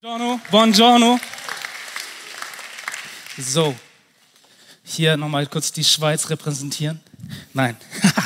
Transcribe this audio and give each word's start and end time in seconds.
Buongiorno, 0.00 0.40
buongiorno. 0.52 1.18
So, 3.36 3.74
hier 4.84 5.16
nochmal 5.16 5.48
kurz 5.48 5.72
die 5.72 5.82
Schweiz 5.82 6.30
repräsentieren. 6.30 7.00
Nein, 7.52 7.76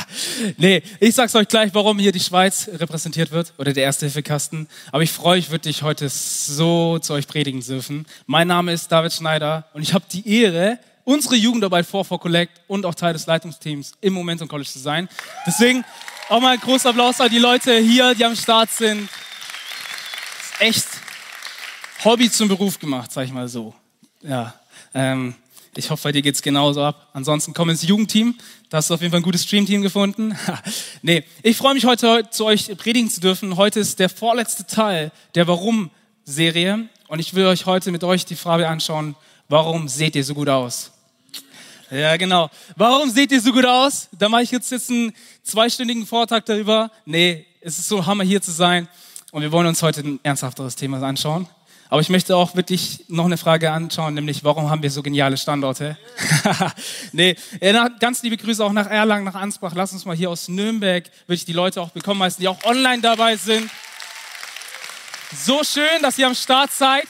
nee, 0.59 0.83
ich 1.01 1.15
sag's 1.15 1.35
euch 1.35 1.49
gleich, 1.49 1.73
warum 1.73 1.99
hier 1.99 2.13
die 2.13 2.21
Schweiz 2.21 2.69
repräsentiert 2.75 3.31
wird 3.31 3.55
oder 3.57 3.73
der 3.73 3.85
Erste-Hilfe-Kasten. 3.85 4.69
Aber 4.91 5.03
ich 5.03 5.13
freue 5.13 5.37
mich 5.37 5.51
wirklich, 5.51 5.83
heute 5.83 6.11
so 6.11 6.99
zu 6.99 7.15
euch 7.15 7.27
predigen 7.27 7.63
dürfen. 7.63 8.05
Mein 8.27 8.49
Name 8.49 8.75
ist 8.75 8.93
David 8.93 9.15
Schneider 9.15 9.65
und 9.73 9.81
ich 9.81 9.95
habe 9.95 10.05
die 10.13 10.29
Ehre, 10.29 10.79
unsere 11.05 11.37
Jugendarbeit 11.37 11.87
vor 11.87 12.05
for 12.05 12.21
Collect 12.21 12.53
und 12.69 12.85
auch 12.85 12.95
Teil 12.95 13.15
des 13.15 13.25
Leitungsteams 13.25 13.93
im 14.03 14.13
Momentum 14.13 14.47
College 14.47 14.69
zu 14.69 14.79
sein. 14.79 15.09
Deswegen 15.47 15.87
auch 16.29 16.43
mal 16.43 16.53
ein 16.53 16.61
großer 16.61 16.91
Applaus 16.91 17.19
an 17.23 17.31
die 17.31 17.39
Leute 17.39 17.75
hier, 17.79 18.15
die 18.15 18.27
am 18.27 18.37
Start 18.37 18.71
sind. 18.71 19.05
Ist 19.05 20.61
echt 20.61 20.92
Hobby 22.05 22.29
zum 22.31 22.49
Beruf 22.49 22.81
gemacht, 22.81 23.13
sag 23.13 23.27
ich 23.27 23.33
mal 23.33 23.47
so. 23.47 23.75
Ja, 24.23 24.55
ähm, 24.93 25.35
ich 25.77 25.89
hoffe, 25.89 26.03
bei 26.03 26.13
dir 26.13 26.23
geht's 26.23 26.43
genauso 26.43 26.83
ab. 26.83 27.09
Ansonsten 27.13 27.55
komm 27.55 27.71
ins 27.71 27.83
Jugendteam. 27.83 28.35
Da 28.71 28.79
hast 28.79 28.91
du 28.91 28.95
auf 28.95 29.01
jeden 29.01 29.13
Fall 29.13 29.21
ein 29.21 29.25
gutes 29.25 29.45
Streamteam 29.45 29.83
gefunden. 29.83 30.37
nee, 31.03 31.23
ich 31.43 31.57
freue 31.57 31.75
mich 31.75 31.85
heute 31.85 32.29
zu 32.31 32.45
euch 32.45 32.77
predigen 32.77 33.09
zu 33.09 33.21
dürfen. 33.21 33.57
Heute 33.57 33.79
ist 33.79 34.01
der 34.01 34.09
vorletzte 34.09 34.67
Teil 34.67 35.13
der 35.37 35.47
Warum-Serie. 35.47 36.89
Und 37.07 37.19
ich 37.21 37.35
will 37.35 37.47
euch 37.47 37.67
heute 37.67 37.93
mit 37.93 38.03
euch 38.03 38.25
die 38.25 38.37
Frage 38.37 38.67
anschauen, 38.67 39.15
warum 39.49 39.87
seht 39.87 40.17
ihr 40.17 40.25
so 40.25 40.35
gut 40.35 40.49
aus? 40.49 40.91
Ja, 41.91 42.17
genau. 42.17 42.51
Warum 42.75 43.11
seht 43.11 43.31
ihr 43.31 43.41
so 43.41 43.53
gut 43.53 43.67
aus? 43.67 44.09
Da 44.19 44.29
mache 44.29 44.43
ich 44.43 44.51
jetzt, 44.51 44.73
jetzt 44.73 44.91
einen 44.91 45.13
zweistündigen 45.45 46.05
Vortrag 46.07 46.45
darüber. 46.47 46.91
Nee, 47.05 47.47
es 47.61 47.79
ist 47.79 47.89
so 47.89 48.05
Hammer 48.05 48.25
hier 48.25 48.43
zu 48.43 48.51
sein. 48.51 48.89
Und 49.31 49.43
wir 49.43 49.53
wollen 49.53 49.67
uns 49.67 49.83
heute 49.83 50.01
ein 50.01 50.21
ernsthafteres 50.23 50.75
Thema 50.75 51.01
anschauen. 51.03 51.47
Aber 51.93 52.01
ich 52.01 52.09
möchte 52.09 52.35
auch 52.35 52.57
wirklich 52.57 53.05
noch 53.09 53.27
eine 53.27 53.37
Frage 53.37 53.71
anschauen, 53.71 54.15
nämlich 54.15 54.45
warum 54.45 54.71
haben 54.71 54.83
wir 54.83 54.91
so 54.91 55.03
geniale 55.03 55.37
Standorte? 55.37 55.99
nee, 57.13 57.37
ganz 58.01 58.23
liebe 58.23 58.39
Grüße 58.39 58.65
auch 58.65 58.73
nach 58.73 58.87
Erlangen, 58.87 59.27
nach 59.27 59.35
Ansbach. 59.35 59.75
Lass 59.75 59.93
uns 59.93 60.07
mal 60.07 60.17
hier 60.17 60.31
aus 60.31 60.49
Nürnberg 60.49 61.05
wirklich 61.27 61.45
die 61.45 61.53
Leute 61.53 61.83
auch 61.83 61.91
bekommen, 61.91 62.21
meisten, 62.21 62.41
die 62.41 62.49
auch 62.49 62.65
online 62.65 63.03
dabei 63.03 63.37
sind. 63.37 63.71
So 65.37 65.63
schön, 65.65 66.01
dass 66.01 66.17
ihr 66.17 66.29
am 66.29 66.35
Start 66.35 66.73
seid. 66.73 67.05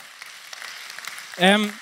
Ähm, 1.38 1.72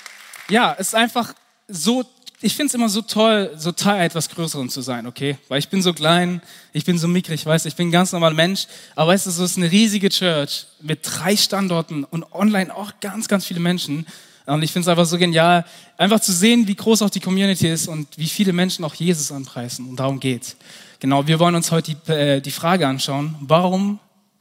ja, 0.50 0.76
es 0.78 0.88
ist 0.88 0.94
einfach 0.94 1.32
so 1.68 2.04
ich 2.42 2.54
finde 2.54 2.68
es 2.68 2.74
immer 2.74 2.88
so 2.88 3.02
toll, 3.02 3.52
so 3.56 3.70
Teil 3.70 4.06
etwas 4.06 4.28
Größeren 4.30 4.70
zu 4.70 4.80
sein, 4.80 5.06
okay? 5.06 5.36
Weil 5.48 5.58
ich 5.58 5.68
bin 5.68 5.82
so 5.82 5.92
klein, 5.92 6.40
ich 6.72 6.84
bin 6.86 6.96
so 6.96 7.06
mickrig, 7.06 7.44
weißt 7.44 7.66
ich 7.66 7.76
bin 7.76 7.88
ein 7.88 7.92
ganz 7.92 8.12
normaler 8.12 8.34
Mensch. 8.34 8.66
Aber 8.96 9.12
weißt 9.12 9.26
du, 9.26 9.30
so 9.30 9.44
ist 9.44 9.58
eine 9.58 9.70
riesige 9.70 10.08
Church 10.08 10.66
mit 10.80 11.00
drei 11.02 11.36
Standorten 11.36 12.04
und 12.04 12.24
online 12.32 12.74
auch 12.74 12.92
ganz, 13.00 13.28
ganz 13.28 13.44
viele 13.44 13.60
Menschen. 13.60 14.06
Und 14.46 14.62
ich 14.62 14.72
finde 14.72 14.84
es 14.84 14.88
einfach 14.88 15.04
so 15.04 15.18
genial, 15.18 15.66
einfach 15.98 16.20
zu 16.20 16.32
sehen, 16.32 16.66
wie 16.66 16.74
groß 16.74 17.02
auch 17.02 17.10
die 17.10 17.20
Community 17.20 17.68
ist 17.68 17.88
und 17.88 18.08
wie 18.16 18.26
viele 18.26 18.54
Menschen 18.54 18.84
auch 18.86 18.94
Jesus 18.94 19.30
anpreisen. 19.30 19.88
Und 19.88 19.96
darum 19.96 20.18
geht's. 20.18 20.56
Genau, 20.98 21.26
wir 21.26 21.38
wollen 21.38 21.54
uns 21.54 21.70
heute 21.70 21.94
die, 21.94 22.12
äh, 22.12 22.40
die 22.40 22.50
Frage 22.50 22.86
anschauen, 22.86 23.36
warum 23.40 23.98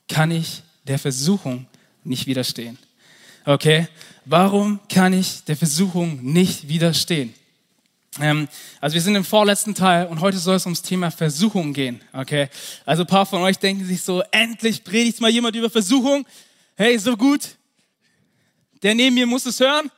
kann 0.08 0.32
ich 0.32 0.64
der 0.88 1.00
Versuchung 1.00 1.68
nicht 2.06 2.28
widerstehen? 2.28 2.78
Okay? 3.46 3.88
Warum 4.24 4.80
kann 4.90 5.12
ich 5.12 5.44
der 5.44 5.58
Versuchung 5.58 6.20
nicht 6.24 6.68
widerstehen? 6.68 7.34
Ähm, 8.22 8.48
also 8.82 8.96
wir 8.96 9.02
sind 9.02 9.16
im 9.16 9.24
vorletzten 9.24 9.74
Teil 9.74 10.08
und 10.08 10.20
heute 10.20 10.38
soll 10.38 10.56
es 10.56 10.66
ums 10.66 10.82
Thema 10.82 11.10
Versuchung 11.12 11.74
gehen. 11.74 12.02
Okay, 12.12 12.50
also 12.86 13.04
ein 13.04 13.08
paar 13.08 13.26
von 13.26 13.42
euch 13.42 13.58
denken 13.58 13.86
sich 13.86 14.02
so: 14.02 14.22
Endlich 14.32 14.84
predigt 14.84 15.22
mal 15.22 15.30
jemand 15.30 15.56
über 15.56 15.70
Versuchung. 15.70 16.26
Hey, 16.76 16.98
so 16.98 17.16
gut. 17.16 17.42
Der 18.82 18.96
neben 18.96 19.16
mir 19.16 19.26
muss 19.26 19.46
es 19.46 19.60
hören. 19.60 19.92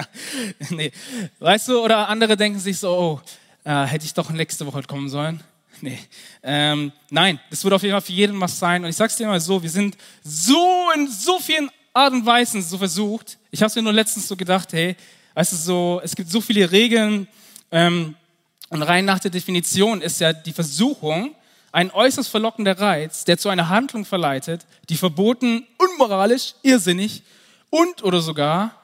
nee, 0.70 0.92
weißt 1.38 1.68
du? 1.68 1.80
Oder 1.80 2.08
andere 2.08 2.36
denken 2.36 2.58
sich 2.58 2.78
so: 2.78 2.90
Oh, 2.90 3.20
äh, 3.64 3.84
hätte 3.84 4.04
ich 4.04 4.14
doch 4.14 4.30
nächste 4.30 4.66
Woche 4.66 4.82
kommen 4.82 5.08
sollen. 5.08 5.42
Nee. 5.82 5.98
Ähm, 6.42 6.92
nein, 7.10 7.40
das 7.50 7.64
wird 7.64 7.74
auf 7.74 7.82
jeden 7.82 7.92
Fall 7.92 8.02
für 8.02 8.12
jeden 8.12 8.38
was 8.40 8.58
sein. 8.58 8.84
Und 8.84 8.90
ich 8.90 8.96
sag's 8.96 9.16
dir 9.16 9.26
mal 9.26 9.40
so: 9.40 9.62
Wir 9.62 9.70
sind 9.70 9.96
so 10.22 10.90
in 10.94 11.08
so 11.08 11.38
vielen 11.38 11.70
Art 11.92 12.12
und 12.12 12.24
Weisen 12.24 12.62
so 12.62 12.78
versucht. 12.78 13.38
Ich 13.50 13.62
habe 13.62 13.72
mir 13.76 13.82
nur 13.82 13.92
letztens 13.92 14.28
so 14.28 14.36
gedacht: 14.36 14.72
Hey, 14.72 14.96
weißt 15.34 15.52
du 15.52 15.56
so, 15.56 16.00
es 16.02 16.16
gibt 16.16 16.30
so 16.30 16.40
viele 16.40 16.70
Regeln 16.70 17.28
und 17.70 18.82
rein 18.82 19.04
nach 19.04 19.18
der 19.18 19.30
Definition 19.30 20.00
ist 20.00 20.20
ja 20.20 20.32
die 20.32 20.52
Versuchung 20.52 21.34
ein 21.72 21.90
äußerst 21.90 22.28
verlockender 22.28 22.78
Reiz, 22.78 23.24
der 23.24 23.38
zu 23.38 23.48
einer 23.48 23.68
Handlung 23.68 24.04
verleitet, 24.04 24.66
die 24.88 24.96
verboten, 24.96 25.66
unmoralisch, 25.78 26.54
irrsinnig 26.62 27.22
und 27.70 28.02
oder 28.02 28.20
sogar 28.20 28.74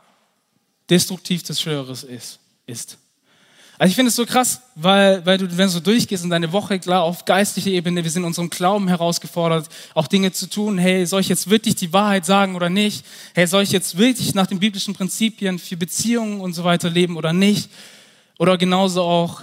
destruktiv 0.88 1.42
des 1.42 1.60
Schöreres 1.60 2.04
ist. 2.04 2.38
ist. 2.66 2.98
Also 3.78 3.90
ich 3.90 3.96
finde 3.96 4.08
es 4.08 4.16
so 4.16 4.24
krass, 4.24 4.62
weil, 4.74 5.26
weil 5.26 5.36
du, 5.36 5.44
wenn 5.50 5.66
du 5.66 5.68
so 5.68 5.80
durchgehst 5.80 6.24
in 6.24 6.30
deine 6.30 6.50
Woche, 6.50 6.78
klar, 6.78 7.02
auf 7.02 7.26
geistlicher 7.26 7.70
Ebene, 7.70 8.02
wir 8.02 8.10
sind 8.10 8.22
in 8.22 8.28
unserem 8.28 8.48
Glauben 8.48 8.88
herausgefordert, 8.88 9.68
auch 9.92 10.06
Dinge 10.06 10.32
zu 10.32 10.48
tun. 10.48 10.78
Hey, 10.78 11.04
soll 11.04 11.20
ich 11.20 11.28
jetzt 11.28 11.50
wirklich 11.50 11.74
die 11.74 11.92
Wahrheit 11.92 12.24
sagen 12.24 12.54
oder 12.54 12.70
nicht? 12.70 13.04
Hey, 13.34 13.46
soll 13.46 13.64
ich 13.64 13.72
jetzt 13.72 13.98
wirklich 13.98 14.34
nach 14.34 14.46
den 14.46 14.60
biblischen 14.60 14.94
Prinzipien 14.94 15.58
für 15.58 15.76
Beziehungen 15.76 16.40
und 16.40 16.54
so 16.54 16.64
weiter 16.64 16.88
leben 16.88 17.18
oder 17.18 17.34
nicht? 17.34 17.68
Oder 18.38 18.58
genauso 18.58 19.02
auch, 19.02 19.42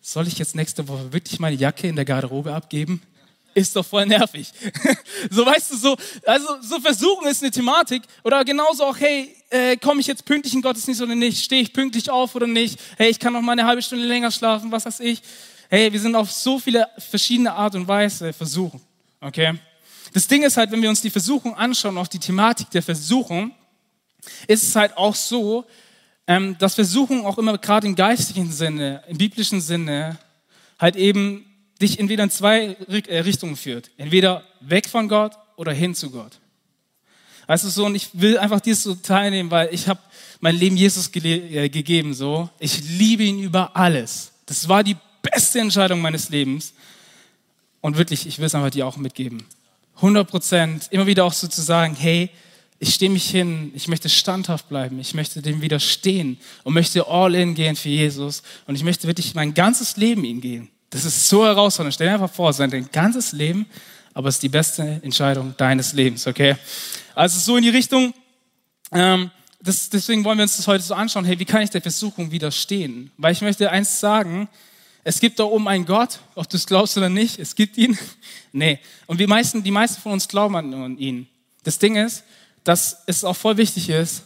soll 0.00 0.26
ich 0.26 0.38
jetzt 0.38 0.54
nächste 0.54 0.86
Woche 0.88 1.12
wirklich 1.12 1.38
meine 1.38 1.56
Jacke 1.56 1.86
in 1.86 1.96
der 1.96 2.04
Garderobe 2.04 2.54
abgeben? 2.54 3.00
Ist 3.54 3.76
doch 3.76 3.86
voll 3.86 4.04
nervig. 4.06 4.52
so 5.30 5.46
weißt 5.46 5.70
du, 5.70 5.76
so, 5.76 5.96
also 6.26 6.60
so 6.60 6.80
versuchen 6.80 7.28
ist 7.28 7.42
eine 7.42 7.52
Thematik. 7.52 8.02
Oder 8.24 8.44
genauso 8.44 8.84
auch, 8.84 8.98
hey, 8.98 9.34
äh, 9.50 9.76
komme 9.76 10.00
ich 10.00 10.08
jetzt 10.08 10.24
pünktlich 10.24 10.52
in 10.54 10.62
Gottesdienst 10.62 11.00
oder 11.00 11.14
nicht? 11.14 11.44
Stehe 11.44 11.62
ich 11.62 11.72
pünktlich 11.72 12.10
auf 12.10 12.34
oder 12.34 12.48
nicht? 12.48 12.80
Hey, 12.96 13.10
ich 13.10 13.20
kann 13.20 13.32
noch 13.32 13.42
mal 13.42 13.52
eine 13.52 13.64
halbe 13.64 13.80
Stunde 13.80 14.06
länger 14.06 14.32
schlafen, 14.32 14.72
was 14.72 14.84
weiß 14.84 14.98
ich. 15.00 15.22
Hey, 15.70 15.92
wir 15.92 16.00
sind 16.00 16.16
auf 16.16 16.32
so 16.32 16.58
viele 16.58 16.88
verschiedene 16.98 17.52
Art 17.52 17.76
und 17.76 17.86
Weise 17.86 18.32
versuchen. 18.32 18.80
Okay? 19.20 19.54
Das 20.12 20.26
Ding 20.26 20.42
ist 20.42 20.56
halt, 20.56 20.72
wenn 20.72 20.82
wir 20.82 20.88
uns 20.88 21.00
die 21.00 21.10
Versuchung 21.10 21.56
anschauen, 21.56 21.96
auch 21.96 22.08
die 22.08 22.18
Thematik 22.18 22.70
der 22.70 22.82
Versuchung, 22.82 23.52
ist 24.48 24.64
es 24.64 24.74
halt 24.74 24.96
auch 24.96 25.14
so, 25.14 25.64
ähm, 26.26 26.56
dass 26.58 26.74
Versuchung 26.74 27.26
auch 27.26 27.38
immer 27.38 27.58
gerade 27.58 27.86
im 27.86 27.94
geistlichen 27.94 28.50
Sinne, 28.50 29.02
im 29.08 29.18
biblischen 29.18 29.60
Sinne, 29.60 30.18
halt 30.78 30.96
eben 30.96 31.44
dich 31.80 31.98
entweder 31.98 32.24
in 32.24 32.30
zwei 32.30 32.76
äh, 32.88 33.18
Richtungen 33.20 33.56
führt. 33.56 33.90
Entweder 33.96 34.44
weg 34.60 34.88
von 34.88 35.08
Gott 35.08 35.32
oder 35.56 35.72
hin 35.72 35.94
zu 35.94 36.10
Gott. 36.10 36.40
Weißt 37.46 37.64
du 37.64 37.68
so, 37.68 37.86
und 37.86 37.94
ich 37.94 38.08
will 38.14 38.38
einfach 38.38 38.60
dies 38.60 38.82
so 38.82 38.94
teilnehmen, 38.94 39.50
weil 39.50 39.68
ich 39.72 39.86
habe 39.86 40.00
mein 40.40 40.56
Leben 40.56 40.76
Jesus 40.76 41.10
äh, 41.14 41.68
gegeben 41.68 42.14
so. 42.14 42.48
Ich 42.58 42.82
liebe 42.98 43.22
ihn 43.22 43.40
über 43.40 43.76
alles. 43.76 44.32
Das 44.46 44.68
war 44.68 44.82
die 44.82 44.96
beste 45.22 45.60
Entscheidung 45.60 46.00
meines 46.00 46.30
Lebens. 46.30 46.72
Und 47.80 47.98
wirklich, 47.98 48.26
ich 48.26 48.38
will 48.38 48.46
es 48.46 48.54
einfach 48.54 48.70
dir 48.70 48.86
auch 48.86 48.96
mitgeben. 48.96 49.44
100 49.96 50.28
Prozent, 50.28 50.88
immer 50.90 51.06
wieder 51.06 51.24
auch 51.24 51.32
so 51.34 51.46
zu 51.46 51.60
sagen, 51.60 51.94
hey, 51.94 52.30
ich 52.78 52.94
stehe 52.94 53.10
mich 53.10 53.30
hin, 53.30 53.72
ich 53.74 53.88
möchte 53.88 54.08
standhaft 54.08 54.68
bleiben, 54.68 54.98
ich 54.98 55.14
möchte 55.14 55.40
dem 55.40 55.62
widerstehen 55.62 56.38
und 56.64 56.74
möchte 56.74 57.06
all 57.06 57.34
in 57.34 57.54
gehen 57.54 57.76
für 57.76 57.88
Jesus 57.88 58.42
und 58.66 58.74
ich 58.74 58.84
möchte 58.84 59.06
wirklich 59.06 59.34
mein 59.34 59.54
ganzes 59.54 59.96
Leben 59.96 60.24
ihm 60.24 60.40
gehen. 60.40 60.68
Das 60.90 61.04
ist 61.04 61.28
so 61.28 61.44
herausfordernd. 61.44 61.94
Stell 61.94 62.08
dir 62.08 62.14
einfach 62.14 62.32
vor, 62.32 62.52
sein 62.52 62.88
ganzes 62.92 63.32
Leben, 63.32 63.66
aber 64.12 64.28
es 64.28 64.36
ist 64.36 64.42
die 64.42 64.48
beste 64.48 65.00
Entscheidung 65.02 65.54
deines 65.56 65.92
Lebens, 65.92 66.26
okay? 66.26 66.56
Also 67.14 67.38
so 67.38 67.56
in 67.56 67.62
die 67.62 67.70
Richtung, 67.70 68.14
ähm, 68.92 69.30
das, 69.60 69.88
deswegen 69.88 70.24
wollen 70.24 70.38
wir 70.38 70.42
uns 70.42 70.56
das 70.56 70.66
heute 70.66 70.84
so 70.84 70.94
anschauen, 70.94 71.24
hey, 71.24 71.38
wie 71.38 71.44
kann 71.44 71.62
ich 71.62 71.70
der 71.70 71.80
Versuchung 71.80 72.30
widerstehen? 72.30 73.10
Weil 73.16 73.32
ich 73.32 73.40
möchte 73.40 73.70
eins 73.70 73.98
sagen, 73.98 74.48
es 75.04 75.20
gibt 75.20 75.38
da 75.38 75.44
oben 75.44 75.68
einen 75.68 75.84
Gott, 75.84 76.20
ob 76.34 76.48
du 76.48 76.56
es 76.56 76.66
glaubst 76.66 76.96
oder 76.96 77.08
nicht, 77.08 77.38
es 77.38 77.54
gibt 77.54 77.76
ihn. 77.76 77.98
nee, 78.52 78.78
und 79.06 79.18
die 79.20 79.26
meisten, 79.26 79.62
die 79.62 79.70
meisten 79.70 80.00
von 80.00 80.12
uns 80.12 80.28
glauben 80.28 80.54
an 80.56 80.98
ihn. 80.98 81.26
Das 81.62 81.78
Ding 81.78 81.96
ist, 81.96 82.24
dass 82.64 83.02
es 83.06 83.24
auch 83.24 83.36
voll 83.36 83.56
wichtig 83.56 83.90
ist, 83.90 84.24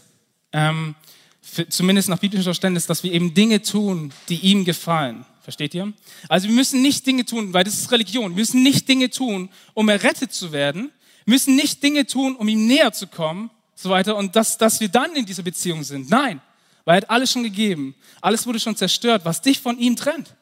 ähm, 0.53 0.95
für, 1.43 1.69
zumindest 1.69 2.09
nach 2.09 2.19
biblischem 2.19 2.45
Verständnis, 2.45 2.87
dass 2.87 3.03
wir 3.03 3.13
eben 3.13 3.35
Dinge 3.35 3.63
tun, 3.63 4.13
die 4.29 4.37
ihm 4.37 4.65
gefallen. 4.65 5.25
Versteht 5.43 5.75
ihr? 5.75 5.93
Also 6.29 6.47
wir 6.47 6.55
müssen 6.55 6.83
nicht 6.83 7.07
Dinge 7.07 7.25
tun, 7.25 7.55
weil 7.55 7.65
das 7.65 7.75
ist 7.75 7.91
Religion. 7.91 8.33
Wir 8.33 8.41
müssen 8.41 8.63
nicht 8.63 8.89
Dinge 8.89 9.09
tun, 9.09 9.49
um 9.73 9.89
errettet 9.89 10.33
zu 10.33 10.53
werden. 10.53 10.93
Wir 11.25 11.35
müssen 11.35 11.57
nicht 11.57 11.83
Dinge 11.83 12.07
tun, 12.07 12.37
um 12.37 12.49
ihm 12.49 12.67
näher 12.67 12.93
zu 12.93 13.07
kommen, 13.07 13.51
so 13.75 13.89
weiter. 13.89 14.17
Und 14.17 14.37
dass, 14.37 14.59
dass 14.59 14.81
wir 14.81 14.89
dann 14.89 15.17
in 15.17 15.25
dieser 15.25 15.43
Beziehung 15.43 15.85
sind. 15.85 16.11
Nein, 16.11 16.43
weil 16.85 16.97
er 16.97 17.03
hat 17.03 17.11
alles 17.11 17.33
schon 17.33 17.45
gegeben. 17.45 17.95
Alles 18.21 18.47
wurde 18.47 18.61
schon 18.61 18.77
zerstört, 18.77 19.25
was 19.25 19.41
dich 19.41 19.59
von 19.59 19.79
ihm 19.79 19.97
trennt. 19.97 20.35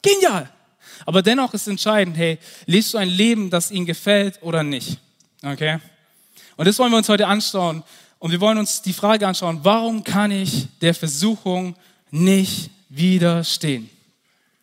Genial. 0.00 0.50
Aber 1.04 1.20
dennoch 1.20 1.52
ist 1.52 1.68
entscheidend, 1.68 2.16
hey, 2.16 2.38
lebst 2.64 2.94
du 2.94 2.98
ein 2.98 3.08
Leben, 3.08 3.50
das 3.50 3.70
ihm 3.70 3.84
gefällt 3.84 4.38
oder 4.42 4.62
nicht? 4.62 4.98
Okay? 5.42 5.80
Und 6.56 6.66
das 6.66 6.78
wollen 6.78 6.90
wir 6.90 6.98
uns 6.98 7.08
heute 7.08 7.26
anschauen. 7.26 7.82
Und 8.18 8.30
wir 8.30 8.40
wollen 8.40 8.58
uns 8.58 8.82
die 8.82 8.92
Frage 8.92 9.26
anschauen, 9.26 9.60
warum 9.62 10.02
kann 10.02 10.30
ich 10.30 10.68
der 10.80 10.94
Versuchung 10.94 11.76
nicht 12.10 12.70
widerstehen? 12.88 13.90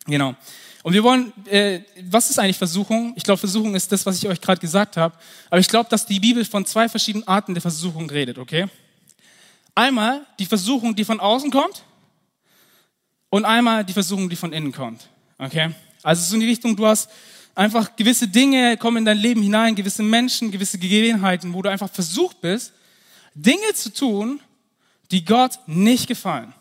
Genau. 0.06 0.36
Und 0.81 0.94
wir 0.94 1.04
wollen, 1.04 1.31
äh, 1.48 1.81
was 2.10 2.30
ist 2.30 2.40
eigentlich 2.40 2.57
Versuchung? 2.57 3.13
Ich 3.16 3.24
glaube, 3.24 3.38
Versuchung 3.38 3.74
ist 3.74 3.92
das, 3.92 4.06
was 4.06 4.18
ich 4.18 4.28
euch 4.28 4.42
gerade 4.42 4.60
gesagt 4.60 4.98
habe. 4.98 5.16
Aber 5.50 5.60
ich 5.60 5.69
glaube, 5.69 5.90
dass 5.90 6.06
die 6.06 6.19
Bibel 6.19 6.44
von 6.44 6.66
zwei 6.66 6.90
verschiedenen 6.90 7.28
Arten 7.28 7.54
der 7.54 7.62
Versuchung 7.62 8.10
redet, 8.10 8.38
okay? 8.38 8.68
Einmal 9.75 10.25
die 10.39 10.46
Versuchung, 10.46 10.94
die 10.96 11.06
von 11.06 11.19
außen 11.19 11.50
kommt 11.51 11.84
und 13.30 13.46
einmal 13.46 13.86
die 13.86 13.94
Versuchung, 13.94 14.30
die 14.30 14.36
von 14.36 14.51
innen 14.51 14.72
kommt. 14.72 15.07
Okay? 15.39 15.72
Also 16.04 16.22
so 16.22 16.36
in 16.36 16.42
die 16.42 16.48
Richtung, 16.48 16.75
du 16.75 16.86
hast 16.86 17.10
einfach 17.55 17.95
gewisse 17.95 18.27
Dinge 18.27 18.77
kommen 18.77 18.97
in 18.97 19.05
dein 19.05 19.17
Leben 19.17 19.41
hinein, 19.41 19.75
gewisse 19.75 20.03
Menschen, 20.03 20.51
gewisse 20.51 20.77
Gegebenheiten, 20.77 21.53
wo 21.53 21.61
du 21.61 21.69
einfach 21.69 21.89
versucht 21.89 22.41
bist, 22.41 22.73
Dinge 23.35 23.73
zu 23.73 23.94
tun, 23.94 24.39
die 25.11 25.23
Gott 25.25 25.59
nicht 25.67 26.07
gefallen. 26.07 26.53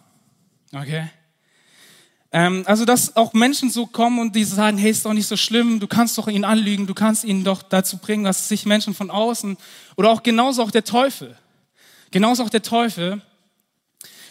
Okay? 0.72 1.08
Ähm, 2.32 2.62
also, 2.66 2.84
dass 2.84 3.14
auch 3.16 3.34
Menschen 3.34 3.70
so 3.70 3.86
kommen 3.86 4.18
und 4.18 4.34
die 4.34 4.44
sagen, 4.44 4.78
hey, 4.78 4.90
ist 4.90 5.04
doch 5.04 5.12
nicht 5.12 5.26
so 5.26 5.36
schlimm, 5.36 5.80
du 5.80 5.86
kannst 5.86 6.16
doch 6.16 6.28
ihn 6.28 6.44
anlügen, 6.44 6.86
du 6.86 6.94
kannst 6.94 7.24
ihn 7.24 7.44
doch 7.44 7.62
dazu 7.62 7.98
bringen, 7.98 8.24
dass 8.24 8.48
sich 8.48 8.64
Menschen 8.64 8.94
von 8.94 9.10
außen 9.10 9.56
oder 9.96 10.10
auch 10.10 10.22
genauso 10.22 10.62
auch 10.62 10.70
der 10.70 10.84
Teufel, 10.84 11.36
genauso 12.10 12.42
auch 12.42 12.50
der 12.50 12.62
Teufel, 12.62 13.20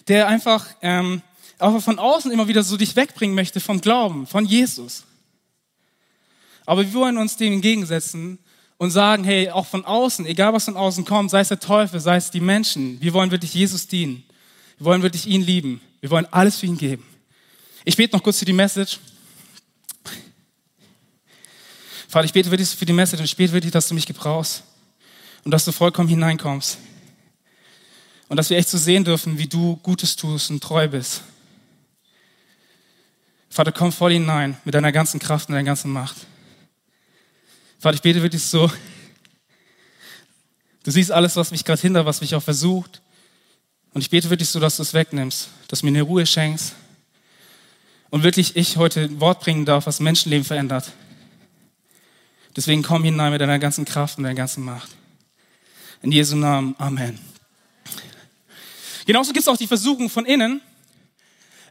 der 0.08 0.28
einfach 0.28 0.66
ähm, 0.82 1.22
auch 1.60 1.80
von 1.80 2.00
außen 2.00 2.32
immer 2.32 2.48
wieder 2.48 2.64
so 2.64 2.76
dich 2.76 2.96
wegbringen 2.96 3.36
möchte 3.36 3.60
vom 3.60 3.82
Glauben, 3.82 4.26
von 4.26 4.46
Jesus. 4.46 5.04
Aber 6.66 6.84
wir 6.84 6.94
wollen 6.94 7.18
uns 7.18 7.38
dem 7.38 7.54
entgegensetzen 7.54 8.40
und 8.78 8.92
sagen, 8.92 9.24
hey, 9.24 9.50
auch 9.50 9.66
von 9.66 9.86
außen, 9.86 10.26
egal 10.26 10.54
was 10.54 10.66
von 10.66 10.78
außen 10.78 11.06
kommt, 11.06 11.30
sei 11.30 11.42
es 11.42 11.50
der 11.50 11.60
Teufel, 11.60 12.00
sei 12.00 12.16
es 12.16 12.32
die 12.32 12.40
Menschen, 12.40 13.00
wir 13.02 13.14
wollen 13.14 13.32
wirklich 13.32 13.54
Jesus 13.54 13.88
dienen. 13.88 14.24
Wir 14.78 14.86
wollen 14.86 15.04
wirklich 15.04 15.28
ihn 15.28 15.42
lieben. 15.42 15.82
Wir 16.00 16.10
wollen 16.10 16.26
alles 16.32 16.58
für 16.58 16.66
ihn 16.66 16.78
geben. 16.78 17.06
Ich 17.86 17.96
bete 17.96 18.16
noch 18.16 18.24
kurz 18.24 18.40
für 18.40 18.46
die 18.46 18.54
Message. 18.54 19.00
Vater, 22.08 22.26
ich 22.26 22.34
bete 22.34 22.50
wirklich 22.50 22.70
für 22.70 22.86
die 22.86 22.94
Message 22.94 23.20
und 23.20 23.26
ich 23.26 23.38
bete 23.38 23.54
wirklich, 23.54 23.72
dass 23.72 23.88
du 23.88 23.94
mich 23.94 24.06
gebrauchst 24.06 24.64
und 25.44 25.52
dass 25.52 25.64
du 25.66 25.72
vollkommen 25.72 26.10
hineinkommst. 26.10 26.78
Und 28.28 28.38
dass 28.38 28.50
wir 28.50 28.58
echt 28.58 28.70
so 28.70 28.78
sehen 28.78 29.04
dürfen, 29.04 29.38
wie 29.38 29.48
du 29.48 29.76
Gutes 29.84 30.16
tust 30.16 30.50
und 30.50 30.62
treu 30.64 30.88
bist. 30.88 31.22
Vater, 33.50 33.72
komm 33.72 33.92
voll 33.92 34.14
hinein 34.14 34.58
mit 34.66 34.74
deiner 34.74 34.92
ganzen 34.92 35.20
Kraft 35.20 35.50
und 35.50 35.54
deiner 35.54 35.66
ganzen 35.66 35.92
Macht. 35.92 36.16
Vater, 37.82 37.96
ich 37.96 38.04
bete 38.04 38.22
wirklich 38.22 38.44
so. 38.44 38.72
Du 40.84 40.92
siehst 40.92 41.12
alles, 41.12 41.36
was 41.36 41.50
mich 41.50 41.66
gerade 41.66 41.82
hindert, 41.82 42.06
was 42.06 42.22
mich 42.22 42.36
auch 42.36 42.44
versucht. 42.44 43.02
Und 43.92 44.02
ich 44.02 44.12
bete 44.12 44.30
wirklich 44.30 44.50
so, 44.50 44.60
dass 44.60 44.78
du 44.78 44.84
es 44.84 44.94
wegnimmst, 44.94 45.50
dass 45.68 45.80
du 45.80 45.88
mir 45.88 45.90
eine 45.90 46.04
Ruhe 46.04 46.28
schenkst, 46.28 46.76
und 48.12 48.24
wirklich 48.24 48.56
ich 48.56 48.78
heute 48.78 49.02
ein 49.02 49.20
Wort 49.20 49.40
bringen 49.40 49.66
darf, 49.66 49.88
was 49.88 50.00
Menschenleben 50.00 50.46
verändert. 50.46 50.92
Deswegen 52.56 52.84
komm 52.84 53.04
hinein 53.04 53.32
mit 53.32 53.42
deiner 53.42 53.58
ganzen 53.58 53.86
Kraft 53.86 54.18
und 54.18 54.26
deiner 54.26 54.36
ganzen 54.36 54.64
Macht. 54.64 54.92
In 56.04 56.12
Jesu 56.12 56.36
Namen. 56.36 56.76
Amen. 56.78 57.18
Genauso 59.06 59.32
gibt 59.32 59.42
es 59.42 59.48
auch 59.48 59.58
die 59.58 59.66
Versuchung 59.66 60.10
von 60.10 60.26
innen. 60.26 60.62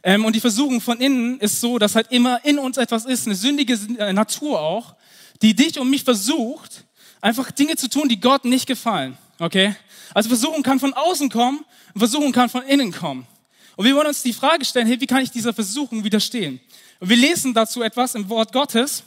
Ähm, 0.03 0.25
und 0.25 0.35
die 0.35 0.41
Versuchung 0.41 0.81
von 0.81 0.99
innen 0.99 1.39
ist 1.39 1.61
so, 1.61 1.77
dass 1.77 1.95
halt 1.95 2.11
immer 2.11 2.43
in 2.43 2.59
uns 2.59 2.75
etwas 2.77 3.05
ist, 3.05 3.27
eine 3.27 3.35
sündige 3.35 3.77
Natur 4.13 4.59
auch, 4.59 4.95
die 5.41 5.55
dich 5.55 5.79
und 5.79 5.89
mich 5.89 6.03
versucht, 6.03 6.83
einfach 7.19 7.51
Dinge 7.51 7.75
zu 7.75 7.89
tun, 7.89 8.09
die 8.09 8.19
Gott 8.19 8.45
nicht 8.45 8.67
gefallen. 8.67 9.17
Okay? 9.39 9.75
Also 10.13 10.29
Versuchung 10.29 10.63
kann 10.63 10.79
von 10.79 10.93
außen 10.93 11.29
kommen 11.29 11.65
Versuchung 11.95 12.31
kann 12.31 12.49
von 12.49 12.63
innen 12.63 12.91
kommen. 12.91 13.27
Und 13.75 13.85
wir 13.85 13.95
wollen 13.95 14.07
uns 14.07 14.23
die 14.23 14.33
Frage 14.33 14.65
stellen, 14.65 14.87
hey, 14.87 14.99
wie 14.99 15.07
kann 15.07 15.23
ich 15.23 15.31
dieser 15.31 15.53
Versuchung 15.53 16.03
widerstehen? 16.03 16.59
Und 16.99 17.09
wir 17.09 17.17
lesen 17.17 17.53
dazu 17.53 17.81
etwas 17.81 18.15
im 18.15 18.29
Wort 18.29 18.53
Gottes, 18.53 19.03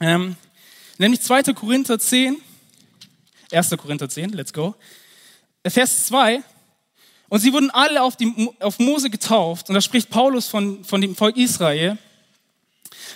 ähm, 0.00 0.36
nämlich 0.98 1.22
2. 1.22 1.54
Korinther 1.54 1.98
10, 1.98 2.36
1. 3.50 3.70
Korinther 3.70 4.08
10, 4.08 4.30
let's 4.30 4.52
go, 4.52 4.74
Vers 5.66 6.06
2. 6.06 6.42
Und 7.28 7.40
sie 7.40 7.52
wurden 7.52 7.70
alle 7.70 8.02
auf, 8.02 8.16
die, 8.16 8.50
auf 8.60 8.78
Mose 8.78 9.10
getauft. 9.10 9.68
Und 9.68 9.74
da 9.74 9.80
spricht 9.80 10.08
Paulus 10.08 10.48
von, 10.48 10.82
von 10.84 11.00
dem 11.00 11.14
Volk 11.14 11.36
Israel, 11.36 11.98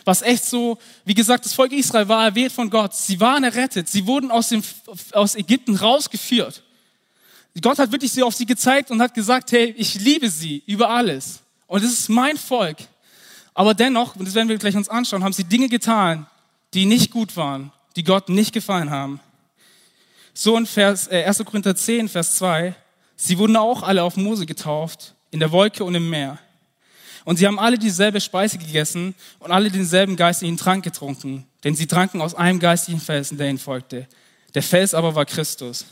was 0.05 0.23
echt 0.23 0.45
so, 0.45 0.79
wie 1.05 1.15
gesagt, 1.15 1.45
das 1.45 1.53
Volk 1.53 1.73
Israel 1.73 2.09
war 2.09 2.25
erwählt 2.25 2.53
von 2.53 2.71
Gott. 2.71 2.95
Sie 2.95 3.21
waren 3.21 3.45
errettet. 3.45 3.89
Sie 3.89 4.07
wurden 4.07 4.31
aus, 4.31 4.49
dem, 4.49 4.63
aus 5.13 5.35
Ägypten 5.35 5.77
rausgeführt. 5.77 6.63
Gott 7.61 7.79
hat 7.79 7.93
wirklich 7.93 8.13
sie 8.13 8.23
auf 8.23 8.35
sie 8.35 8.47
gezeigt 8.47 8.91
und 8.91 9.03
hat 9.03 9.15
gesagt, 9.15 9.53
hey, 9.53 9.75
ich 9.77 9.95
liebe 9.95 10.31
sie 10.31 10.63
über 10.67 10.89
alles. 10.89 11.41
Und 11.67 11.85
es 11.85 11.93
ist 11.93 12.09
mein 12.09 12.37
Volk. 12.37 12.79
Aber 13.55 13.75
dennoch, 13.75 14.17
und 14.17 14.27
das 14.27 14.35
werden 14.35 14.49
wir 14.49 14.57
gleich 14.57 14.77
uns 14.77 14.89
anschauen, 14.89 15.23
haben 15.23 15.33
sie 15.33 15.45
Dinge 15.45 15.69
getan, 15.69 16.27
die 16.73 16.87
nicht 16.87 17.11
gut 17.11 17.37
waren, 17.37 17.71
die 17.97 18.05
Gott 18.05 18.29
nicht 18.31 18.53
gefallen 18.53 18.91
haben. 18.91 19.21
So 20.33 20.57
in 20.57 20.65
Vers, 20.65 21.09
äh, 21.09 21.25
1. 21.25 21.45
Korinther 21.45 21.77
10, 21.77 22.09
Vers 22.09 22.37
2, 22.37 22.75
sie 23.17 23.37
wurden 23.37 23.57
auch 23.57 23.83
alle 23.83 24.03
auf 24.03 24.17
Mose 24.17 24.47
getauft, 24.47 25.15
in 25.31 25.41
der 25.41 25.53
Wolke 25.53 25.85
und 25.85 25.95
im 25.95 26.09
Meer. 26.09 26.39
Und 27.25 27.37
sie 27.37 27.47
haben 27.47 27.59
alle 27.59 27.79
dieselbe 27.79 28.21
Speise 28.21 28.59
gegessen 28.59 29.15
und 29.39 29.53
alle 29.53 29.71
denselben 29.71 30.17
geistlichen 30.17 30.57
Trank 30.57 30.83
getrunken, 30.83 31.47
denn 31.65 31.75
sie 31.75 31.87
tranken 31.87 32.21
aus 32.21 32.35
einem 32.35 32.59
geistlichen 32.59 33.01
Felsen, 33.01 33.39
der 33.39 33.49
ihnen 33.49 33.59
folgte. 33.59 34.09
Der 34.55 34.63
Fels 34.63 34.95
aber 34.95 35.15
war 35.15 35.25
Christus. 35.25 35.87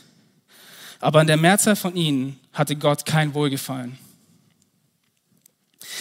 Aber 0.99 1.19
an 1.19 1.27
der 1.27 1.37
Mehrzahl 1.37 1.75
von 1.75 1.95
ihnen 1.95 2.39
hatte 2.53 2.75
Gott 2.75 3.05
kein 3.05 3.33
Wohlgefallen. 3.33 3.97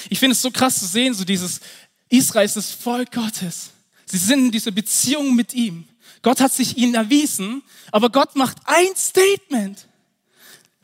Ich 0.09 0.19
finde 0.19 0.33
es 0.33 0.43
so 0.43 0.51
krass 0.51 0.79
zu 0.79 0.87
sehen, 0.87 1.15
so 1.15 1.25
dieses 1.25 1.61
Israel 2.09 2.45
ist 2.45 2.57
das 2.57 2.71
Volk 2.71 3.13
Gottes. 3.13 3.71
Sie 4.05 4.19
sind 4.19 4.47
in 4.47 4.51
dieser 4.51 4.73
Beziehung 4.73 5.35
mit 5.35 5.55
ihm. 5.55 5.89
Gott 6.23 6.41
hat 6.41 6.53
sich 6.53 6.77
ihnen 6.77 6.95
erwiesen, 6.95 7.63
aber 7.93 8.11
Gott 8.11 8.37
macht 8.37 8.59
ein 8.65 8.95
Statement. 8.97 9.87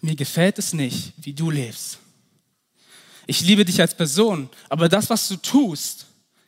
Mir 0.00 0.14
gefällt 0.14 0.58
es 0.58 0.72
nicht, 0.72 1.12
wie 1.19 1.32
du 1.32 1.50
lebst. 1.50 1.99
Ich 3.26 3.40
liebe 3.40 3.64
dich 3.64 3.81
als 3.81 3.94
Person, 3.94 4.49
aber 4.69 4.88
das, 4.88 5.11
was 5.11 5.26
du 5.28 5.37
tust, 5.37 6.06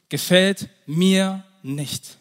gefällt 0.08 0.68
mir 0.86 1.44
nicht. 1.62 2.18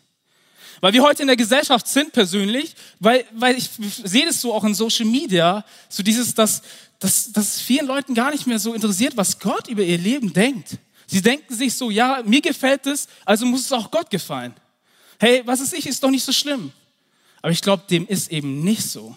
Weil 0.81 0.93
wir 0.93 1.03
heute 1.03 1.23
in 1.23 1.27
der 1.27 1.37
Gesellschaft 1.37 1.87
sind 1.87 2.11
persönlich, 2.11 2.75
weil, 2.99 3.25
weil 3.33 3.57
ich 3.57 3.69
sehe 4.03 4.25
das 4.25 4.41
so 4.41 4.53
auch 4.53 4.63
in 4.63 4.75
Social 4.75 5.05
Media, 5.05 5.63
so 5.89 6.03
dieses, 6.03 6.33
dass, 6.33 6.61
dass, 6.99 7.31
dass 7.31 7.61
vielen 7.61 7.87
Leuten 7.87 8.13
gar 8.13 8.31
nicht 8.31 8.45
mehr 8.45 8.59
so 8.59 8.73
interessiert, 8.73 9.17
was 9.17 9.39
Gott 9.39 9.67
über 9.67 9.83
ihr 9.83 9.97
Leben 9.97 10.33
denkt. 10.33 10.77
Sie 11.07 11.21
denken 11.21 11.53
sich 11.53 11.73
so, 11.73 11.89
ja, 11.89 12.21
mir 12.25 12.41
gefällt 12.41 12.85
es, 12.85 13.07
also 13.25 13.45
muss 13.45 13.61
es 13.61 13.71
auch 13.71 13.89
Gott 13.89 14.09
gefallen. 14.09 14.53
Hey, 15.19 15.41
was 15.45 15.61
ist 15.61 15.73
ich, 15.73 15.87
ist 15.87 16.03
doch 16.03 16.11
nicht 16.11 16.23
so 16.23 16.31
schlimm. 16.31 16.71
Aber 17.41 17.51
ich 17.51 17.61
glaube, 17.61 17.83
dem 17.89 18.05
ist 18.07 18.31
eben 18.31 18.63
nicht 18.63 18.83
so. 18.83 19.15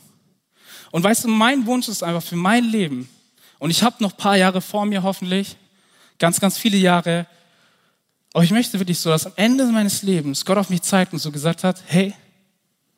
Und 0.90 1.02
weißt 1.02 1.24
du, 1.24 1.28
mein 1.28 1.66
Wunsch 1.66 1.88
ist 1.88 2.02
einfach 2.02 2.22
für 2.22 2.36
mein 2.36 2.64
Leben, 2.64 3.08
und 3.60 3.70
ich 3.70 3.84
habe 3.84 4.02
noch 4.02 4.12
ein 4.12 4.16
paar 4.16 4.36
Jahre 4.36 4.60
vor 4.60 4.84
mir 4.86 5.04
hoffentlich, 5.04 5.56
ganz, 6.18 6.40
ganz 6.40 6.58
viele 6.58 6.78
Jahre, 6.78 7.26
aber 8.32 8.42
ich 8.42 8.50
möchte 8.50 8.78
wirklich 8.78 8.98
so, 8.98 9.10
dass 9.10 9.26
am 9.26 9.32
Ende 9.36 9.64
meines 9.66 10.02
Lebens 10.02 10.44
Gott 10.44 10.58
auf 10.58 10.70
mich 10.70 10.82
zeigt 10.82 11.12
und 11.12 11.18
so 11.18 11.30
gesagt 11.30 11.62
hat, 11.62 11.82
hey, 11.86 12.14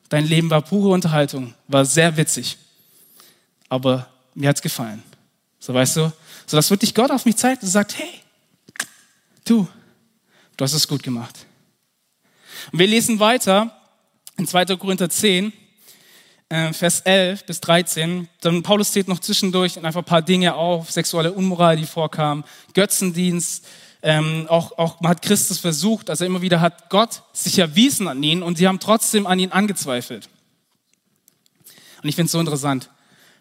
dein 0.09 0.27
Leben 0.27 0.49
war 0.51 0.63
pure 0.63 0.91
Unterhaltung, 0.91 1.55
war 1.69 1.85
sehr 1.85 2.17
witzig, 2.17 2.59
aber 3.69 4.09
mir 4.35 4.49
hat's 4.49 4.63
gefallen. 4.63 5.03
So 5.59 5.75
weißt 5.75 5.97
du, 5.97 6.13
so 6.47 6.57
dass 6.57 6.71
wirklich 6.71 6.95
Gott 6.95 7.11
auf 7.11 7.25
mich 7.25 7.37
zeigt 7.37 7.63
und 7.63 7.69
sagt, 7.69 7.99
hey, 7.99 8.11
du, 9.45 9.67
du 10.57 10.65
hast 10.65 10.75
es 10.75 10.87
gut 10.87 11.03
gemacht. 11.03 11.47
Und 12.73 12.79
wir 12.79 12.87
lesen 12.87 13.19
weiter 13.19 13.77
in 14.37 14.47
2. 14.47 14.77
Korinther 14.77 15.11
10, 15.11 15.47
äh, 15.47 15.53
Vers 16.73 17.01
11 17.01 17.47
bis 17.47 17.61
13. 17.61 18.29
Dann 18.41 18.63
Paulus 18.63 18.93
zählt 18.93 19.09
noch 19.09 19.21
zwischendurch 19.21 19.83
einfach 19.83 20.03
ein 20.03 20.05
paar 20.05 20.23
Dinge 20.23 20.55
auf, 20.55 20.91
sexuelle 20.91 21.33
Unmoral, 21.33 21.77
die 21.77 21.87
vorkamen, 21.87 22.45
Götzendienst, 22.75 23.65
ähm, 24.03 24.47
auch, 24.49 24.77
auch 24.79 25.01
man 25.01 25.11
hat 25.13 25.23
Christus 25.23 25.59
versucht, 25.59 26.11
also 26.11 26.25
immer 26.25 26.43
wieder 26.43 26.61
hat 26.61 26.91
Gott 26.91 27.23
sich 27.33 27.59
erwiesen 27.59 28.09
an 28.09 28.23
ihnen 28.23 28.43
und 28.43 28.59
sie 28.59 28.67
haben 28.67 28.81
trotzdem 28.81 29.27
an 29.27 29.39
ihn 29.39 29.53
angezweifelt. 29.53 30.29
Und 32.03 32.09
ich 32.09 32.17
finde 32.17 32.27
es 32.27 32.33
so 32.33 32.41
interessant. 32.41 32.91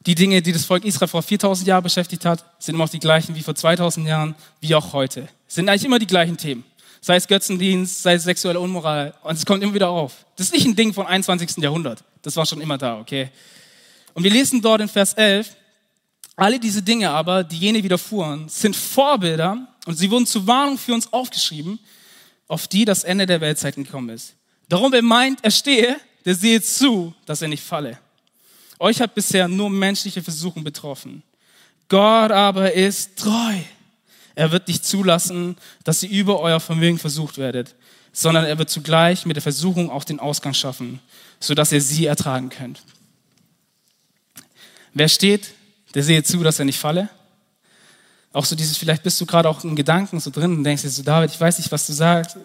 Die 0.05 0.15
Dinge, 0.15 0.41
die 0.41 0.51
das 0.51 0.65
Volk 0.65 0.85
Israel 0.85 1.07
vor 1.07 1.23
4000 1.23 1.67
Jahren 1.67 1.83
beschäftigt 1.83 2.25
hat, 2.25 2.45
sind 2.59 2.75
immer 2.75 2.85
auch 2.85 2.89
die 2.89 2.99
gleichen 2.99 3.35
wie 3.35 3.41
vor 3.41 3.55
2000 3.55 4.07
Jahren, 4.07 4.35
wie 4.59 4.73
auch 4.75 4.93
heute. 4.93 5.27
Es 5.47 5.55
sind 5.55 5.67
eigentlich 5.67 5.85
immer 5.85 5.99
die 5.99 6.07
gleichen 6.07 6.37
Themen. 6.37 6.63
Sei 7.01 7.15
es 7.15 7.27
Götzendienst, 7.27 8.03
sei 8.03 8.13
es 8.13 8.23
sexuelle 8.23 8.59
Unmoral. 8.59 9.15
Und 9.23 9.35
es 9.35 9.45
kommt 9.45 9.63
immer 9.63 9.73
wieder 9.73 9.89
auf. 9.89 10.25
Das 10.37 10.47
ist 10.47 10.53
nicht 10.53 10.65
ein 10.65 10.75
Ding 10.75 10.93
vom 10.93 11.05
21. 11.07 11.57
Jahrhundert. 11.57 12.03
Das 12.21 12.35
war 12.35 12.45
schon 12.45 12.61
immer 12.61 12.77
da, 12.77 12.99
okay? 12.99 13.29
Und 14.13 14.23
wir 14.23 14.31
lesen 14.31 14.61
dort 14.61 14.81
in 14.81 14.87
Vers 14.87 15.13
11, 15.13 15.55
alle 16.35 16.59
diese 16.59 16.81
Dinge 16.81 17.09
aber, 17.09 17.43
die 17.43 17.57
jene 17.57 17.83
widerfuhren, 17.83 18.47
sind 18.49 18.75
Vorbilder 18.75 19.67
und 19.85 19.97
sie 19.97 20.09
wurden 20.09 20.25
zur 20.25 20.45
Warnung 20.47 20.77
für 20.77 20.93
uns 20.93 21.11
aufgeschrieben, 21.11 21.79
auf 22.47 22.67
die 22.67 22.85
das 22.85 23.03
Ende 23.03 23.25
der 23.25 23.41
Weltzeiten 23.41 23.83
gekommen 23.83 24.09
ist. 24.09 24.33
Darum, 24.67 24.91
wer 24.91 25.01
meint, 25.01 25.39
er 25.43 25.51
stehe, 25.51 25.99
der 26.25 26.35
sehe 26.35 26.61
zu, 26.61 27.13
dass 27.25 27.41
er 27.41 27.47
nicht 27.47 27.63
falle. 27.63 27.97
Euch 28.79 28.99
hat 28.99 29.13
bisher 29.13 29.47
nur 29.47 29.69
menschliche 29.69 30.23
Versuchung 30.23 30.63
betroffen. 30.63 31.23
Gott 31.87 32.31
aber 32.31 32.71
ist 32.73 33.17
treu. 33.17 33.57
Er 34.33 34.51
wird 34.51 34.67
nicht 34.67 34.85
zulassen, 34.85 35.57
dass 35.83 36.03
ihr 36.03 36.09
über 36.09 36.39
euer 36.39 36.59
Vermögen 36.59 36.97
versucht 36.97 37.37
werdet, 37.37 37.75
sondern 38.13 38.45
er 38.45 38.57
wird 38.57 38.69
zugleich 38.69 39.25
mit 39.25 39.35
der 39.35 39.43
Versuchung 39.43 39.89
auch 39.89 40.03
den 40.03 40.19
Ausgang 40.19 40.53
schaffen, 40.53 40.99
sodass 41.41 41.73
ihr 41.73 41.81
sie 41.81 42.05
ertragen 42.05 42.49
könnt. 42.49 42.81
Wer 44.93 45.09
steht, 45.09 45.53
der 45.93 46.03
sehe 46.03 46.23
zu, 46.23 46.41
dass 46.43 46.59
er 46.59 46.65
nicht 46.65 46.79
falle. 46.79 47.09
Auch 48.33 48.45
so 48.45 48.55
dieses, 48.55 48.77
vielleicht 48.77 49.03
bist 49.03 49.19
du 49.19 49.25
gerade 49.25 49.49
auch 49.49 49.61
in 49.65 49.75
Gedanken 49.75 50.21
so 50.21 50.29
drin 50.29 50.55
und 50.55 50.63
denkst 50.63 50.83
dir 50.83 50.89
so, 50.89 51.03
David, 51.03 51.31
ich 51.31 51.41
weiß 51.41 51.57
nicht, 51.57 51.69
was 51.69 51.85
du 51.87 51.91
sagst, 51.91 52.37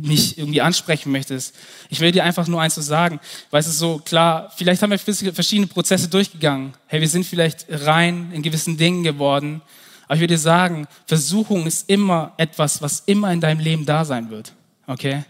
mich 0.00 0.38
irgendwie 0.38 0.62
ansprechen 0.62 1.12
möchtest. 1.12 1.54
Ich 1.90 2.00
will 2.00 2.10
dir 2.10 2.24
einfach 2.24 2.46
nur 2.46 2.62
eins 2.62 2.74
so 2.74 2.80
sagen, 2.80 3.20
weil 3.50 3.60
es 3.60 3.66
ist 3.66 3.78
so 3.78 3.98
klar, 3.98 4.50
vielleicht 4.56 4.80
haben 4.80 4.90
wir 4.90 4.98
verschiedene 4.98 5.66
Prozesse 5.66 6.08
durchgegangen. 6.08 6.72
Hey, 6.86 7.02
wir 7.02 7.08
sind 7.08 7.26
vielleicht 7.26 7.66
rein 7.68 8.30
in 8.32 8.40
gewissen 8.40 8.78
Dingen 8.78 9.02
geworden. 9.02 9.60
Aber 10.06 10.14
ich 10.14 10.20
will 10.20 10.28
dir 10.28 10.38
sagen, 10.38 10.86
Versuchung 11.06 11.66
ist 11.66 11.90
immer 11.90 12.32
etwas, 12.38 12.80
was 12.80 13.00
immer 13.04 13.30
in 13.30 13.40
deinem 13.42 13.60
Leben 13.60 13.84
da 13.84 14.06
sein 14.06 14.30
wird. 14.30 14.54
Okay? 14.86 15.24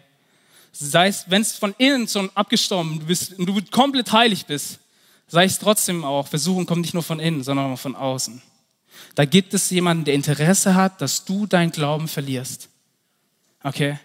Sei 0.78 1.08
es, 1.08 1.24
wenn 1.28 1.42
es 1.42 1.54
von 1.54 1.74
innen 1.78 2.06
schon 2.06 2.30
abgestorben 2.34 3.00
bist 3.06 3.38
und 3.38 3.46
du 3.46 3.60
komplett 3.70 4.12
heilig 4.12 4.44
bist, 4.46 4.78
sei 5.26 5.44
es 5.44 5.58
trotzdem 5.58 6.04
auch, 6.04 6.28
Versuchung 6.28 6.66
kommt 6.66 6.82
nicht 6.82 6.94
nur 6.94 7.02
von 7.02 7.18
innen, 7.18 7.42
sondern 7.42 7.72
auch 7.72 7.78
von 7.78 7.96
außen. 7.96 8.42
Da 9.14 9.24
gibt 9.24 9.54
es 9.54 9.70
jemanden, 9.70 10.04
der 10.04 10.14
Interesse 10.14 10.74
hat, 10.74 11.00
dass 11.00 11.24
du 11.24 11.46
dein 11.46 11.70
Glauben 11.70 12.08
verlierst. 12.08 12.68
Okay? 13.62 13.98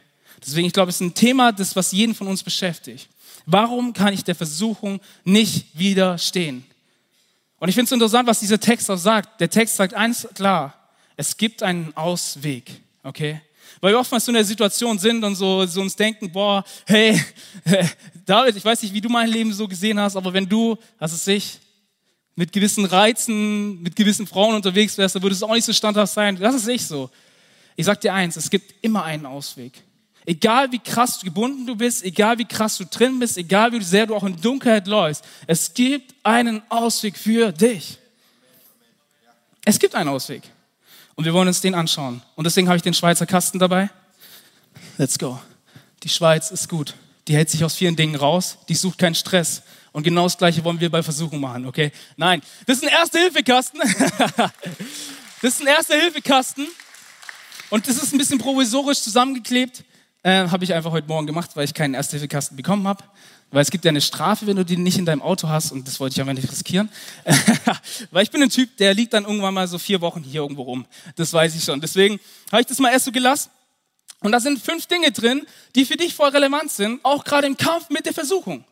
Deswegen, 0.44 0.68
ich 0.68 0.74
glaube, 0.74 0.90
es 0.90 0.96
ist 0.96 1.02
ein 1.02 1.14
Thema, 1.14 1.52
das 1.52 1.76
was 1.76 1.92
jeden 1.92 2.16
von 2.16 2.28
uns 2.28 2.42
beschäftigt. 2.42 3.10
Warum 3.46 3.94
kann 3.94 4.14
ich 4.14 4.24
der 4.24 4.36
Versuchung 4.36 5.02
nicht 5.24 5.78
widerstehen? 5.78 6.66
Und 7.60 7.70
ich 7.70 7.76
finde 7.76 7.86
es 7.86 7.92
interessant, 7.92 8.28
was 8.28 8.40
dieser 8.40 8.60
Text 8.60 8.90
auch 8.90 8.98
sagt. 8.98 9.40
Der 9.40 9.50
Text 9.50 9.76
sagt 9.76 9.94
eins 9.94 10.28
klar, 10.34 10.74
es 11.16 11.38
gibt 11.38 11.62
einen 11.62 11.96
Ausweg. 11.96 12.82
Okay? 13.04 13.42
Weil 13.82 13.94
wir 13.94 14.00
oftmals 14.00 14.24
so 14.24 14.30
in 14.30 14.36
der 14.36 14.46
Situation 14.46 15.00
sind 15.00 15.24
und 15.24 15.36
so, 15.36 15.66
so 15.66 15.82
uns 15.82 15.96
denken, 15.96 16.32
boah, 16.32 16.64
hey, 16.86 17.20
David, 18.26 18.56
ich 18.56 18.64
weiß 18.64 18.84
nicht, 18.84 18.94
wie 18.94 19.02
du 19.02 19.10
mein 19.10 19.28
Leben 19.28 19.52
so 19.52 19.68
gesehen 19.68 20.00
hast, 20.00 20.16
aber 20.16 20.32
wenn 20.32 20.48
du, 20.48 20.78
das 21.00 21.14
ist 21.14 21.28
ich, 21.28 21.60
mit 22.36 22.54
gewissen 22.54 22.86
Reizen, 22.86 23.82
mit 23.82 23.96
gewissen 23.96 24.28
Frauen 24.28 24.56
unterwegs 24.56 24.98
wärst, 24.98 25.16
dann 25.16 25.24
würdest 25.24 25.42
du 25.42 25.48
auch 25.48 25.54
nicht 25.54 25.66
so 25.66 25.74
standhaft 25.74 26.14
sein. 26.14 26.38
Das 26.38 26.56
ist 26.56 26.68
nicht 26.68 26.86
so. 26.86 27.10
Ich 27.76 27.86
sag 27.86 28.00
dir 28.00 28.14
eins, 28.14 28.36
es 28.36 28.50
gibt 28.50 28.74
immer 28.84 29.04
einen 29.04 29.26
Ausweg. 29.26 29.74
Egal 30.26 30.72
wie 30.72 30.80
krass 30.80 31.20
gebunden 31.22 31.66
du 31.66 31.76
bist, 31.76 32.04
egal 32.04 32.38
wie 32.38 32.46
krass 32.46 32.78
du 32.78 32.86
drin 32.86 33.18
bist, 33.18 33.38
egal 33.38 33.72
wie 33.72 33.84
sehr 33.84 34.06
du 34.06 34.16
auch 34.16 34.24
in 34.24 34.40
Dunkelheit 34.40 34.86
läufst, 34.86 35.26
es 35.48 35.74
gibt 35.74 36.14
einen 36.22 36.62
Ausweg 36.70 37.18
für 37.18 37.52
dich. 37.52 37.98
Es 39.66 39.80
gibt 39.80 39.96
einen 39.96 40.10
Ausweg. 40.10 40.44
Und 41.22 41.26
wir 41.26 41.36
wollen 41.36 41.50
uns 41.50 41.62
den 41.62 41.76
anschauen. 41.76 42.20
Und 42.34 42.46
deswegen 42.46 42.68
habe 42.68 42.78
ich 42.78 42.82
den 42.82 42.96
Schweizer 42.96 43.28
Kasten 43.28 43.60
dabei. 43.60 43.92
Let's 44.98 45.20
go. 45.20 45.40
Die 46.02 46.10
Schweiz 46.10 46.50
ist 46.50 46.68
gut. 46.68 46.96
Die 47.28 47.36
hält 47.36 47.48
sich 47.48 47.64
aus 47.64 47.76
vielen 47.76 47.96
Dingen 47.96 48.16
raus. 48.16 48.58
Die 48.70 48.74
sucht 48.74 48.98
keinen 48.98 49.14
Stress. 49.14 49.62
Und 49.92 50.02
genau 50.02 50.24
das 50.24 50.36
Gleiche 50.36 50.64
wollen 50.64 50.80
wir 50.80 50.90
bei 50.90 51.04
Versuchung 51.04 51.40
machen, 51.40 51.68
okay? 51.68 51.92
Nein, 52.18 52.42
das 52.66 52.78
ist 52.78 52.86
ein 52.86 52.90
Erste-Hilfe-Kasten. 52.90 53.78
das 55.44 55.54
ist 55.54 55.62
ein 55.62 55.68
Erste-Hilfe-Kasten. 55.68 56.68
Und 57.70 57.88
das 57.88 58.02
ist 58.02 58.14
ein 58.14 58.18
bisschen 58.18 58.40
provisorisch 58.40 59.02
zusammengeklebt. 59.02 59.84
Äh, 60.24 60.48
habe 60.48 60.64
ich 60.64 60.74
einfach 60.74 60.92
heute 60.92 61.08
Morgen 61.08 61.28
gemacht, 61.28 61.52
weil 61.54 61.66
ich 61.66 61.76
keinen 61.76 61.94
Erste-Hilfe-Kasten 61.94 62.56
bekommen 62.56 62.88
habe. 62.88 63.04
Weil 63.52 63.62
es 63.62 63.70
gibt 63.70 63.84
ja 63.84 63.90
eine 63.90 64.02
Strafe, 64.02 64.48
wenn 64.48 64.56
du 64.56 64.64
den 64.64 64.82
nicht 64.82 64.98
in 64.98 65.06
deinem 65.06 65.22
Auto 65.22 65.50
hast. 65.50 65.72
Und 65.72 65.86
das 65.88 66.00
wollte 66.00 66.14
ich 66.14 66.22
aber 66.22 66.34
nicht 66.34 66.50
riskieren. 66.50 66.90
weil 68.12 68.24
ich 68.24 68.32
bin 68.32 68.42
ein 68.42 68.50
Typ, 68.50 68.78
der 68.78 68.94
liegt 68.94 69.14
dann 69.14 69.26
irgendwann 69.26 69.54
mal 69.54 69.68
so 69.68 69.78
vier 69.78 70.00
Wochen 70.00 70.24
hier 70.24 70.42
irgendwo 70.42 70.64
rum. 70.64 70.86
Das 71.18 71.34
weiß 71.34 71.56
ich 71.56 71.64
schon. 71.64 71.82
Deswegen 71.82 72.20
habe 72.52 72.62
ich 72.62 72.68
das 72.68 72.80
mal 72.80 72.92
erst 72.92 73.06
so 73.06 73.12
gelassen. 73.12 73.50
Und 74.22 74.32
da 74.32 74.40
sind 74.40 74.64
fünf 74.64 74.86
Dinge 74.86 75.12
drin, 75.12 75.46
die 75.76 75.84
für 75.84 75.98
dich 75.98 76.14
voll 76.14 76.30
relevant 76.30 76.72
sind, 76.72 77.04
auch 77.04 77.24
gerade 77.24 77.48
im 77.48 77.58
Kampf 77.58 77.90
mit 77.90 78.06
der 78.06 78.14
Versuchung. 78.14 78.64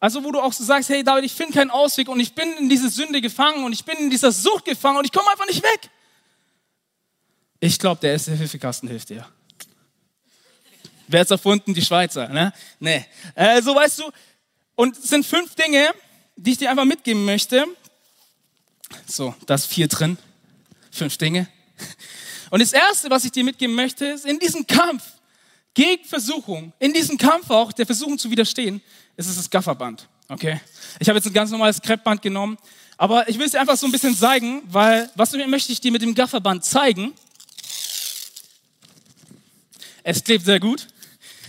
Also 0.00 0.24
wo 0.24 0.32
du 0.32 0.40
auch 0.40 0.52
so 0.52 0.64
sagst, 0.64 0.88
hey 0.88 1.04
David, 1.04 1.24
ich 1.24 1.32
finde 1.32 1.52
keinen 1.52 1.70
Ausweg 1.70 2.08
und 2.08 2.18
ich 2.18 2.34
bin 2.34 2.52
in 2.58 2.68
diese 2.68 2.88
Sünde 2.88 3.20
gefangen 3.20 3.64
und 3.64 3.72
ich 3.72 3.84
bin 3.84 3.96
in 3.98 4.10
dieser 4.10 4.32
Sucht 4.32 4.64
gefangen 4.64 4.98
und 4.98 5.04
ich 5.04 5.12
komme 5.12 5.30
einfach 5.30 5.46
nicht 5.46 5.62
weg. 5.62 5.90
Ich 7.60 7.78
glaube, 7.78 8.00
der 8.00 8.12
erste 8.12 8.32
Hilfekasten 8.32 8.88
hilft 8.88 9.10
dir. 9.10 9.24
Wer 11.12 11.20
hat's 11.20 11.30
erfunden? 11.30 11.74
Die 11.74 11.82
Schweizer, 11.82 12.28
ne? 12.28 12.52
Nee. 12.80 13.04
Äh, 13.34 13.60
so 13.60 13.74
weißt 13.74 13.98
du, 13.98 14.10
und 14.74 14.96
es 14.96 15.04
sind 15.04 15.26
fünf 15.26 15.54
Dinge, 15.54 15.90
die 16.36 16.52
ich 16.52 16.58
dir 16.58 16.70
einfach 16.70 16.86
mitgeben 16.86 17.24
möchte. 17.24 17.66
So, 19.06 19.34
da 19.46 19.54
ist 19.54 19.66
vier 19.66 19.88
drin. 19.88 20.16
Fünf 20.90 21.16
Dinge. 21.18 21.48
Und 22.50 22.60
das 22.60 22.72
erste, 22.72 23.10
was 23.10 23.24
ich 23.24 23.32
dir 23.32 23.44
mitgeben 23.44 23.74
möchte, 23.74 24.06
ist 24.06 24.24
in 24.24 24.38
diesem 24.38 24.66
Kampf 24.66 25.02
gegen 25.74 26.04
Versuchung, 26.04 26.72
in 26.78 26.92
diesem 26.92 27.16
Kampf 27.16 27.50
auch 27.50 27.72
der 27.72 27.86
Versuchung 27.86 28.18
zu 28.18 28.30
widerstehen, 28.30 28.82
ist 29.16 29.28
es 29.28 29.36
das 29.36 29.48
Gafferband. 29.48 30.08
Okay? 30.28 30.60
Ich 30.98 31.08
habe 31.08 31.18
jetzt 31.18 31.26
ein 31.26 31.32
ganz 31.32 31.50
normales 31.50 31.80
Kreppband 31.80 32.20
genommen, 32.20 32.58
aber 32.96 33.28
ich 33.28 33.38
will 33.38 33.46
es 33.46 33.52
dir 33.52 33.60
einfach 33.60 33.76
so 33.76 33.86
ein 33.86 33.92
bisschen 33.92 34.16
zeigen, 34.16 34.62
weil 34.66 35.10
was 35.14 35.32
möchte 35.32 35.72
ich 35.72 35.80
dir 35.80 35.92
mit 35.92 36.02
dem 36.02 36.14
Gafferband 36.14 36.64
zeigen? 36.64 37.12
Es 40.02 40.22
klebt 40.22 40.44
sehr 40.44 40.60
gut. 40.60 40.88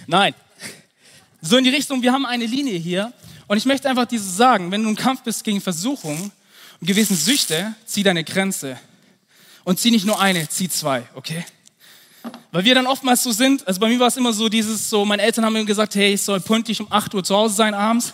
Nein. 0.07 0.33
So 1.41 1.57
in 1.57 1.63
die 1.63 1.69
Richtung, 1.69 2.01
wir 2.01 2.11
haben 2.11 2.25
eine 2.25 2.45
Linie 2.45 2.77
hier 2.77 3.13
und 3.47 3.57
ich 3.57 3.65
möchte 3.65 3.89
einfach 3.89 4.05
dieses 4.05 4.37
sagen, 4.37 4.71
wenn 4.71 4.83
du 4.83 4.89
im 4.89 4.95
Kampf 4.95 5.23
bist 5.23 5.43
gegen 5.43 5.61
Versuchung 5.61 6.31
und 6.79 6.87
gewissen 6.87 7.15
Süchte, 7.15 7.75
zieh 7.85 8.03
deine 8.03 8.23
Grenze. 8.23 8.77
Und 9.65 9.79
zieh 9.79 9.91
nicht 9.91 10.05
nur 10.05 10.19
eine, 10.19 10.47
zieh 10.49 10.67
zwei, 10.67 11.03
okay? 11.15 11.45
Weil 12.51 12.65
wir 12.65 12.75
dann 12.75 12.85
oftmals 12.85 13.23
so 13.23 13.31
sind, 13.31 13.65
also 13.67 13.79
bei 13.79 13.87
mir 13.87 13.99
war 13.99 14.07
es 14.07 14.17
immer 14.17 14.33
so 14.33 14.49
dieses 14.49 14.89
so, 14.89 15.05
meine 15.05 15.23
Eltern 15.23 15.45
haben 15.45 15.53
mir 15.53 15.65
gesagt, 15.65 15.95
hey, 15.95 16.13
ich 16.13 16.21
soll 16.21 16.39
pünktlich 16.39 16.79
um 16.81 16.87
8 16.89 17.13
Uhr 17.15 17.23
zu 17.23 17.35
Hause 17.35 17.55
sein 17.55 17.73
abends. 17.73 18.13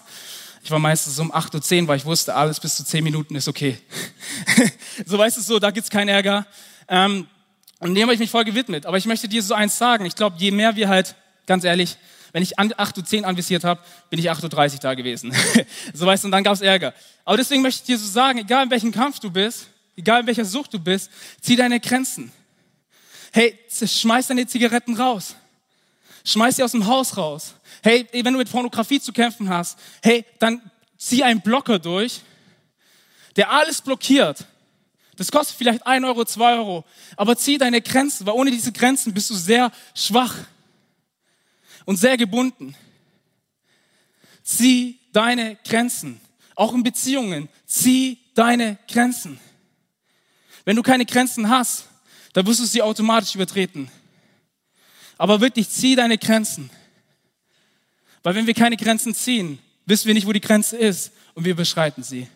Ich 0.63 0.71
war 0.71 0.79
meistens 0.79 1.17
um 1.19 1.31
8.10 1.31 1.81
Uhr, 1.81 1.87
weil 1.87 1.97
ich 1.97 2.05
wusste, 2.05 2.35
alles 2.35 2.59
bis 2.59 2.75
zu 2.75 2.85
10 2.85 3.03
Minuten 3.03 3.35
ist 3.35 3.47
okay. 3.47 3.77
so 5.05 5.17
weißt 5.17 5.37
du 5.37 5.41
so, 5.41 5.59
da 5.59 5.71
gibt's 5.71 5.89
keinen 5.89 6.09
Ärger. 6.09 6.45
Ähm, 6.87 7.27
und 7.79 7.95
dem 7.95 8.03
habe 8.03 8.13
ich 8.13 8.19
mich 8.19 8.29
voll 8.29 8.43
gewidmet. 8.43 8.85
Aber 8.85 8.97
ich 8.97 9.05
möchte 9.05 9.27
dir 9.27 9.41
so 9.41 9.53
eins 9.53 9.77
sagen. 9.77 10.05
Ich 10.05 10.15
glaube, 10.15 10.35
je 10.37 10.51
mehr 10.51 10.75
wir 10.75 10.89
halt, 10.89 11.15
ganz 11.49 11.63
ehrlich, 11.63 11.97
wenn 12.31 12.43
ich 12.43 12.59
8.10 12.59 13.21
Uhr 13.21 13.27
anvisiert 13.27 13.63
habe, 13.63 13.81
bin 14.11 14.19
ich 14.19 14.29
8.30 14.29 14.73
Uhr 14.73 14.79
da 14.79 14.93
gewesen. 14.93 15.33
so 15.93 16.05
weißt 16.05 16.23
du, 16.23 16.27
und 16.27 16.31
dann 16.31 16.43
gab's 16.43 16.61
Ärger. 16.61 16.93
Aber 17.25 17.37
deswegen 17.37 17.63
möchte 17.63 17.81
ich 17.81 17.85
dir 17.87 17.97
so 17.97 18.07
sagen, 18.07 18.37
egal 18.37 18.65
in 18.65 18.69
welchem 18.69 18.91
Kampf 18.91 19.19
du 19.19 19.31
bist, 19.31 19.67
egal 19.97 20.21
in 20.21 20.27
welcher 20.27 20.45
Sucht 20.45 20.71
du 20.75 20.79
bist, 20.79 21.09
zieh 21.41 21.55
deine 21.55 21.79
Grenzen. 21.79 22.31
Hey, 23.31 23.57
schmeiß 23.69 24.27
deine 24.27 24.45
Zigaretten 24.45 24.95
raus. 24.95 25.35
Schmeiß 26.23 26.57
sie 26.57 26.63
aus 26.63 26.71
dem 26.71 26.85
Haus 26.85 27.17
raus. 27.17 27.55
Hey, 27.81 28.07
wenn 28.11 28.33
du 28.33 28.37
mit 28.37 28.51
Pornografie 28.51 29.01
zu 29.01 29.11
kämpfen 29.11 29.49
hast, 29.49 29.79
hey, 30.03 30.23
dann 30.37 30.61
zieh 30.97 31.23
einen 31.23 31.41
Blocker 31.41 31.79
durch, 31.79 32.21
der 33.35 33.51
alles 33.51 33.81
blockiert. 33.81 34.45
Das 35.17 35.31
kostet 35.31 35.57
vielleicht 35.57 35.85
ein 35.87 36.05
Euro, 36.05 36.25
zwei 36.25 36.53
Euro, 36.53 36.85
aber 37.17 37.35
zieh 37.35 37.57
deine 37.57 37.81
Grenzen, 37.81 38.27
weil 38.27 38.35
ohne 38.35 38.51
diese 38.51 38.71
Grenzen 38.71 39.13
bist 39.15 39.31
du 39.31 39.35
sehr 39.35 39.71
schwach 39.95 40.35
und 41.89 41.95
sehr 41.95 42.17
gebunden. 42.17 42.75
Zieh 44.43 44.99
deine 45.11 45.57
Grenzen, 45.67 46.21
auch 46.53 46.71
in 46.75 46.83
Beziehungen, 46.83 47.49
zieh 47.65 48.19
deine 48.35 48.77
Grenzen. 48.87 49.39
Wenn 50.65 50.75
du 50.75 50.83
keine 50.83 51.03
Grenzen 51.03 51.49
hast, 51.49 51.85
dann 52.33 52.45
wirst 52.45 52.59
du 52.59 52.65
sie 52.65 52.83
automatisch 52.83 53.33
übertreten. 53.33 53.89
Aber 55.17 55.41
wirklich, 55.41 55.67
zieh 55.67 55.95
deine 55.95 56.19
Grenzen. 56.19 56.69
Weil 58.21 58.35
wenn 58.35 58.45
wir 58.45 58.53
keine 58.53 58.77
Grenzen 58.77 59.15
ziehen, 59.15 59.57
wissen 59.87 60.05
wir 60.05 60.13
nicht, 60.13 60.27
wo 60.27 60.31
die 60.31 60.41
Grenze 60.41 60.77
ist 60.77 61.11
und 61.33 61.43
wir 61.43 61.53
überschreiten 61.53 62.03
sie. 62.03 62.27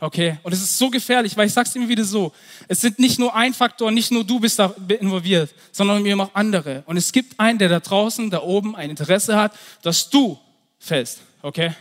Okay? 0.00 0.38
Und 0.42 0.52
es 0.52 0.62
ist 0.62 0.76
so 0.76 0.90
gefährlich, 0.90 1.36
weil 1.36 1.46
ich 1.46 1.52
sag's 1.52 1.74
immer 1.74 1.88
wieder 1.88 2.04
so, 2.04 2.32
es 2.68 2.80
sind 2.80 2.98
nicht 2.98 3.18
nur 3.18 3.34
ein 3.34 3.54
Faktor, 3.54 3.90
nicht 3.90 4.10
nur 4.10 4.24
du 4.24 4.40
bist 4.40 4.58
da 4.58 4.74
involviert, 4.88 5.54
sondern 5.72 6.04
eben 6.04 6.20
auch 6.20 6.34
andere. 6.34 6.82
Und 6.86 6.96
es 6.96 7.12
gibt 7.12 7.38
einen, 7.38 7.58
der 7.58 7.68
da 7.68 7.80
draußen, 7.80 8.30
da 8.30 8.42
oben 8.42 8.76
ein 8.76 8.90
Interesse 8.90 9.36
hat, 9.36 9.56
dass 9.82 10.10
du 10.10 10.38
fällst. 10.78 11.20
Okay? 11.42 11.74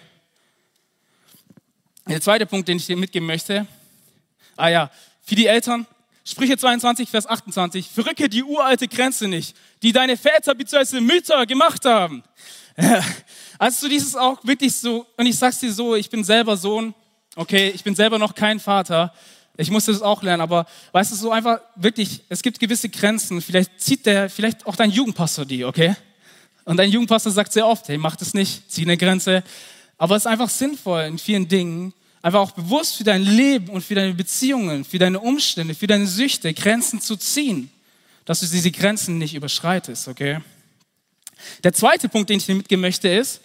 Der 2.07 2.21
zweite 2.21 2.45
Punkt, 2.45 2.67
den 2.67 2.77
ich 2.77 2.85
dir 2.85 2.97
mitgeben 2.97 3.27
möchte, 3.27 3.65
ah 4.55 4.67
ja, 4.67 4.91
für 5.21 5.35
die 5.35 5.47
Eltern, 5.47 5.87
Sprüche 6.25 6.57
22, 6.57 7.09
Vers 7.09 7.27
28. 7.27 7.89
Verrücke 7.89 8.29
die 8.29 8.43
uralte 8.43 8.87
Grenze 8.87 9.27
nicht, 9.27 9.55
die 9.81 9.91
deine 9.91 10.15
Väter 10.15 10.55
bzw. 10.55 11.01
Mütter 11.01 11.45
gemacht 11.45 11.85
haben. 11.85 12.23
Also 13.59 13.85
du 13.85 13.93
dieses 13.93 14.15
auch 14.15 14.43
wirklich 14.43 14.75
so, 14.75 15.05
und 15.15 15.25
ich 15.25 15.37
sag's 15.37 15.59
dir 15.59 15.71
so, 15.71 15.95
ich 15.95 16.09
bin 16.09 16.23
selber 16.23 16.57
Sohn, 16.57 16.93
okay, 17.35 17.71
ich 17.73 17.83
bin 17.83 17.95
selber 17.95 18.19
noch 18.19 18.35
kein 18.35 18.59
Vater, 18.59 19.13
ich 19.55 19.69
musste 19.69 19.91
das 19.91 20.01
auch 20.01 20.23
lernen, 20.23 20.41
aber 20.41 20.65
weißt 20.91 21.11
du, 21.11 21.15
so 21.15 21.31
einfach 21.31 21.59
wirklich, 21.75 22.21
es 22.29 22.41
gibt 22.41 22.59
gewisse 22.59 22.89
Grenzen, 22.89 23.41
vielleicht 23.41 23.79
zieht 23.79 24.05
der, 24.05 24.29
vielleicht 24.29 24.65
auch 24.65 24.75
dein 24.75 24.89
Jugendpastor 24.89 25.45
die, 25.45 25.63
okay? 25.63 25.95
Und 26.65 26.77
dein 26.77 26.89
Jugendpastor 26.89 27.31
sagt 27.31 27.53
sehr 27.53 27.67
oft, 27.67 27.87
hey, 27.87 27.97
mach 27.97 28.15
das 28.15 28.33
nicht, 28.33 28.71
zieh 28.71 28.83
eine 28.83 28.97
Grenze. 28.97 29.43
Aber 29.97 30.15
es 30.15 30.23
ist 30.23 30.27
einfach 30.27 30.49
sinnvoll 30.49 31.03
in 31.03 31.19
vielen 31.19 31.47
Dingen, 31.47 31.93
einfach 32.21 32.39
auch 32.39 32.51
bewusst 32.51 32.95
für 32.95 33.03
dein 33.03 33.21
Leben 33.21 33.69
und 33.69 33.83
für 33.83 33.95
deine 33.95 34.13
Beziehungen, 34.13 34.85
für 34.85 34.97
deine 34.97 35.19
Umstände, 35.19 35.75
für 35.75 35.87
deine 35.87 36.07
Süchte 36.07 36.53
Grenzen 36.53 37.01
zu 37.01 37.15
ziehen, 37.15 37.69
dass 38.25 38.39
du 38.39 38.47
diese 38.47 38.71
Grenzen 38.71 39.17
nicht 39.17 39.35
überschreitest, 39.35 40.07
okay? 40.07 40.39
Der 41.63 41.73
zweite 41.73 42.09
Punkt, 42.09 42.29
den 42.29 42.37
ich 42.37 42.45
dir 42.45 42.55
mitgeben 42.55 42.81
möchte, 42.81 43.09
ist, 43.09 43.41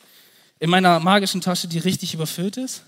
in 0.61 0.71
meiner 0.71 1.00
magischen 1.00 1.40
Tasche, 1.40 1.68
die 1.68 1.78
richtig 1.78 2.14
überfüllt 2.14 2.57
ist, 2.57 2.83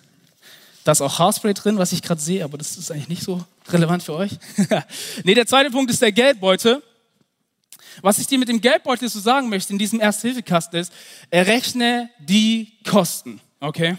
Da 0.85 0.93
ist 0.93 1.03
auch 1.03 1.19
Haarspray 1.19 1.55
drin, 1.55 1.79
was 1.79 1.93
ich 1.93 2.03
gerade 2.03 2.21
sehe, 2.21 2.43
aber 2.43 2.57
das 2.57 2.77
ist 2.77 2.91
eigentlich 2.91 3.09
nicht 3.09 3.23
so 3.23 3.45
relevant 3.69 4.03
für 4.03 4.15
euch. 4.15 4.33
nee, 5.25 5.35
der 5.35 5.47
zweite 5.47 5.71
Punkt 5.71 5.91
ist 5.91 6.01
der 6.01 6.13
Geldbeutel. 6.13 6.83
Was 8.03 8.19
ich 8.19 8.27
dir 8.27 8.39
mit 8.39 8.49
dem 8.49 8.61
Geldbeutel 8.61 9.09
so 9.09 9.21
sagen 9.21 9.49
möchte 9.49 9.73
in 9.73 9.79
diesem 9.79 10.01
Erste-Hilfe-Kasten 10.01 10.77
ist, 10.77 10.93
errechne 11.29 12.09
die 12.19 12.73
Kosten. 12.89 13.41
Okay? 13.61 13.99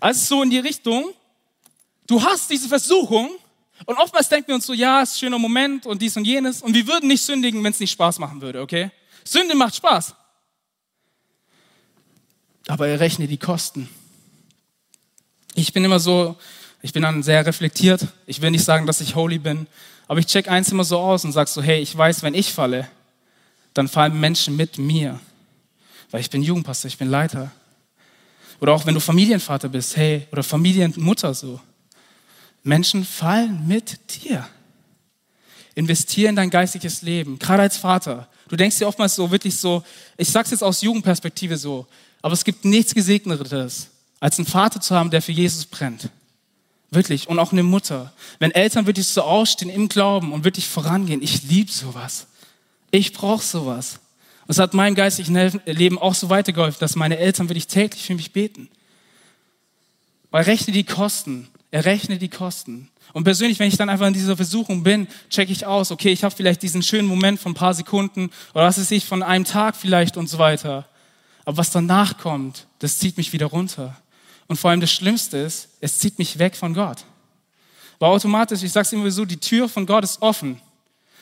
Also 0.00 0.36
so 0.36 0.42
in 0.42 0.50
die 0.50 0.58
Richtung, 0.58 1.10
du 2.06 2.22
hast 2.22 2.48
diese 2.50 2.68
Versuchung 2.68 3.30
und 3.84 3.96
oftmals 3.98 4.28
denken 4.28 4.48
wir 4.48 4.54
uns 4.54 4.66
so, 4.66 4.72
ja, 4.72 5.02
ist 5.02 5.16
ein 5.16 5.18
schöner 5.18 5.38
Moment 5.38 5.84
und 5.84 6.00
dies 6.00 6.16
und 6.16 6.24
jenes 6.24 6.62
und 6.62 6.74
wir 6.74 6.86
würden 6.86 7.08
nicht 7.08 7.22
sündigen, 7.22 7.62
wenn 7.62 7.72
es 7.72 7.80
nicht 7.80 7.92
Spaß 7.92 8.18
machen 8.18 8.40
würde, 8.40 8.62
okay? 8.62 8.90
Sünde 9.24 9.54
macht 9.54 9.74
Spaß. 9.76 10.14
Aber 12.68 12.88
errechne 12.88 13.28
die 13.28 13.38
Kosten. 13.38 13.88
Ich 15.58 15.72
bin 15.72 15.82
immer 15.84 15.98
so, 15.98 16.36
ich 16.82 16.92
bin 16.92 17.02
dann 17.02 17.22
sehr 17.22 17.46
reflektiert. 17.46 18.06
Ich 18.26 18.42
will 18.42 18.50
nicht 18.50 18.64
sagen, 18.64 18.86
dass 18.86 19.00
ich 19.00 19.14
holy 19.14 19.38
bin, 19.38 19.66
aber 20.06 20.20
ich 20.20 20.26
check 20.26 20.48
eins 20.48 20.70
immer 20.70 20.84
so 20.84 20.98
aus 20.98 21.24
und 21.24 21.32
sag 21.32 21.48
so, 21.48 21.62
hey, 21.62 21.80
ich 21.80 21.96
weiß, 21.96 22.22
wenn 22.22 22.34
ich 22.34 22.52
falle, 22.52 22.88
dann 23.72 23.88
fallen 23.88 24.20
Menschen 24.20 24.54
mit 24.54 24.76
mir. 24.76 25.18
Weil 26.10 26.20
ich 26.20 26.28
bin 26.28 26.42
Jugendpastor, 26.42 26.88
ich 26.88 26.98
bin 26.98 27.08
Leiter. 27.08 27.50
Oder 28.60 28.74
auch 28.74 28.84
wenn 28.84 28.92
du 28.92 29.00
Familienvater 29.00 29.70
bist, 29.70 29.96
hey, 29.96 30.26
oder 30.30 30.42
Familienmutter 30.42 31.32
so. 31.32 31.58
Menschen 32.62 33.06
fallen 33.06 33.66
mit 33.66 34.22
dir. 34.22 34.46
Investier 35.74 36.28
in 36.28 36.36
dein 36.36 36.50
geistiges 36.50 37.00
Leben, 37.00 37.38
gerade 37.38 37.62
als 37.62 37.78
Vater. 37.78 38.28
Du 38.48 38.56
denkst 38.56 38.76
dir 38.76 38.88
oftmals 38.88 39.14
so, 39.14 39.30
wirklich 39.30 39.56
so, 39.56 39.82
ich 40.18 40.28
sag's 40.28 40.50
jetzt 40.50 40.62
aus 40.62 40.82
Jugendperspektive 40.82 41.56
so, 41.56 41.86
aber 42.20 42.34
es 42.34 42.44
gibt 42.44 42.66
nichts 42.66 42.94
Gesegneteres, 42.94 43.88
als 44.20 44.38
einen 44.38 44.46
Vater 44.46 44.80
zu 44.80 44.94
haben, 44.94 45.10
der 45.10 45.22
für 45.22 45.32
Jesus 45.32 45.66
brennt. 45.66 46.10
Wirklich. 46.90 47.28
Und 47.28 47.38
auch 47.38 47.52
eine 47.52 47.62
Mutter. 47.62 48.12
Wenn 48.38 48.52
Eltern 48.52 48.86
wirklich 48.86 49.06
so 49.06 49.22
ausstehen 49.22 49.70
im 49.70 49.88
Glauben 49.88 50.32
und 50.32 50.44
wirklich 50.44 50.68
vorangehen, 50.68 51.22
ich 51.22 51.42
liebe 51.42 51.70
sowas. 51.70 52.26
Ich 52.90 53.12
brauche 53.12 53.44
sowas. 53.44 54.00
Und 54.46 54.52
es 54.52 54.58
hat 54.58 54.74
meinem 54.74 54.94
geistigen 54.94 55.60
Leben 55.66 55.98
auch 55.98 56.14
so 56.14 56.30
weitergeholfen, 56.30 56.78
dass 56.78 56.94
meine 56.94 57.18
Eltern 57.18 57.48
wirklich 57.48 57.66
täglich 57.66 58.04
für 58.04 58.14
mich 58.14 58.32
beten. 58.32 58.68
Weil 60.30 60.44
rechne 60.44 60.72
die 60.72 60.84
Kosten. 60.84 61.48
Errechne 61.72 62.18
die 62.18 62.28
Kosten. 62.28 62.88
Und 63.12 63.24
persönlich, 63.24 63.58
wenn 63.58 63.68
ich 63.68 63.76
dann 63.76 63.88
einfach 63.88 64.06
in 64.06 64.12
dieser 64.12 64.36
Versuchung 64.36 64.82
bin, 64.82 65.08
checke 65.30 65.50
ich 65.50 65.66
aus, 65.66 65.90
okay, 65.90 66.10
ich 66.10 66.22
habe 66.22 66.34
vielleicht 66.34 66.62
diesen 66.62 66.82
schönen 66.82 67.08
Moment 67.08 67.40
von 67.40 67.52
ein 67.52 67.56
paar 67.56 67.74
Sekunden 67.74 68.30
oder 68.54 68.64
was 68.64 68.78
weiß 68.78 68.90
ich, 68.92 69.04
von 69.04 69.22
einem 69.22 69.44
Tag 69.44 69.74
vielleicht 69.74 70.16
und 70.16 70.28
so 70.28 70.38
weiter. 70.38 70.88
Aber 71.44 71.56
was 71.56 71.70
danach 71.70 72.18
kommt, 72.18 72.66
das 72.78 72.98
zieht 72.98 73.16
mich 73.16 73.32
wieder 73.32 73.46
runter. 73.46 73.96
Und 74.48 74.56
vor 74.56 74.70
allem 74.70 74.80
das 74.80 74.92
Schlimmste 74.92 75.38
ist, 75.38 75.68
es 75.80 75.98
zieht 75.98 76.18
mich 76.18 76.38
weg 76.38 76.56
von 76.56 76.74
Gott. 76.74 77.04
Weil 77.98 78.10
automatisch, 78.10 78.62
ich 78.62 78.72
sage 78.72 78.86
es 78.86 78.92
immer 78.92 79.10
so, 79.10 79.24
die 79.24 79.38
Tür 79.38 79.68
von 79.68 79.86
Gott 79.86 80.04
ist 80.04 80.20
offen. 80.22 80.60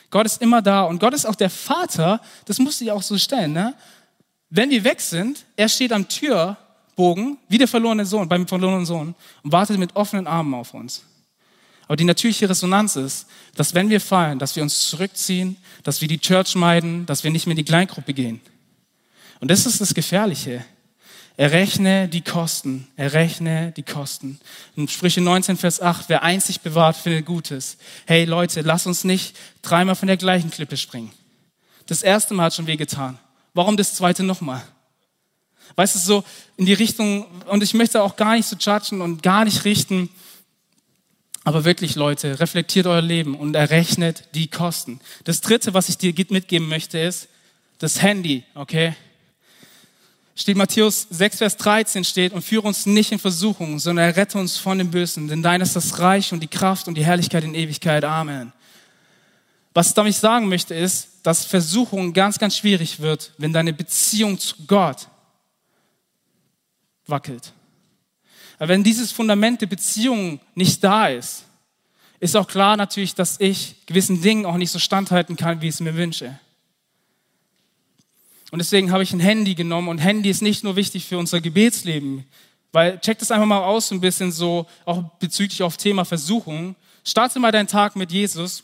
Gott 0.09 0.25
ist 0.25 0.41
immer 0.41 0.61
da 0.61 0.83
und 0.83 0.99
Gott 0.99 1.13
ist 1.13 1.25
auch 1.25 1.35
der 1.35 1.49
Vater, 1.49 2.21
das 2.45 2.59
musst 2.59 2.79
du 2.79 2.85
dir 2.85 2.95
auch 2.95 3.01
so 3.01 3.17
stellen. 3.17 3.53
Ne? 3.53 3.73
Wenn 4.49 4.69
wir 4.69 4.83
weg 4.83 5.01
sind, 5.01 5.45
er 5.55 5.67
steht 5.67 5.91
am 5.91 6.07
Türbogen, 6.07 7.37
wie 7.49 7.57
der 7.57 7.67
verlorene 7.67 8.05
Sohn, 8.05 8.29
beim 8.29 8.47
verlorenen 8.47 8.85
Sohn 8.85 9.15
und 9.43 9.51
wartet 9.51 9.77
mit 9.77 9.95
offenen 9.95 10.27
Armen 10.27 10.53
auf 10.53 10.73
uns. 10.73 11.03
Aber 11.87 11.95
die 11.95 12.03
natürliche 12.03 12.49
Resonanz 12.49 12.95
ist, 12.95 13.27
dass 13.55 13.73
wenn 13.73 13.89
wir 13.89 14.01
fallen, 14.01 14.39
dass 14.39 14.55
wir 14.55 14.63
uns 14.63 14.89
zurückziehen, 14.89 15.57
dass 15.83 16.01
wir 16.01 16.07
die 16.07 16.19
Church 16.19 16.55
meiden, 16.55 17.05
dass 17.05 17.23
wir 17.23 17.31
nicht 17.31 17.45
mehr 17.45 17.51
in 17.51 17.57
die 17.57 17.65
Kleingruppe 17.65 18.13
gehen. 18.13 18.41
Und 19.39 19.51
das 19.51 19.65
ist 19.65 19.81
das 19.81 19.93
Gefährliche. 19.93 20.65
Errechne 21.37 22.07
die 22.07 22.21
Kosten, 22.21 22.87
errechne 22.95 23.73
die 23.75 23.83
Kosten. 23.83 24.39
In 24.77 24.87
Sprüche 24.87 25.19
19, 25.19 25.57
Vers 25.57 25.81
8, 25.81 26.07
wer 26.07 26.23
einzig 26.23 26.61
bewahrt, 26.61 26.95
findet 26.95 27.25
Gutes. 27.25 27.77
Hey 28.05 28.23
Leute, 28.23 28.61
lass 28.61 28.85
uns 28.85 29.03
nicht 29.03 29.35
dreimal 29.61 29.95
von 29.95 30.07
der 30.07 30.17
gleichen 30.17 30.49
Klippe 30.49 30.77
springen. 30.77 31.11
Das 31.87 32.03
erste 32.03 32.33
Mal 32.33 32.45
hat 32.45 32.55
schon 32.55 32.67
wehgetan. 32.67 33.19
Warum 33.53 33.75
das 33.75 33.95
zweite 33.95 34.23
nochmal? 34.23 34.63
Weißt 35.75 35.95
du, 35.95 35.99
so 35.99 36.23
in 36.55 36.65
die 36.65 36.73
Richtung, 36.73 37.25
und 37.47 37.63
ich 37.63 37.73
möchte 37.73 38.01
auch 38.01 38.15
gar 38.15 38.35
nicht 38.35 38.47
so 38.47 38.55
judgen 38.55 39.01
und 39.01 39.21
gar 39.21 39.43
nicht 39.43 39.65
richten, 39.65 40.09
aber 41.43 41.63
wirklich, 41.63 41.95
Leute, 41.95 42.39
reflektiert 42.39 42.87
euer 42.87 43.03
Leben 43.03 43.35
und 43.35 43.55
errechnet 43.55 44.23
die 44.33 44.47
Kosten. 44.47 44.99
Das 45.25 45.41
dritte, 45.41 45.75
was 45.75 45.89
ich 45.89 45.97
dir 45.97 46.13
mitgeben 46.29 46.67
möchte, 46.67 46.97
ist 46.97 47.27
das 47.77 48.01
Handy, 48.01 48.43
okay? 48.55 48.95
Steht 50.35 50.57
Matthäus 50.57 51.07
6, 51.09 51.37
Vers 51.37 51.57
13 51.57 52.03
steht, 52.03 52.33
und 52.33 52.43
führe 52.43 52.67
uns 52.67 52.85
nicht 52.85 53.11
in 53.11 53.19
Versuchung, 53.19 53.79
sondern 53.79 54.05
errette 54.05 54.37
uns 54.37 54.57
von 54.57 54.77
dem 54.77 54.91
Bösen, 54.91 55.27
denn 55.27 55.41
dein 55.41 55.61
ist 55.61 55.75
das 55.75 55.99
Reich 55.99 56.33
und 56.33 56.41
die 56.41 56.47
Kraft 56.47 56.87
und 56.87 56.95
die 56.95 57.05
Herrlichkeit 57.05 57.43
in 57.43 57.55
Ewigkeit. 57.55 58.03
Amen. 58.03 58.51
Was 59.73 59.89
ich 59.89 59.93
damit 59.93 60.15
sagen 60.15 60.47
möchte, 60.47 60.73
ist, 60.73 61.09
dass 61.23 61.45
Versuchung 61.45 62.13
ganz, 62.13 62.37
ganz 62.37 62.55
schwierig 62.57 62.99
wird, 62.99 63.33
wenn 63.37 63.51
deine 63.51 63.73
Beziehung 63.73 64.37
zu 64.37 64.55
Gott 64.67 65.07
wackelt. 67.07 67.53
Aber 68.57 68.69
wenn 68.69 68.83
dieses 68.83 69.11
Fundament 69.11 69.61
der 69.61 69.67
Beziehung 69.67 70.39
nicht 70.53 70.83
da 70.83 71.07
ist, 71.07 71.43
ist 72.19 72.35
auch 72.35 72.47
klar 72.47 72.77
natürlich, 72.77 73.15
dass 73.15 73.39
ich 73.39 73.85
gewissen 73.85 74.21
Dingen 74.21 74.45
auch 74.45 74.57
nicht 74.57 74.71
so 74.71 74.79
standhalten 74.79 75.35
kann, 75.35 75.61
wie 75.61 75.67
ich 75.67 75.75
es 75.75 75.81
mir 75.81 75.95
wünsche. 75.95 76.39
Und 78.51 78.59
deswegen 78.59 78.91
habe 78.91 79.03
ich 79.03 79.11
ein 79.11 79.19
Handy 79.19 79.55
genommen 79.55 79.87
und 79.87 79.97
Handy 79.97 80.29
ist 80.29 80.41
nicht 80.41 80.63
nur 80.63 80.75
wichtig 80.75 81.05
für 81.05 81.17
unser 81.17 81.41
Gebetsleben, 81.41 82.25
weil 82.71 82.99
check 82.99 83.19
das 83.19 83.31
einfach 83.31 83.47
mal 83.47 83.63
aus, 83.63 83.91
ein 83.91 84.01
bisschen 84.01 84.31
so, 84.31 84.67
auch 84.85 85.03
bezüglich 85.19 85.63
auf 85.63 85.77
Thema 85.77 86.05
Versuchung. 86.05 86.75
Starte 87.03 87.39
mal 87.39 87.51
deinen 87.51 87.67
Tag 87.67 87.95
mit 87.95 88.11
Jesus 88.11 88.63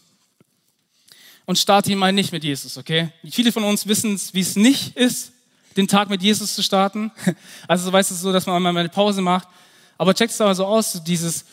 und 1.46 1.58
starte 1.58 1.92
ihn 1.92 1.98
mal 1.98 2.14
nicht 2.14 2.32
mit 2.32 2.44
Jesus, 2.44 2.78
okay? 2.78 3.10
Viele 3.30 3.52
von 3.52 3.64
uns 3.64 3.88
wissen, 3.88 4.20
wie 4.34 4.42
es 4.42 4.56
nicht 4.56 4.96
ist, 4.96 5.32
den 5.78 5.88
Tag 5.88 6.10
mit 6.10 6.22
Jesus 6.22 6.56
zu 6.56 6.64
starten. 6.64 7.12
Also 7.68 7.92
weißt 7.92 8.12
du 8.12 8.16
so, 8.16 8.34
dass 8.34 8.46
man 8.46 8.62
mal 8.62 8.76
eine 8.76 8.90
Pause 8.90 9.22
macht. 9.22 9.48
Aber 9.98 10.14
check 10.14 10.30
es 10.30 10.42
aber 10.42 10.56
so 10.56 10.66
aus, 10.66 11.04
dieses, 11.04 11.46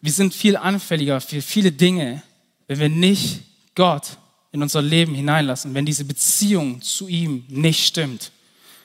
wir 0.00 0.12
sind 0.12 0.34
viel 0.34 0.56
anfälliger 0.56 1.20
für 1.20 1.42
viele 1.42 1.72
Dinge, 1.72 2.22
wenn 2.66 2.78
wir 2.78 2.88
nicht 2.88 3.42
Gott 3.74 4.18
in 4.54 4.62
unser 4.62 4.82
Leben 4.82 5.16
hineinlassen, 5.16 5.74
wenn 5.74 5.84
diese 5.84 6.04
Beziehung 6.04 6.80
zu 6.80 7.08
ihm 7.08 7.44
nicht 7.48 7.84
stimmt. 7.84 8.30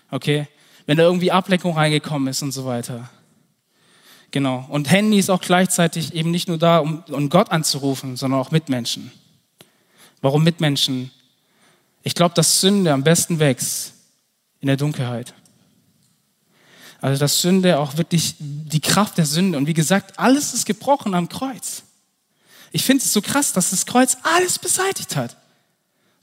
Okay? 0.10 0.48
Wenn 0.88 0.98
da 0.98 1.04
irgendwie 1.04 1.32
Ablenkung 1.32 1.76
reingekommen 1.76 2.28
ist 2.28 2.42
und 2.42 2.52
so 2.52 2.66
weiter. 2.66 3.08
Genau. 4.32 4.66
Und 4.70 4.90
Handy 4.90 5.20
ist 5.20 5.30
auch 5.30 5.42
gleichzeitig 5.42 6.16
eben 6.16 6.32
nicht 6.32 6.48
nur 6.48 6.58
da, 6.58 6.80
um, 6.80 7.04
um 7.10 7.30
Gott 7.30 7.52
anzurufen, 7.52 8.18
sondern 8.18 8.40
auch 8.40 8.50
Mitmenschen. 8.50 9.12
Warum 10.22 10.44
Mitmenschen? 10.44 11.12
Ich 12.02 12.16
glaube, 12.16 12.34
dass 12.34 12.62
Sünde 12.62 12.92
am 12.92 13.04
besten 13.04 13.38
wächst 13.38 13.94
in 14.62 14.68
der 14.70 14.78
Dunkelheit. 14.78 15.36
Also 17.00 17.20
dass 17.20 17.44
Sünde 17.44 17.78
auch 17.78 17.96
wirklich 17.96 18.34
die 18.40 18.82
Kraft 18.82 19.20
der 19.20 19.28
Sünde. 19.28 19.56
Und 19.56 19.68
wie 19.68 19.76
gesagt, 19.76 20.18
alles 20.18 20.56
ist 20.56 20.66
gebrochen 20.66 21.14
am 21.14 21.30
Kreuz. 21.30 21.84
Ich 22.72 22.84
finde 22.84 23.04
es 23.04 23.14
so 23.14 23.22
krass, 23.22 23.54
dass 23.54 23.70
das 23.70 23.86
Kreuz 23.86 24.18
alles 24.24 24.58
beseitigt 24.58 25.16
hat 25.16 25.38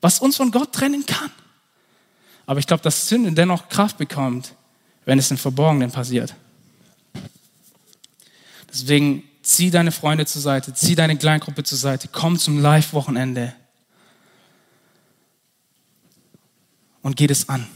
was 0.07 0.21
uns 0.21 0.37
von 0.37 0.53
Gott 0.53 0.73
trennen 0.73 1.05
kann. 1.05 1.33
Aber 2.47 2.61
ich 2.61 2.67
glaube, 2.69 2.81
dass 2.81 3.09
Sünde 3.09 3.33
dennoch 3.33 3.69
Kraft 3.69 3.99
bekommt, 3.99 4.55
wenn 5.05 5.19
es 5.19 5.33
im 5.33 5.37
Verborgenen 5.37 5.91
passiert. 5.91 6.33
Deswegen 8.73 9.25
zieh 9.43 9.69
deine 9.69 9.91
Freunde 9.91 10.25
zur 10.25 10.41
Seite, 10.43 10.73
zieh 10.73 10.95
deine 10.95 11.17
Kleingruppe 11.17 11.65
zur 11.65 11.77
Seite, 11.77 12.07
komm 12.07 12.39
zum 12.39 12.61
Live-Wochenende 12.61 13.53
und 17.03 17.17
geh 17.17 17.27
es 17.27 17.49
an. 17.49 17.67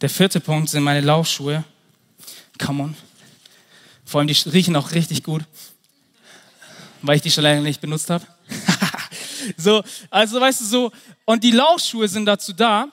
Der 0.00 0.10
vierte 0.10 0.40
Punkt 0.40 0.70
sind 0.70 0.82
meine 0.82 1.02
Laufschuhe. 1.02 1.62
Come 2.58 2.82
on. 2.82 2.96
Vor 4.04 4.18
allem, 4.18 4.26
die 4.26 4.50
riechen 4.50 4.74
auch 4.74 4.90
richtig 4.90 5.22
gut, 5.22 5.44
weil 7.02 7.14
ich 7.14 7.22
die 7.22 7.30
schon 7.30 7.44
länger 7.44 7.62
nicht 7.62 7.80
benutzt 7.80 8.10
habe. 8.10 8.26
So, 9.56 9.82
also 10.10 10.40
weißt 10.40 10.60
du 10.60 10.64
so, 10.64 10.92
und 11.24 11.42
die 11.44 11.50
Laufschuhe 11.50 12.08
sind 12.08 12.26
dazu 12.26 12.52
da, 12.52 12.88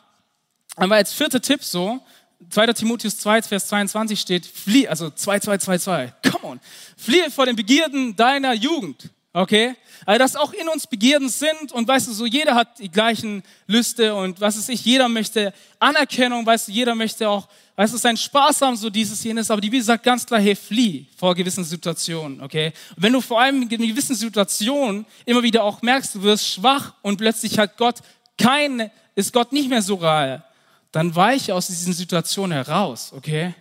aber 0.76 0.96
als 0.96 1.14
vierter 1.14 1.42
Tipp 1.42 1.64
so, 1.64 2.02
2. 2.50 2.68
Timotheus 2.74 3.18
2, 3.20 3.42
Vers 3.44 3.68
22 3.68 4.20
steht, 4.20 4.46
flieh, 4.46 4.88
also 4.88 5.10
2, 5.10 5.40
2, 5.40 5.58
2, 5.58 5.78
2, 5.78 6.14
come 6.32 6.44
on, 6.44 6.60
fliehe 6.98 7.32
vor 7.32 7.46
den 7.46 7.56
Begierden 7.56 8.16
deiner 8.16 8.54
Jugend. 8.54 9.10
Okay? 9.36 9.76
Also, 10.06 10.20
dass 10.20 10.36
auch 10.38 10.54
in 10.54 10.70
uns 10.70 10.88
Begierden 10.88 11.28
sind 11.28 11.74
und 11.74 11.86
weißt 11.86 12.08
du, 12.08 12.14
so 12.14 12.26
jeder 12.26 12.56
hat 12.56 12.80
die 12.80 12.90
gleichen 12.90 13.44
Lüste 13.68 14.16
und 14.16 14.40
was 14.40 14.56
ist 14.56 14.70
ich, 14.70 14.86
jeder 14.86 15.10
möchte 15.10 15.54
Anerkennung, 15.78 16.46
weißt 16.46 16.70
du, 16.70 16.72
jeder 16.72 16.96
möchte 16.96 17.28
auch, 17.28 17.50
weißt 17.76 17.94
du, 17.94 17.98
sein 17.98 18.16
Spaß 18.16 18.62
haben, 18.62 18.78
so 18.78 18.90
dieses, 18.90 19.22
jenes, 19.22 19.52
aber 19.52 19.60
die 19.60 19.70
Bibel 19.70 19.84
sagt 19.84 20.04
ganz 20.04 20.26
klar, 20.26 20.40
hey, 20.40 20.56
flieh 20.56 21.08
vor 21.18 21.36
gewissen 21.36 21.66
Situationen, 21.66 22.42
okay? 22.42 22.72
Und 22.96 23.04
wenn 23.04 23.12
du 23.12 23.20
vor 23.20 23.42
allem 23.42 23.62
in 23.64 23.68
gewissen 23.68 24.16
Situationen 24.16 25.06
immer 25.26 25.44
wieder 25.44 25.66
auch 25.66 25.82
merkst, 25.82 26.16
du 26.16 26.24
wirst 26.24 26.48
schwach 26.48 26.94
und 27.02 27.18
plötzlich 27.18 27.60
hat 27.60 27.76
Gott 27.76 27.98
kein, 28.38 28.90
ist 29.16 29.34
Gott 29.34 29.52
nicht 29.52 29.68
mehr 29.68 29.82
so 29.82 29.96
real, 29.96 30.46
dann 30.94 31.14
weiche 31.14 31.54
aus 31.54 31.68
diesen 31.68 31.92
Situationen 31.92 32.54
heraus, 32.54 33.12
okay? 33.14 33.54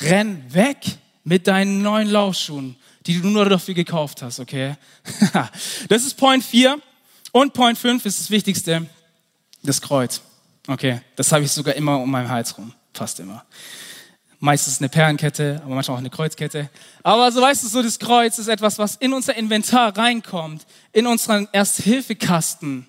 Renn 0.00 0.42
weg, 0.52 0.78
mit 1.24 1.46
deinen 1.46 1.82
neuen 1.82 2.08
Laufschuhen, 2.08 2.76
die 3.06 3.20
du 3.20 3.28
nur 3.28 3.44
dafür 3.48 3.74
gekauft 3.74 4.22
hast, 4.22 4.40
okay? 4.40 4.76
das 5.88 6.04
ist 6.04 6.16
Point 6.16 6.44
4. 6.44 6.78
Und 7.32 7.54
Point 7.54 7.78
5 7.78 8.04
ist 8.04 8.20
das 8.20 8.30
Wichtigste, 8.30 8.86
das 9.62 9.80
Kreuz. 9.80 10.20
Okay, 10.68 11.00
das 11.16 11.32
habe 11.32 11.44
ich 11.44 11.50
sogar 11.50 11.74
immer 11.74 11.98
um 11.98 12.10
meinen 12.10 12.28
Hals 12.28 12.56
rum, 12.56 12.72
fast 12.92 13.18
immer. 13.20 13.44
Meistens 14.38 14.80
eine 14.80 14.88
Perlenkette, 14.88 15.60
aber 15.64 15.74
manchmal 15.74 15.96
auch 15.96 16.00
eine 16.00 16.10
Kreuzkette. 16.10 16.68
Aber 17.02 17.30
so 17.32 17.40
weißt 17.40 17.64
du, 17.64 17.68
so 17.68 17.82
das 17.82 17.98
Kreuz 17.98 18.38
ist 18.38 18.48
etwas, 18.48 18.78
was 18.78 18.96
in 18.96 19.12
unser 19.12 19.36
Inventar 19.36 19.96
reinkommt, 19.96 20.66
in 20.92 21.06
unseren 21.06 21.48
Ersthilfekasten, 21.52 22.86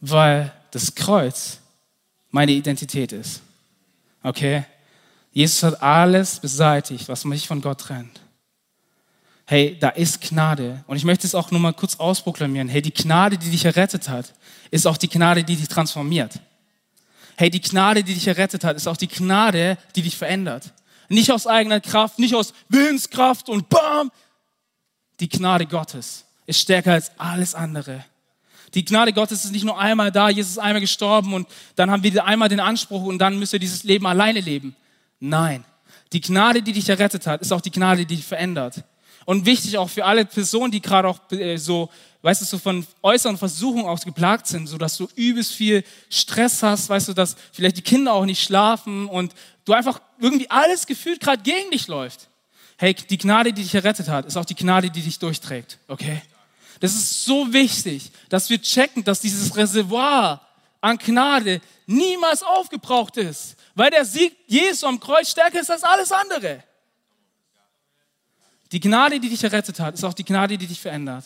weil 0.00 0.52
das 0.70 0.94
Kreuz 0.94 1.58
meine 2.30 2.52
Identität 2.52 3.12
ist. 3.12 3.40
Okay? 4.22 4.64
Jesus 5.34 5.64
hat 5.64 5.82
alles 5.82 6.38
beseitigt, 6.38 7.08
was 7.08 7.24
mich 7.24 7.48
von 7.48 7.60
Gott 7.60 7.80
trennt. 7.80 8.20
Hey, 9.46 9.76
da 9.78 9.90
ist 9.90 10.22
Gnade. 10.22 10.82
Und 10.86 10.96
ich 10.96 11.04
möchte 11.04 11.26
es 11.26 11.34
auch 11.34 11.50
nur 11.50 11.60
mal 11.60 11.74
kurz 11.74 11.96
ausproklamieren. 11.96 12.68
Hey, 12.68 12.80
die 12.80 12.94
Gnade, 12.94 13.36
die 13.36 13.50
dich 13.50 13.64
errettet 13.64 14.08
hat, 14.08 14.32
ist 14.70 14.86
auch 14.86 14.96
die 14.96 15.08
Gnade, 15.08 15.42
die 15.42 15.56
dich 15.56 15.68
transformiert. 15.68 16.38
Hey, 17.36 17.50
die 17.50 17.60
Gnade, 17.60 18.04
die 18.04 18.14
dich 18.14 18.28
errettet 18.28 18.62
hat, 18.62 18.76
ist 18.76 18.86
auch 18.86 18.96
die 18.96 19.08
Gnade, 19.08 19.76
die 19.96 20.02
dich 20.02 20.16
verändert. 20.16 20.72
Nicht 21.08 21.32
aus 21.32 21.48
eigener 21.48 21.80
Kraft, 21.80 22.20
nicht 22.20 22.36
aus 22.36 22.54
Willenskraft 22.68 23.48
und 23.48 23.68
bam. 23.68 24.12
Die 25.18 25.28
Gnade 25.28 25.66
Gottes 25.66 26.24
ist 26.46 26.60
stärker 26.60 26.92
als 26.92 27.10
alles 27.18 27.56
andere. 27.56 28.04
Die 28.72 28.84
Gnade 28.84 29.12
Gottes 29.12 29.44
ist 29.44 29.50
nicht 29.50 29.64
nur 29.64 29.78
einmal 29.78 30.12
da, 30.12 30.28
Jesus 30.28 30.52
ist 30.52 30.58
einmal 30.58 30.80
gestorben 30.80 31.34
und 31.34 31.48
dann 31.74 31.90
haben 31.90 32.04
wir 32.04 32.24
einmal 32.24 32.48
den 32.48 32.60
Anspruch 32.60 33.02
und 33.02 33.18
dann 33.18 33.38
müsst 33.38 33.52
ihr 33.52 33.58
dieses 33.58 33.82
Leben 33.82 34.06
alleine 34.06 34.40
leben. 34.40 34.76
Nein. 35.24 35.64
Die 36.12 36.20
Gnade, 36.20 36.62
die 36.62 36.74
dich 36.74 36.86
errettet 36.86 37.26
hat, 37.26 37.40
ist 37.40 37.50
auch 37.50 37.62
die 37.62 37.70
Gnade, 37.70 38.04
die 38.04 38.16
dich 38.16 38.26
verändert. 38.26 38.84
Und 39.24 39.46
wichtig 39.46 39.78
auch 39.78 39.88
für 39.88 40.04
alle 40.04 40.26
Personen, 40.26 40.70
die 40.70 40.82
gerade 40.82 41.08
auch 41.08 41.18
äh, 41.32 41.56
so, 41.56 41.88
weißt 42.20 42.42
du, 42.42 42.44
so 42.44 42.58
von 42.58 42.86
äußeren 43.02 43.38
Versuchungen 43.38 43.86
auch 43.86 43.98
geplagt 44.00 44.46
sind, 44.46 44.66
so 44.66 44.76
dass 44.76 44.98
du 44.98 45.08
übelst 45.14 45.52
viel 45.52 45.82
Stress 46.10 46.62
hast, 46.62 46.90
weißt 46.90 47.08
du, 47.08 47.14
dass 47.14 47.36
vielleicht 47.52 47.78
die 47.78 47.82
Kinder 47.82 48.12
auch 48.12 48.26
nicht 48.26 48.42
schlafen 48.42 49.06
und 49.06 49.34
du 49.64 49.72
einfach 49.72 50.02
irgendwie 50.20 50.50
alles 50.50 50.86
gefühlt 50.86 51.20
gerade 51.20 51.42
gegen 51.42 51.70
dich 51.70 51.86
läuft. 51.86 52.28
Hey, 52.76 52.92
die 52.92 53.16
Gnade, 53.16 53.54
die 53.54 53.62
dich 53.62 53.74
errettet 53.74 54.08
hat, 54.08 54.26
ist 54.26 54.36
auch 54.36 54.44
die 54.44 54.54
Gnade, 54.54 54.90
die 54.90 55.00
dich 55.00 55.18
durchträgt, 55.18 55.78
okay? 55.88 56.20
Das 56.80 56.94
ist 56.94 57.24
so 57.24 57.50
wichtig, 57.50 58.10
dass 58.28 58.50
wir 58.50 58.60
checken, 58.60 59.04
dass 59.04 59.22
dieses 59.22 59.56
Reservoir 59.56 60.42
an 60.82 60.98
Gnade 60.98 61.62
niemals 61.86 62.42
aufgebraucht 62.42 63.16
ist, 63.16 63.56
weil 63.74 63.90
der 63.90 64.04
Sieg 64.04 64.36
Jesu 64.46 64.86
am 64.86 65.00
Kreuz 65.00 65.30
stärker 65.30 65.60
ist 65.60 65.70
als 65.70 65.82
alles 65.82 66.12
andere. 66.12 66.62
Die 68.72 68.80
Gnade, 68.80 69.20
die 69.20 69.28
dich 69.28 69.42
errettet 69.44 69.78
hat, 69.80 69.94
ist 69.94 70.04
auch 70.04 70.14
die 70.14 70.24
Gnade, 70.24 70.58
die 70.58 70.66
dich 70.66 70.80
verändert. 70.80 71.24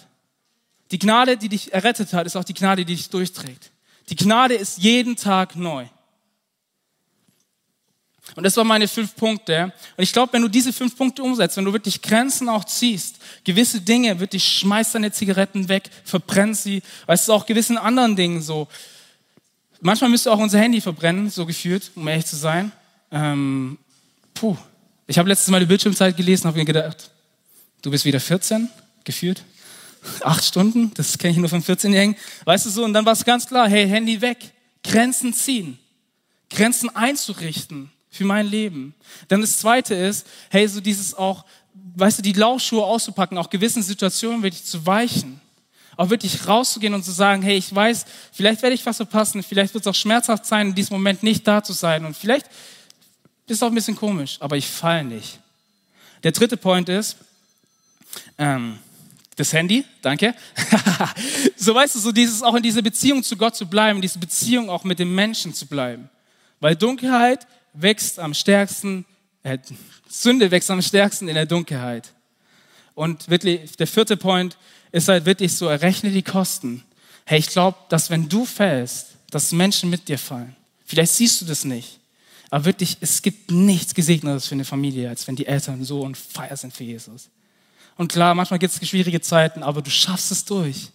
Die 0.91 0.99
Gnade, 0.99 1.37
die 1.37 1.49
dich 1.49 1.73
errettet 1.73 2.13
hat, 2.13 2.27
ist 2.27 2.37
auch 2.37 2.45
die 2.45 2.55
Gnade, 2.55 2.85
die 2.85 2.95
dich 2.95 3.11
durchträgt. 3.11 3.71
Die 4.09 4.17
Gnade 4.17 4.55
ist 4.55 4.79
jeden 4.79 5.17
Tag 5.17 5.55
neu. 5.55 5.87
Und 8.35 8.45
das 8.45 8.57
waren 8.57 8.67
meine 8.67 8.89
fünf 8.89 9.15
Punkte. 9.17 9.73
Und 9.97 10.03
ich 10.03 10.13
glaube, 10.13 10.33
wenn 10.35 10.43
du 10.43 10.49
diese 10.49 10.73
fünf 10.73 10.97
Punkte 10.97 11.23
umsetzt, 11.23 11.57
wenn 11.57 11.65
du 11.65 11.73
wirklich 11.73 12.03
Grenzen 12.03 12.49
auch 12.49 12.65
ziehst, 12.65 13.17
gewisse 13.45 13.81
Dinge, 13.81 14.21
wirklich 14.21 14.45
schmeißt 14.45 14.95
deine 14.95 15.13
Zigaretten 15.13 15.69
weg, 15.69 15.91
verbrennt 16.05 16.57
sie, 16.57 16.83
weißt 17.07 17.29
du, 17.29 17.33
auch 17.33 17.47
gewissen 17.47 17.79
anderen 17.79 18.17
Dingen 18.17 18.43
so. 18.43 18.69
Manchmal 19.81 20.11
müsst 20.11 20.27
ihr 20.27 20.33
auch 20.33 20.38
unser 20.38 20.59
Handy 20.59 20.81
verbrennen, 20.81 21.31
so 21.31 21.47
gefühlt, 21.47 21.91
um 21.95 22.07
ehrlich 22.09 22.27
zu 22.27 22.37
sein. 22.37 22.73
Ähm, 23.11 23.79
puh. 24.35 24.57
Ich 25.07 25.19
habe 25.19 25.29
letztes 25.29 25.49
Mal 25.49 25.61
die 25.61 25.67
Bildschirmzeit 25.67 26.17
gelesen 26.17 26.43
und 26.43 26.49
habe 26.49 26.59
mir 26.59 26.64
gedacht, 26.64 27.11
du 27.81 27.91
bist 27.91 28.05
wieder 28.05 28.21
14, 28.21 28.69
gefühlt. 29.05 29.43
Acht 30.21 30.45
Stunden, 30.45 30.93
das 30.95 31.17
kenne 31.17 31.33
ich 31.33 31.38
nur 31.38 31.49
von 31.49 31.62
14-Jährigen. 31.62 32.17
Weißt 32.45 32.67
du 32.67 32.71
so, 32.71 32.85
und 32.85 32.93
dann 32.93 33.07
war 33.07 33.14
es 33.14 33.25
ganz 33.25 33.47
klar, 33.47 33.69
hey, 33.69 33.88
Handy 33.88 34.21
weg, 34.21 34.53
Grenzen 34.85 35.33
ziehen, 35.33 35.79
Grenzen 36.51 36.95
einzurichten 36.95 37.91
für 38.11 38.25
mein 38.25 38.47
Leben. 38.47 38.95
Dann 39.29 39.41
das 39.41 39.59
zweite 39.59 39.95
ist, 39.95 40.27
hey, 40.51 40.69
so 40.69 40.81
dieses 40.81 41.14
auch, 41.14 41.45
weißt 41.97 42.19
du, 42.19 42.23
die 42.23 42.33
Laufschuhe 42.33 42.85
auszupacken, 42.85 43.38
auch 43.38 43.51
gewissen 43.51 43.83
Situationen 43.83 44.43
wirklich 44.43 44.64
zu 44.64 44.85
weichen. 44.85 45.41
Auch 45.99 46.11
wirklich 46.11 46.47
rauszugehen 46.47 46.95
und 46.95 47.05
zu 47.05 47.11
sagen, 47.11 47.43
hey, 47.43 47.57
ich 47.57 47.75
weiß, 47.75 48.07
vielleicht 48.33 48.63
werde 48.63 48.75
ich 48.75 48.87
was 48.87 48.99
verpassen, 48.99 49.43
vielleicht 49.43 49.75
wird 49.75 49.85
es 49.85 49.89
auch 49.89 49.95
schmerzhaft 49.97 50.47
sein, 50.47 50.69
in 50.69 50.75
diesem 50.77 50.95
Moment 50.95 51.25
nicht 51.25 51.45
da 51.47 51.63
zu 51.63 51.73
sein 51.73 52.05
und 52.05 52.17
vielleicht 52.17 52.47
ist 53.49 53.57
es 53.57 53.63
auch 53.65 53.67
ein 53.67 53.75
bisschen 53.75 53.97
komisch, 53.97 54.37
aber 54.39 54.57
ich 54.57 54.69
falle 54.69 55.03
nicht. 55.03 55.41
Der 56.23 56.31
dritte 56.31 56.57
Point 56.57 56.89
ist, 56.89 57.17
ähm, 58.39 58.79
das 59.35 59.53
Handy, 59.53 59.85
danke. 60.01 60.37
so 61.57 61.75
weißt 61.75 61.97
du, 61.97 61.99
so 61.99 62.13
dieses 62.13 62.45
auch 62.45 62.55
in 62.55 62.63
dieser 62.63 62.83
Beziehung 62.83 63.25
zu 63.25 63.37
Gott 63.37 63.57
zu 63.57 63.67
bleiben, 63.67 64.01
diese 64.01 64.21
Beziehung 64.21 64.71
auch 64.71 64.85
mit 64.85 65.01
dem 65.01 65.13
Menschen 65.13 65.53
zu 65.53 65.67
bleiben. 65.67 66.09
Weil 66.61 66.77
Dunkelheit 66.77 67.45
wächst 67.73 68.21
am 68.21 68.35
stärksten, 68.35 69.05
äh, 69.43 69.59
Sünde 70.09 70.53
wächst 70.53 70.71
am 70.71 70.81
stärksten 70.81 71.29
in 71.29 71.35
der 71.35 71.47
Dunkelheit. 71.47 72.13
Und 72.95 73.29
wirklich, 73.29 73.77
der 73.77 73.89
vierte 73.89 74.17
Point 74.17 74.57
ist 74.92 75.09
halt 75.09 75.24
wirklich 75.24 75.55
so, 75.55 75.68
errechne 75.68 76.11
die 76.11 76.22
Kosten. 76.22 76.83
Hey, 77.24 77.38
ich 77.38 77.48
glaube, 77.48 77.77
dass 77.88 78.11
wenn 78.11 78.29
du 78.29 78.44
fällst, 78.44 79.09
dass 79.31 79.53
Menschen 79.53 79.90
mit 79.90 80.09
dir 80.09 80.18
fallen. 80.18 80.57
Vielleicht 80.87 81.12
siehst 81.12 81.40
du 81.40 81.44
das 81.44 81.64
nicht. 81.64 81.98
Aber 82.51 82.64
wirklich, 82.64 82.96
es 83.01 83.20
gibt 83.20 83.51
nichts 83.51 83.94
Gesegnetes 83.94 84.46
für 84.46 84.55
eine 84.55 84.64
Familie, 84.64 85.11
als 85.11 85.27
wenn 85.29 85.37
die 85.37 85.46
Eltern 85.46 85.85
so 85.85 86.03
on 86.03 86.14
fire 86.14 86.57
sind 86.57 86.74
für 86.74 86.85
Jesus. 86.85 87.29
Und 87.96 88.11
klar, 88.11 88.35
manchmal 88.35 88.59
gibt 88.59 88.72
es 88.72 88.88
schwierige 88.88 89.20
Zeiten, 89.20 89.62
aber 89.62 89.83
du 89.83 89.90
schaffst 89.90 90.33
es 90.33 90.44
durch. 90.44 90.88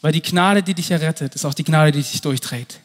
Weil 0.00 0.12
die 0.12 0.22
Gnade, 0.22 0.62
die 0.62 0.74
dich 0.74 0.90
errettet, 0.90 1.34
ist 1.34 1.44
auch 1.44 1.54
die 1.54 1.64
Gnade, 1.64 1.92
die 1.92 2.02
dich 2.02 2.20
durchträgt. 2.20 2.78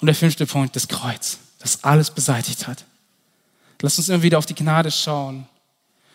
Und 0.00 0.06
der 0.06 0.14
fünfte 0.14 0.44
Punkt, 0.44 0.76
das 0.76 0.88
Kreuz 0.88 1.38
das 1.64 1.82
alles 1.82 2.10
beseitigt 2.10 2.66
hat. 2.66 2.84
Lass 3.80 3.96
uns 3.96 4.10
immer 4.10 4.22
wieder 4.22 4.36
auf 4.36 4.44
die 4.44 4.54
Gnade 4.54 4.90
schauen. 4.90 5.48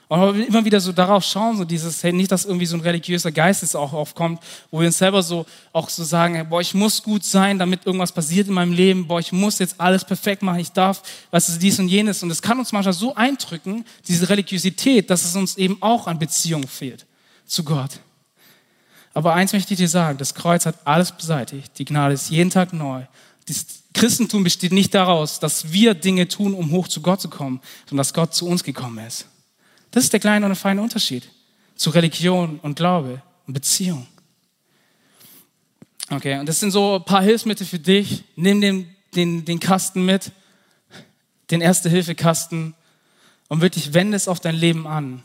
Und 0.10 0.41
immer 0.41 0.65
wieder 0.65 0.80
so 0.80 0.91
darauf 0.91 1.24
schauen, 1.24 1.56
so 1.56 1.65
dieses, 1.65 2.02
hey, 2.02 2.12
nicht, 2.12 2.32
dass 2.32 2.43
irgendwie 2.43 2.65
so 2.65 2.76
ein 2.76 2.82
religiöser 2.82 3.32
Geist 3.32 3.62
jetzt 3.62 3.76
auch 3.76 3.93
aufkommt, 3.93 4.41
wo 4.72 4.80
wir 4.80 4.88
uns 4.88 4.98
selber 4.98 5.22
so 5.22 5.45
auch 5.72 5.88
so 5.88 6.04
sagen, 6.04 6.34
hey, 6.34 6.43
boah, 6.43 6.60
ich 6.62 6.74
muss 6.74 7.04
gut 7.04 7.24
sein, 7.24 7.60
damit 7.60 7.86
irgendwas 7.86 8.12
passiert 8.12 8.48
in 8.48 8.56
meinem 8.56 8.74
Leben, 8.74 9.06
boah, 9.06 9.19
ich 9.19 9.32
muss 9.32 9.60
jetzt 9.60 9.80
alles 9.80 10.04
perfekt 10.04 10.41
machen, 10.41 10.62
ich 10.62 10.72
darf, 10.72 11.04
was 11.30 11.48
ist 11.48 11.62
dies 11.62 11.78
und 11.78 11.89
jenes. 11.89 12.24
Und 12.24 12.32
es 12.32 12.41
kann 12.41 12.58
uns 12.58 12.72
manchmal 12.72 12.95
so 12.95 13.13
eindrücken, 13.13 13.86
diese 14.08 14.28
Religiosität, 14.28 15.12
dass 15.12 15.26
es 15.26 15.36
uns 15.36 15.58
eben 15.58 15.78
auch 15.80 16.08
an 16.08 16.17
Beziehung 16.17 16.67
fehlt 16.67 17.06
zu 17.45 17.63
Gott. 17.63 18.00
Aber 19.13 19.36
eins 19.36 19.54
möchte 19.54 19.76
ich 19.76 19.78
dir 19.78 19.88
sagen, 19.88 20.17
das 20.17 20.34
Kreuz 20.34 20.65
hat 20.65 20.76
alles 20.86 21.12
beseitigt. 21.12 21.78
Die 21.78 21.86
Gnade 21.86 22.15
ist 22.15 22.32
jeden 22.32 22.50
Tag 22.50 22.74
neu. 22.74 23.04
Das 23.48 23.63
Christentum 23.93 24.43
besteht 24.43 24.72
nicht 24.72 24.95
daraus, 24.95 25.39
dass 25.39 25.72
wir 25.72 25.93
Dinge 25.93 26.28
tun, 26.28 26.56
um 26.56 26.72
hoch 26.72 26.88
zu 26.88 27.02
Gott 27.02 27.22
zu 27.22 27.30
kommen, 27.30 27.62
sondern 27.88 27.98
dass 27.98 28.15
Gott 28.15 28.34
zu 28.34 28.48
uns 28.48 28.63
gekommen 28.63 29.06
ist. 29.06 29.28
Das 29.91 30.04
ist 30.04 30.13
der 30.13 30.19
kleine 30.19 30.45
und 30.45 30.56
feine 30.56 30.82
Unterschied 30.82 31.30
zu 31.75 31.89
Religion 31.91 32.60
und 32.62 32.75
Glaube 32.75 33.21
und 33.47 33.54
Beziehung. 33.54 34.06
Okay, 36.10 36.39
und 36.39 36.47
das 36.47 36.60
sind 36.60 36.71
so 36.71 36.95
ein 36.95 37.06
paar 37.06 37.21
Hilfsmittel 37.21 37.65
für 37.65 37.80
dich. 37.80 38.23
Nimm 38.36 38.62
den, 38.62 38.95
den, 39.15 39.45
den 39.45 39.60
Kasten 39.60 40.06
mit, 40.06 40.32
den 41.52 41.62
Erste-Hilfe-Kasten 41.62 42.73
und 43.47 43.62
wirklich 43.62 43.93
wende 43.93 44.17
es 44.17 44.28
auf 44.28 44.39
dein 44.39 44.56
Leben 44.56 44.88
an. 44.88 45.23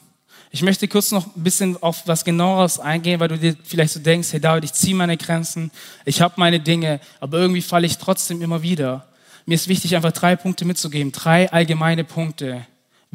Ich 0.51 0.63
möchte 0.63 0.87
kurz 0.87 1.11
noch 1.11 1.35
ein 1.35 1.43
bisschen 1.43 1.83
auf 1.83 2.07
was 2.07 2.25
genaueres 2.25 2.79
eingehen, 2.79 3.19
weil 3.19 3.29
du 3.29 3.39
dir 3.39 3.57
vielleicht 3.65 3.93
so 3.93 4.01
denkst, 4.01 4.33
hey 4.33 4.41
David, 4.41 4.65
ich 4.65 4.73
ziehe 4.73 4.95
meine 4.95 5.17
Grenzen, 5.17 5.73
ich 6.05 6.21
habe 6.21 6.35
meine 6.37 6.61
Dinge, 6.61 7.01
aber 7.19 7.39
irgendwie 7.39 7.63
falle 7.63 7.87
ich 7.87 7.99
trotzdem 7.99 8.41
immer 8.41 8.63
wieder. 8.63 9.09
Mir 9.47 9.57
ist 9.57 9.69
wichtig, 9.69 9.97
einfach 9.97 10.13
drei 10.13 10.37
Punkte 10.37 10.65
mitzugeben, 10.65 11.11
drei 11.13 11.51
allgemeine 11.51 12.05
Punkte, 12.05 12.67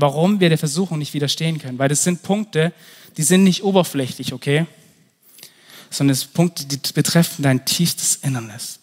warum 0.02 0.40
wir 0.40 0.50
der 0.50 0.58
Versuchung 0.58 0.98
nicht 0.98 1.14
widerstehen 1.14 1.60
können. 1.60 1.80
Weil 1.80 1.90
das 1.90 2.04
sind 2.04 2.24
Punkte, 2.24 2.74
die 3.18 3.24
sind 3.24 3.44
nicht 3.44 3.64
oberflächlich, 3.64 4.34
okay? 4.34 4.66
Sondern 5.90 6.14
es 6.14 6.22
sind 6.22 6.34
Punkte, 6.34 6.66
die 6.66 6.78
betreffen 6.94 7.44
dein 7.44 7.66
tiefstes 7.66 8.18
Innernis, 8.18 8.80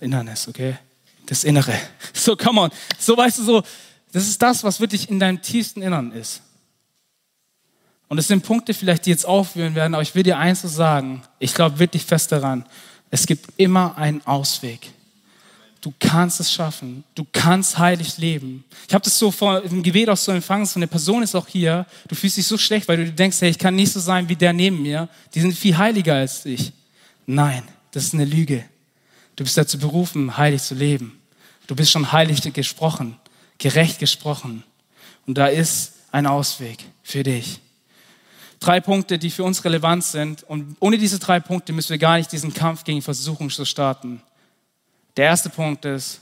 Innernis, 0.00 0.48
okay? 0.48 0.76
Das 1.26 1.44
Innere. 1.44 1.74
So, 2.12 2.36
come 2.36 2.60
on. 2.60 2.70
So 2.98 3.16
weißt 3.16 3.38
du 3.38 3.42
so, 3.44 3.62
das 4.12 4.26
ist 4.26 4.40
das, 4.40 4.64
was 4.64 4.80
wirklich 4.80 5.08
in 5.08 5.20
deinem 5.20 5.40
tiefsten 5.40 5.82
Innern 5.82 6.12
ist. 6.12 6.42
Und 8.08 8.18
es 8.18 8.26
sind 8.26 8.42
Punkte 8.42 8.72
vielleicht, 8.74 9.06
die 9.06 9.10
jetzt 9.10 9.26
aufführen 9.26 9.74
werden, 9.74 9.94
aber 9.94 10.02
ich 10.02 10.14
will 10.14 10.22
dir 10.22 10.38
eins 10.38 10.62
sagen. 10.62 11.22
Ich 11.38 11.54
glaube 11.54 11.78
wirklich 11.78 12.04
fest 12.04 12.32
daran. 12.32 12.64
Es 13.10 13.26
gibt 13.26 13.46
immer 13.58 13.96
einen 13.98 14.26
Ausweg. 14.26 14.90
Du 15.88 15.94
kannst 15.98 16.38
es 16.38 16.52
schaffen. 16.52 17.02
Du 17.14 17.26
kannst 17.32 17.78
heilig 17.78 18.18
leben. 18.18 18.62
Ich 18.86 18.92
habe 18.92 19.02
das 19.02 19.18
so 19.18 19.30
vor 19.30 19.62
im 19.62 19.82
Gebet 19.82 20.10
auch 20.10 20.18
so 20.18 20.32
empfangen. 20.32 20.66
So 20.66 20.78
eine 20.78 20.86
Person 20.86 21.22
ist 21.22 21.34
auch 21.34 21.48
hier. 21.48 21.86
Du 22.06 22.14
fühlst 22.14 22.36
dich 22.36 22.46
so 22.46 22.58
schlecht, 22.58 22.86
weil 22.88 22.98
du 22.98 23.10
denkst, 23.10 23.40
hey, 23.40 23.48
ich 23.48 23.58
kann 23.58 23.74
nicht 23.74 23.90
so 23.90 23.98
sein 23.98 24.28
wie 24.28 24.36
der 24.36 24.52
neben 24.52 24.82
mir. 24.82 25.08
Die 25.34 25.40
sind 25.40 25.56
viel 25.56 25.78
heiliger 25.78 26.16
als 26.16 26.44
ich. 26.44 26.74
Nein, 27.24 27.62
das 27.92 28.04
ist 28.04 28.12
eine 28.12 28.26
Lüge. 28.26 28.66
Du 29.34 29.44
bist 29.44 29.56
dazu 29.56 29.78
berufen, 29.78 30.36
heilig 30.36 30.62
zu 30.62 30.74
leben. 30.74 31.18
Du 31.66 31.74
bist 31.74 31.90
schon 31.90 32.12
heilig 32.12 32.42
gesprochen, 32.52 33.16
gerecht 33.56 33.98
gesprochen. 33.98 34.64
Und 35.26 35.38
da 35.38 35.46
ist 35.46 35.94
ein 36.12 36.26
Ausweg 36.26 36.84
für 37.02 37.22
dich. 37.22 37.60
Drei 38.60 38.80
Punkte, 38.80 39.18
die 39.18 39.30
für 39.30 39.44
uns 39.44 39.64
relevant 39.64 40.04
sind. 40.04 40.42
Und 40.42 40.76
ohne 40.80 40.98
diese 40.98 41.18
drei 41.18 41.40
Punkte 41.40 41.72
müssen 41.72 41.88
wir 41.88 41.98
gar 41.98 42.18
nicht 42.18 42.30
diesen 42.30 42.52
Kampf 42.52 42.84
gegen 42.84 43.00
Versuchung 43.00 43.48
zu 43.48 43.64
starten. 43.64 44.20
Der 45.18 45.26
erste 45.26 45.50
Punkt 45.50 45.84
ist, 45.84 46.20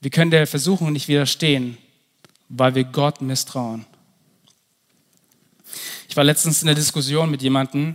wir 0.00 0.10
können 0.10 0.30
der 0.30 0.46
Versuchung 0.46 0.90
nicht 0.90 1.06
widerstehen, 1.06 1.76
weil 2.48 2.74
wir 2.74 2.84
Gott 2.84 3.20
misstrauen. 3.20 3.84
Ich 6.08 6.16
war 6.16 6.24
letztens 6.24 6.62
in 6.62 6.66
der 6.66 6.74
Diskussion 6.74 7.30
mit 7.30 7.42
jemandem 7.42 7.94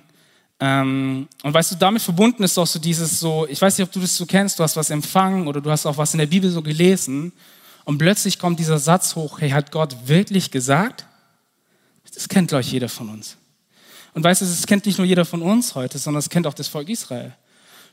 ähm, 0.59 1.27
und 1.41 1.53
weißt 1.55 1.71
du, 1.71 1.75
damit 1.77 2.03
verbunden 2.03 2.43
ist 2.43 2.55
auch 2.59 2.67
so 2.67 2.77
dieses 2.77 3.19
so, 3.19 3.47
ich 3.49 3.59
weiß 3.59 3.79
nicht, 3.79 3.87
ob 3.87 3.91
du 3.91 3.99
das 3.99 4.15
so 4.15 4.27
kennst, 4.27 4.59
du 4.59 4.63
hast 4.63 4.75
was 4.75 4.91
empfangen 4.91 5.47
oder 5.47 5.59
du 5.59 5.71
hast 5.71 5.87
auch 5.87 5.97
was 5.97 6.13
in 6.13 6.19
der 6.19 6.27
Bibel 6.27 6.51
so 6.51 6.61
gelesen 6.61 7.33
und 7.85 7.97
plötzlich 7.97 8.37
kommt 8.37 8.59
dieser 8.59 8.77
Satz 8.77 9.15
hoch, 9.15 9.41
hey, 9.41 9.49
hat 9.49 9.71
Gott 9.71 9.95
wirklich 10.05 10.51
gesagt? 10.51 11.07
Das 12.13 12.29
kennt, 12.29 12.49
glaube 12.49 12.61
ich, 12.61 12.71
jeder 12.71 12.89
von 12.89 13.09
uns. 13.09 13.37
Und 14.13 14.23
weißt 14.23 14.41
du, 14.41 14.45
das 14.45 14.67
kennt 14.67 14.85
nicht 14.85 14.99
nur 14.99 15.07
jeder 15.07 15.25
von 15.25 15.41
uns 15.41 15.73
heute, 15.73 15.97
sondern 15.97 16.19
das 16.19 16.29
kennt 16.29 16.45
auch 16.45 16.53
das 16.53 16.67
Volk 16.67 16.89
Israel. 16.89 17.33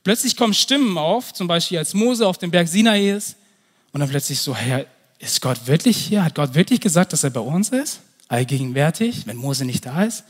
Plötzlich 0.05 0.37
kommen 0.37 0.55
Stimmen 0.55 0.99
auf, 0.99 1.33
zum 1.33 1.49
Beispiel 1.49 1.79
als 1.79 1.95
Mose 1.95 2.27
auf 2.29 2.39
dem 2.39 2.51
Berg 2.51 2.69
Sinai 2.69 3.11
ist, 3.11 3.37
und 3.93 4.01
dann 4.01 4.09
plötzlich 4.09 4.41
so, 4.41 4.55
hey, 4.55 4.87
ist 5.21 5.41
Gott 5.41 5.67
wirklich 5.67 5.97
hier? 5.97 6.25
Hat 6.25 6.35
Gott 6.35 6.55
wirklich 6.55 6.81
gesagt, 6.81 7.13
dass 7.13 7.23
er 7.23 7.31
bei 7.31 7.41
uns 7.41 7.69
ist? 7.69 8.01
Allgegenwärtig, 8.29 9.27
wenn 9.27 9.37
Mose 9.37 9.65
nicht 9.65 9.87
da 9.87 10.03
ist? 10.03 10.25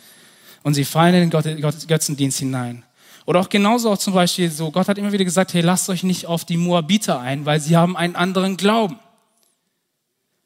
Und 0.62 0.74
sie 0.74 0.84
fallen 0.84 1.14
in 1.14 1.30
den 1.30 1.60
Götzendienst 1.60 2.38
hinein. 2.38 2.84
Oder 3.24 3.40
auch 3.40 3.48
genauso 3.48 3.90
auch 3.90 3.98
zum 3.98 4.12
Beispiel 4.12 4.50
so, 4.50 4.70
Gott 4.70 4.87
hat 4.87 4.98
immer 4.98 5.12
wieder 5.12 5.24
gesagt, 5.24 5.54
hey, 5.54 5.62
lasst 5.62 5.88
euch 5.88 6.02
nicht 6.02 6.26
auf 6.26 6.44
die 6.44 6.58
Moabiter 6.58 7.20
ein, 7.20 7.46
weil 7.46 7.58
sie 7.58 7.74
haben 7.74 7.96
einen 7.96 8.16
anderen 8.16 8.58
Glauben. 8.58 8.98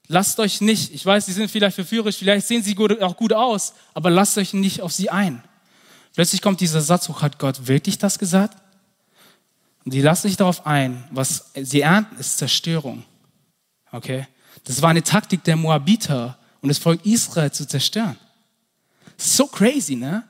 Lasst 0.06 0.38
euch 0.38 0.60
nicht, 0.60 0.94
ich 0.94 1.04
weiß, 1.04 1.26
sie 1.26 1.32
sind 1.32 1.50
vielleicht 1.50 1.74
verführerisch, 1.74 2.16
vielleicht 2.16 2.46
sehen 2.46 2.62
sie 2.62 2.76
auch 3.00 3.16
gut 3.16 3.32
aus, 3.32 3.74
aber 3.94 4.10
lasst 4.10 4.38
euch 4.38 4.54
nicht 4.54 4.80
auf 4.80 4.92
sie 4.92 5.10
ein. 5.10 5.42
Plötzlich 6.14 6.40
kommt 6.40 6.60
dieser 6.60 6.80
Satz 6.80 7.08
hoch, 7.08 7.20
hat 7.20 7.38
Gott 7.38 7.66
wirklich 7.66 7.98
das 7.98 8.18
gesagt? 8.18 8.56
Und 9.88 9.94
die 9.94 10.02
lassen 10.02 10.28
sich 10.28 10.36
darauf 10.36 10.66
ein, 10.66 11.02
was 11.10 11.46
sie 11.54 11.80
ernten, 11.80 12.18
ist 12.18 12.36
Zerstörung. 12.36 13.04
Okay? 13.90 14.26
Das 14.64 14.82
war 14.82 14.90
eine 14.90 15.02
Taktik 15.02 15.42
der 15.44 15.56
Moabiter, 15.56 16.36
um 16.60 16.68
das 16.68 16.76
Volk 16.76 17.06
Israel 17.06 17.50
zu 17.50 17.66
zerstören. 17.66 18.18
So 19.16 19.46
crazy, 19.46 19.96
ne? 19.96 20.24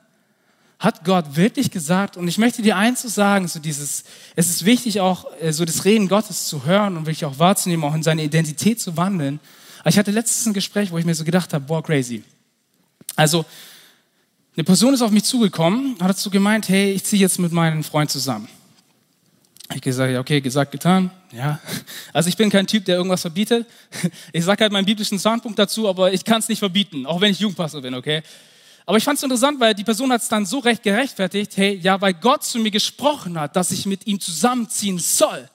Hat 0.79 1.05
Gott 1.05 1.35
wirklich 1.35 1.73
gesagt, 1.73 2.17
und 2.17 2.29
ich 2.29 2.39
möchte 2.39 2.63
dir 2.63 2.77
eins 2.77 3.01
zu 3.01 3.09
sagen, 3.09 3.49
so 3.49 3.59
dieses, 3.59 4.05
es 4.37 4.49
ist 4.49 4.65
wichtig 4.65 5.01
auch, 5.01 5.27
äh, 5.41 5.53
so 5.53 5.65
das 5.65 5.85
Reden 5.85 6.07
Gottes 6.07 6.47
zu 6.47 6.65
hören 6.65 6.97
und 6.97 7.07
wirklich 7.07 7.25
auch 7.25 7.41
wahrzunehmen, 7.41 7.85
auch 7.85 7.97
in 7.97 8.05
seine 8.05 8.23
Identität 8.23 8.81
zu 8.81 8.97
wandeln. 8.97 9.41
Aber 9.81 9.91
ich 9.91 9.99
hatte 9.99 10.13
letztens 10.13 10.47
ein 10.47 10.55
Gespräch, 10.55 10.93
wo 10.93 10.99
ich 10.99 11.05
mir 11.05 11.17
so 11.17 11.25
gedacht 11.25 11.53
habe, 11.53 11.65
boah, 11.65 11.83
crazy. 11.83 12.23
Also, 13.17 13.45
eine 14.55 14.63
Person 14.63 14.95
ist 14.95 15.03
auf 15.03 15.11
mich 15.11 15.25
zugekommen, 15.25 15.97
hat 15.99 16.11
dazu 16.11 16.31
gemeint, 16.31 16.69
hey, 16.69 16.93
ich 16.93 17.03
ziehe 17.03 17.21
jetzt 17.21 17.41
mit 17.41 17.51
meinem 17.51 17.83
Freund 17.83 18.09
zusammen. 18.09 18.49
Ich 19.75 19.83
gesagt, 19.83 20.17
okay, 20.17 20.41
gesagt, 20.41 20.73
getan, 20.73 21.11
ja. 21.31 21.61
Also 22.13 22.29
ich 22.29 22.37
bin 22.37 22.49
kein 22.49 22.67
Typ, 22.67 22.85
der 22.87 22.97
irgendwas 22.97 23.21
verbietet. 23.21 23.67
Ich 24.33 24.45
sage 24.45 24.63
halt 24.63 24.73
meinen 24.73 24.87
biblischen 24.87 25.19
Standpunkt 25.19 25.59
dazu, 25.59 25.89
aber 25.89 26.13
ich 26.13 26.25
kann 26.25 26.41
es 26.41 26.49
nicht 26.49 26.59
verbieten, 26.59 27.05
auch 27.05 27.21
wenn 27.21 27.33
ich 27.33 27.39
Jugendpastor 27.39 27.83
bin, 27.83 27.95
okay. 27.95 28.23
Aber 28.87 28.97
ich 28.97 29.05
fand 29.05 29.19
es 29.19 29.23
interessant, 29.23 29.61
weil 29.61 29.75
die 29.75 29.85
Person 29.85 30.11
hat 30.11 30.23
es 30.23 30.29
dann 30.29 30.47
so 30.47 30.61
recht 30.61 30.83
gerechtfertigt, 30.83 31.57
hey, 31.59 31.75
ja, 31.75 32.01
weil 32.01 32.15
Gott 32.15 32.45
zu 32.45 32.59
mir 32.59 32.71
gesprochen 32.71 33.39
hat, 33.39 33.57
dass 33.57 33.71
ich 33.71 33.85
mit 33.85 34.07
ihm 34.07 34.19
zusammenziehen 34.19 34.99
soll. 34.99 35.49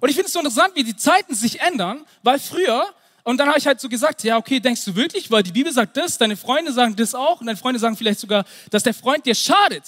Und 0.00 0.08
ich 0.08 0.14
finde 0.14 0.28
es 0.28 0.32
so 0.32 0.38
interessant, 0.38 0.76
wie 0.76 0.84
die 0.84 0.96
Zeiten 0.96 1.34
sich 1.34 1.60
ändern, 1.60 2.04
weil 2.22 2.38
früher 2.38 2.84
und 3.22 3.36
dann 3.36 3.48
habe 3.48 3.58
ich 3.58 3.66
halt 3.66 3.80
so 3.80 3.88
gesagt, 3.88 4.24
ja, 4.24 4.38
okay, 4.38 4.60
denkst 4.60 4.84
du 4.84 4.96
wirklich, 4.96 5.30
weil 5.30 5.42
die 5.42 5.52
Bibel 5.52 5.72
sagt 5.72 5.96
das, 5.96 6.16
deine 6.18 6.36
Freunde 6.36 6.72
sagen 6.72 6.96
das 6.96 7.14
auch 7.14 7.40
und 7.40 7.46
deine 7.46 7.58
Freunde 7.58 7.78
sagen 7.78 7.96
vielleicht 7.96 8.20
sogar, 8.20 8.44
dass 8.70 8.82
der 8.82 8.94
Freund 8.94 9.26
dir 9.26 9.34
schadet. 9.34 9.84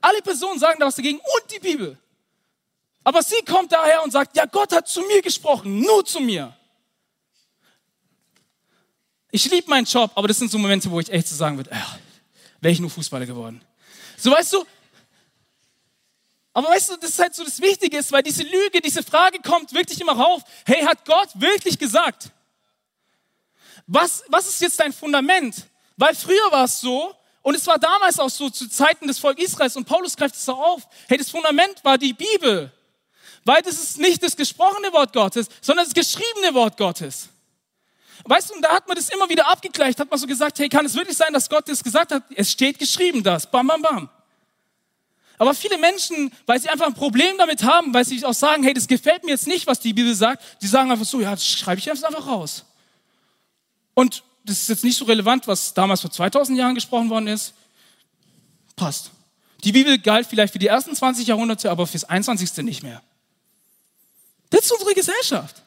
Alle 0.00 0.22
Personen 0.22 0.58
sagen 0.58 0.78
da 0.80 0.86
was 0.86 0.96
dagegen 0.96 1.18
und 1.18 1.52
die 1.52 1.58
Bibel. 1.58 1.98
Aber 3.04 3.22
sie 3.22 3.42
kommt 3.46 3.72
daher 3.72 4.02
und 4.02 4.10
sagt, 4.10 4.36
ja, 4.36 4.46
Gott 4.46 4.72
hat 4.72 4.88
zu 4.88 5.00
mir 5.02 5.22
gesprochen, 5.22 5.80
nur 5.80 6.04
zu 6.04 6.20
mir. 6.20 6.56
Ich 9.30 9.48
liebe 9.50 9.68
meinen 9.68 9.84
Job, 9.84 10.10
aber 10.14 10.28
das 10.28 10.38
sind 10.38 10.50
so 10.50 10.58
Momente, 10.58 10.90
wo 10.90 10.98
ich 10.98 11.10
echt 11.10 11.28
so 11.28 11.36
sagen 11.36 11.56
würde, 11.56 11.70
äh, 11.70 11.76
wäre 12.60 12.72
ich 12.72 12.80
nur 12.80 12.90
Fußballer 12.90 13.26
geworden. 13.26 13.60
So 14.16 14.30
weißt 14.30 14.54
du, 14.54 14.66
aber 16.52 16.68
weißt 16.68 16.88
du, 16.88 16.96
das 16.96 17.10
ist 17.10 17.18
halt 17.18 17.34
so 17.34 17.44
das 17.44 17.60
Wichtige 17.60 17.98
weil 18.10 18.22
diese 18.22 18.42
Lüge, 18.42 18.80
diese 18.80 19.02
Frage 19.02 19.40
kommt 19.40 19.74
wirklich 19.74 20.00
immer 20.00 20.16
rauf. 20.16 20.42
Hey, 20.64 20.82
hat 20.84 21.04
Gott 21.04 21.28
wirklich 21.34 21.78
gesagt? 21.78 22.30
Was, 23.86 24.24
was 24.28 24.48
ist 24.48 24.60
jetzt 24.62 24.80
dein 24.80 24.92
Fundament? 24.92 25.66
Weil 25.96 26.14
früher 26.14 26.50
war 26.50 26.64
es 26.64 26.80
so, 26.80 27.14
und 27.46 27.54
es 27.54 27.64
war 27.68 27.78
damals 27.78 28.18
auch 28.18 28.28
so 28.28 28.50
zu 28.50 28.68
Zeiten 28.68 29.06
des 29.06 29.20
Volkes 29.20 29.52
Israels, 29.52 29.76
und 29.76 29.84
Paulus 29.84 30.16
greift 30.16 30.34
es 30.34 30.48
auch 30.48 30.58
auf. 30.58 30.88
Hey, 31.06 31.16
das 31.16 31.30
Fundament 31.30 31.76
war 31.84 31.96
die 31.96 32.12
Bibel. 32.12 32.72
Weil 33.44 33.62
das 33.62 33.74
ist 33.74 33.98
nicht 33.98 34.20
das 34.20 34.34
gesprochene 34.34 34.92
Wort 34.92 35.12
Gottes, 35.12 35.46
sondern 35.60 35.84
das 35.84 35.94
geschriebene 35.94 36.54
Wort 36.54 36.76
Gottes. 36.76 37.28
Weißt 38.24 38.50
du, 38.50 38.54
und 38.54 38.62
da 38.62 38.70
hat 38.70 38.88
man 38.88 38.96
das 38.96 39.10
immer 39.10 39.28
wieder 39.28 39.46
abgegleicht, 39.46 40.00
hat 40.00 40.10
man 40.10 40.18
so 40.18 40.26
gesagt, 40.26 40.58
hey, 40.58 40.68
kann 40.68 40.86
es 40.86 40.96
wirklich 40.96 41.16
sein, 41.16 41.32
dass 41.32 41.48
Gott 41.48 41.68
das 41.68 41.84
gesagt 41.84 42.10
hat? 42.10 42.24
Es 42.34 42.50
steht 42.50 42.80
geschrieben 42.80 43.22
das. 43.22 43.48
Bam, 43.48 43.68
bam, 43.68 43.80
bam. 43.80 44.08
Aber 45.38 45.54
viele 45.54 45.78
Menschen, 45.78 46.32
weil 46.46 46.60
sie 46.60 46.68
einfach 46.68 46.86
ein 46.86 46.94
Problem 46.94 47.38
damit 47.38 47.62
haben, 47.62 47.94
weil 47.94 48.04
sie 48.04 48.24
auch 48.24 48.34
sagen, 48.34 48.64
hey, 48.64 48.74
das 48.74 48.88
gefällt 48.88 49.22
mir 49.22 49.30
jetzt 49.30 49.46
nicht, 49.46 49.68
was 49.68 49.78
die 49.78 49.92
Bibel 49.92 50.16
sagt, 50.16 50.42
die 50.62 50.66
sagen 50.66 50.90
einfach 50.90 51.06
so, 51.06 51.20
ja, 51.20 51.30
das 51.30 51.46
schreibe 51.46 51.78
ich 51.78 51.84
jetzt 51.84 52.04
einfach 52.04 52.26
raus. 52.26 52.64
Und 53.94 54.24
das 54.46 54.62
ist 54.62 54.68
jetzt 54.68 54.84
nicht 54.84 54.96
so 54.96 55.04
relevant, 55.04 55.46
was 55.46 55.74
damals 55.74 56.00
vor 56.00 56.10
2000 56.10 56.58
Jahren 56.58 56.74
gesprochen 56.74 57.10
worden 57.10 57.28
ist. 57.28 57.52
Passt. 58.76 59.10
Die 59.64 59.72
Bibel 59.72 59.98
galt 59.98 60.26
vielleicht 60.26 60.52
für 60.52 60.58
die 60.58 60.66
ersten 60.66 60.94
20 60.94 61.26
Jahrhunderte, 61.26 61.70
aber 61.70 61.86
fürs 61.86 62.04
21. 62.04 62.64
nicht 62.64 62.82
mehr. 62.82 63.02
Das 64.50 64.64
ist 64.64 64.72
unsere 64.72 64.94
Gesellschaft. 64.94 65.62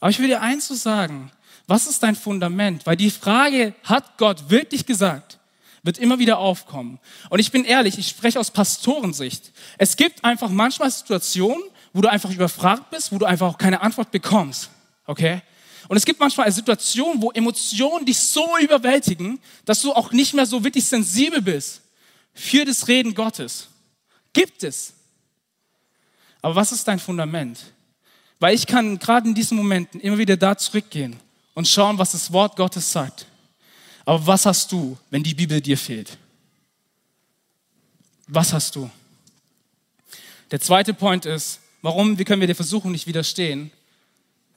Aber 0.00 0.10
ich 0.10 0.18
will 0.18 0.26
dir 0.26 0.42
eins 0.42 0.66
zu 0.66 0.74
sagen. 0.74 1.30
Was 1.68 1.86
ist 1.86 2.02
dein 2.02 2.16
Fundament? 2.16 2.84
Weil 2.86 2.96
die 2.96 3.10
Frage, 3.10 3.74
hat 3.84 4.18
Gott 4.18 4.50
wirklich 4.50 4.84
gesagt? 4.84 5.38
wird 5.82 5.98
immer 5.98 6.18
wieder 6.18 6.38
aufkommen. 6.38 6.98
Und 7.28 7.40
ich 7.40 7.50
bin 7.50 7.64
ehrlich, 7.64 7.98
ich 7.98 8.08
spreche 8.08 8.38
aus 8.38 8.50
Pastorensicht. 8.50 9.52
Es 9.78 9.96
gibt 9.96 10.24
einfach 10.24 10.48
manchmal 10.48 10.90
Situationen, 10.90 11.62
wo 11.92 12.00
du 12.00 12.08
einfach 12.08 12.30
überfragt 12.30 12.90
bist, 12.90 13.12
wo 13.12 13.18
du 13.18 13.26
einfach 13.26 13.48
auch 13.48 13.58
keine 13.58 13.80
Antwort 13.80 14.10
bekommst. 14.10 14.70
Okay? 15.06 15.42
Und 15.88 15.96
es 15.96 16.04
gibt 16.04 16.20
manchmal 16.20 16.46
eine 16.46 16.54
Situation, 16.54 17.20
wo 17.20 17.30
Emotionen 17.32 18.06
dich 18.06 18.18
so 18.18 18.56
überwältigen, 18.58 19.40
dass 19.64 19.82
du 19.82 19.92
auch 19.92 20.12
nicht 20.12 20.34
mehr 20.34 20.46
so 20.46 20.62
wirklich 20.62 20.84
sensibel 20.84 21.42
bist 21.42 21.80
für 22.34 22.64
das 22.64 22.88
Reden 22.88 23.14
Gottes. 23.14 23.68
Gibt 24.32 24.62
es. 24.62 24.94
Aber 26.40 26.54
was 26.54 26.72
ist 26.72 26.86
dein 26.88 26.98
Fundament? 26.98 27.60
Weil 28.38 28.54
ich 28.54 28.66
kann 28.66 28.98
gerade 28.98 29.28
in 29.28 29.34
diesen 29.34 29.56
Momenten 29.56 30.00
immer 30.00 30.18
wieder 30.18 30.36
da 30.36 30.56
zurückgehen 30.56 31.16
und 31.54 31.68
schauen, 31.68 31.98
was 31.98 32.12
das 32.12 32.32
Wort 32.32 32.56
Gottes 32.56 32.90
sagt. 32.90 33.26
Aber 34.04 34.26
was 34.26 34.46
hast 34.46 34.72
du, 34.72 34.98
wenn 35.10 35.22
die 35.22 35.34
Bibel 35.34 35.60
dir 35.60 35.78
fehlt? 35.78 36.18
Was 38.26 38.52
hast 38.52 38.74
du? 38.74 38.90
Der 40.50 40.60
zweite 40.60 40.94
Point 40.94 41.26
ist, 41.26 41.60
warum 41.82 42.18
wie 42.18 42.24
können 42.24 42.40
wir 42.40 42.46
der 42.46 42.56
Versuchung 42.56 42.92
nicht 42.92 43.06
widerstehen? 43.06 43.70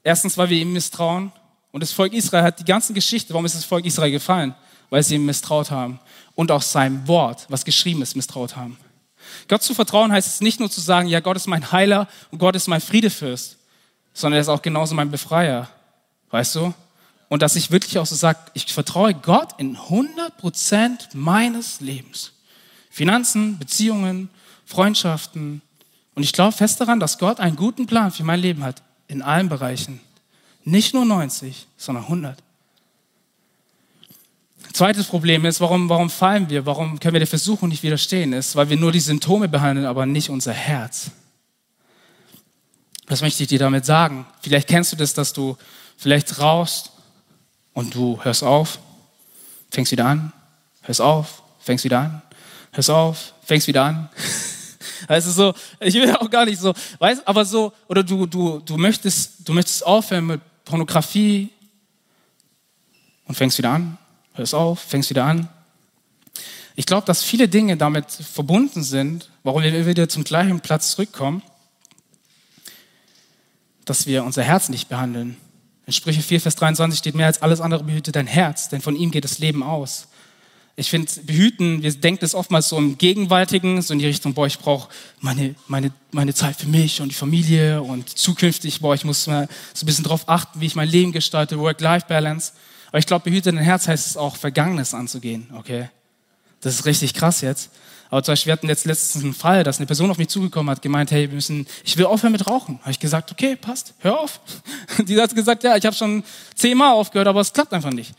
Erstens, 0.06 0.38
weil 0.38 0.50
wir 0.50 0.58
ihm 0.58 0.72
misstrauen. 0.72 1.32
Und 1.72 1.82
das 1.82 1.92
Volk 1.92 2.12
Israel 2.12 2.44
hat 2.44 2.60
die 2.60 2.64
ganze 2.64 2.92
Geschichte, 2.92 3.32
warum 3.32 3.44
ist 3.44 3.56
das 3.56 3.64
Volk 3.64 3.84
Israel 3.84 4.12
gefallen? 4.12 4.54
Weil 4.88 5.02
sie 5.02 5.16
ihm 5.16 5.26
misstraut 5.26 5.70
haben. 5.70 5.98
Und 6.36 6.52
auch 6.52 6.62
seinem 6.62 7.08
Wort, 7.08 7.46
was 7.48 7.64
geschrieben 7.64 8.02
ist, 8.02 8.14
misstraut 8.14 8.54
haben. 8.54 8.78
Gott 9.48 9.62
zu 9.62 9.74
vertrauen 9.74 10.12
heißt 10.12 10.28
es 10.28 10.40
nicht 10.40 10.60
nur 10.60 10.70
zu 10.70 10.80
sagen, 10.80 11.08
ja, 11.08 11.18
Gott 11.18 11.36
ist 11.36 11.48
mein 11.48 11.72
Heiler 11.72 12.06
und 12.30 12.38
Gott 12.38 12.54
ist 12.54 12.68
mein 12.68 12.80
Friedefürst, 12.80 13.56
sondern 14.14 14.38
er 14.38 14.42
ist 14.42 14.48
auch 14.48 14.62
genauso 14.62 14.94
mein 14.94 15.10
Befreier. 15.10 15.68
Weißt 16.30 16.54
du? 16.54 16.72
und 17.28 17.42
dass 17.42 17.56
ich 17.56 17.70
wirklich 17.70 17.98
auch 17.98 18.06
so 18.06 18.14
sage, 18.14 18.38
ich 18.54 18.72
vertraue 18.72 19.14
Gott 19.14 19.54
in 19.58 19.76
100 19.76 20.36
Prozent 20.36 21.08
meines 21.12 21.80
Lebens. 21.80 22.32
Finanzen, 22.90 23.58
Beziehungen, 23.58 24.30
Freundschaften. 24.64 25.60
Und 26.14 26.22
ich 26.22 26.32
glaube 26.32 26.52
fest 26.52 26.80
daran, 26.80 27.00
dass 27.00 27.18
Gott 27.18 27.40
einen 27.40 27.56
guten 27.56 27.86
Plan 27.86 28.12
für 28.12 28.24
mein 28.24 28.40
Leben 28.40 28.62
hat, 28.64 28.82
in 29.08 29.22
allen 29.22 29.48
Bereichen. 29.48 30.00
Nicht 30.64 30.94
nur 30.94 31.04
90, 31.04 31.66
sondern 31.76 32.04
100. 32.04 32.42
Zweites 34.72 35.06
Problem 35.06 35.44
ist, 35.44 35.60
warum, 35.60 35.88
warum 35.88 36.10
fallen 36.10 36.50
wir? 36.50 36.66
Warum 36.66 37.00
können 37.00 37.14
wir 37.14 37.20
der 37.20 37.26
Versuchung 37.26 37.68
nicht 37.68 37.82
widerstehen? 37.82 38.32
Ist, 38.32 38.56
weil 38.56 38.68
wir 38.68 38.76
nur 38.76 38.92
die 38.92 39.00
Symptome 39.00 39.48
behandeln, 39.48 39.86
aber 39.86 40.04
nicht 40.04 40.28
unser 40.28 40.52
Herz. 40.52 41.10
Was 43.06 43.22
möchte 43.22 43.42
ich 43.42 43.48
dir 43.48 43.58
damit 43.58 43.86
sagen? 43.86 44.26
Vielleicht 44.40 44.68
kennst 44.68 44.92
du 44.92 44.96
das, 44.96 45.14
dass 45.14 45.32
du 45.32 45.56
vielleicht 45.96 46.40
rauchst 46.40 46.90
und 47.72 47.94
du 47.94 48.22
hörst 48.22 48.42
auf, 48.42 48.78
fängst 49.70 49.92
wieder 49.92 50.06
an, 50.06 50.32
hörst 50.82 51.00
auf, 51.00 51.42
fängst 51.60 51.84
wieder 51.84 52.00
an, 52.00 52.22
hörst 52.72 52.90
auf, 52.90 53.34
fängst 53.44 53.68
wieder 53.68 53.84
an. 53.84 54.08
Weißt 55.08 55.26
du, 55.26 55.30
so, 55.30 55.54
ich 55.80 55.94
will 55.94 56.14
auch 56.16 56.30
gar 56.30 56.44
nicht 56.44 56.60
so, 56.60 56.74
weißt 56.98 57.26
aber 57.26 57.44
so, 57.44 57.72
oder 57.88 58.02
du, 58.02 58.26
du, 58.26 58.60
du 58.60 58.76
möchtest, 58.76 59.48
du 59.48 59.52
möchtest 59.52 59.84
aufhören 59.84 60.26
mit 60.26 60.40
Pornografie 60.64 61.50
und 63.26 63.34
fängst 63.34 63.58
wieder 63.58 63.70
an, 63.70 63.98
hörst 64.34 64.54
auf, 64.54 64.80
fängst 64.80 65.10
wieder 65.10 65.24
an. 65.24 65.48
Ich 66.74 66.84
glaube, 66.84 67.06
dass 67.06 67.22
viele 67.22 67.48
Dinge 67.48 67.76
damit 67.76 68.10
verbunden 68.10 68.82
sind, 68.82 69.30
warum 69.42 69.62
wir 69.62 69.86
wieder 69.86 70.08
zum 70.08 70.24
gleichen 70.24 70.60
Platz 70.60 70.92
zurückkommen, 70.92 71.42
dass 73.86 74.06
wir 74.06 74.24
unser 74.24 74.42
Herz 74.42 74.68
nicht 74.68 74.88
behandeln. 74.88 75.36
In 75.86 75.92
Sprüche 75.92 76.20
4, 76.20 76.40
Vers 76.40 76.56
23 76.56 76.98
steht, 76.98 77.14
mehr 77.14 77.28
als 77.28 77.40
alles 77.40 77.60
andere 77.60 77.84
behüte 77.84 78.12
dein 78.12 78.26
Herz, 78.26 78.68
denn 78.68 78.82
von 78.82 78.96
ihm 78.96 79.10
geht 79.10 79.24
das 79.24 79.38
Leben 79.38 79.62
aus. 79.62 80.08
Ich 80.78 80.90
finde, 80.90 81.10
behüten, 81.22 81.82
wir 81.82 81.90
denken 81.92 82.20
das 82.20 82.34
oftmals 82.34 82.68
so 82.68 82.76
im 82.76 82.98
Gegenwärtigen, 82.98 83.80
so 83.80 83.94
in 83.94 83.98
die 83.98 84.06
Richtung, 84.06 84.34
boah, 84.34 84.46
ich 84.46 84.58
brauche 84.58 84.90
meine, 85.20 85.54
meine, 85.68 85.90
meine 86.12 86.34
Zeit 86.34 86.56
für 86.56 86.68
mich 86.68 87.00
und 87.00 87.08
die 87.08 87.14
Familie 87.14 87.82
und 87.82 88.10
zukünftig, 88.10 88.80
boah, 88.80 88.94
ich 88.94 89.04
muss 89.04 89.26
mal 89.26 89.48
so 89.72 89.84
ein 89.84 89.86
bisschen 89.86 90.04
drauf 90.04 90.28
achten, 90.28 90.60
wie 90.60 90.66
ich 90.66 90.74
mein 90.74 90.88
Leben 90.88 91.12
gestalte, 91.12 91.58
Work-Life-Balance. 91.58 92.52
Aber 92.88 92.98
ich 92.98 93.06
glaube, 93.06 93.24
behüte 93.24 93.52
dein 93.52 93.62
Herz 93.62 93.88
heißt 93.88 94.06
es 94.06 94.16
auch, 94.18 94.36
Vergangenes 94.36 94.92
anzugehen, 94.92 95.48
okay? 95.54 95.88
Das 96.60 96.74
ist 96.74 96.84
richtig 96.84 97.14
krass 97.14 97.40
jetzt. 97.40 97.70
Aber 98.10 98.22
zum 98.22 98.32
Beispiel, 98.32 98.50
wir 98.50 98.52
hatten 98.52 98.68
jetzt 98.68 98.84
letztens 98.84 99.24
einen 99.24 99.34
Fall, 99.34 99.64
dass 99.64 99.78
eine 99.78 99.86
Person 99.86 100.10
auf 100.10 100.18
mich 100.18 100.28
zugekommen 100.28 100.70
hat, 100.70 100.82
gemeint, 100.82 101.10
hey, 101.10 101.28
wir 101.28 101.34
müssen, 101.34 101.66
ich 101.84 101.96
will 101.96 102.04
aufhören 102.04 102.32
mit 102.32 102.46
Rauchen. 102.46 102.78
Habe 102.80 102.90
ich 102.90 103.00
gesagt, 103.00 103.32
okay, 103.32 103.56
passt, 103.56 103.94
hör 104.00 104.20
auf. 104.20 104.40
Die 104.98 105.20
hat 105.20 105.34
gesagt, 105.34 105.64
ja, 105.64 105.76
ich 105.76 105.84
habe 105.86 105.96
schon 105.96 106.22
zehnmal 106.54 106.92
aufgehört, 106.92 107.28
aber 107.28 107.40
es 107.40 107.52
klappt 107.52 107.72
einfach 107.72 107.92
nicht. 107.92 108.12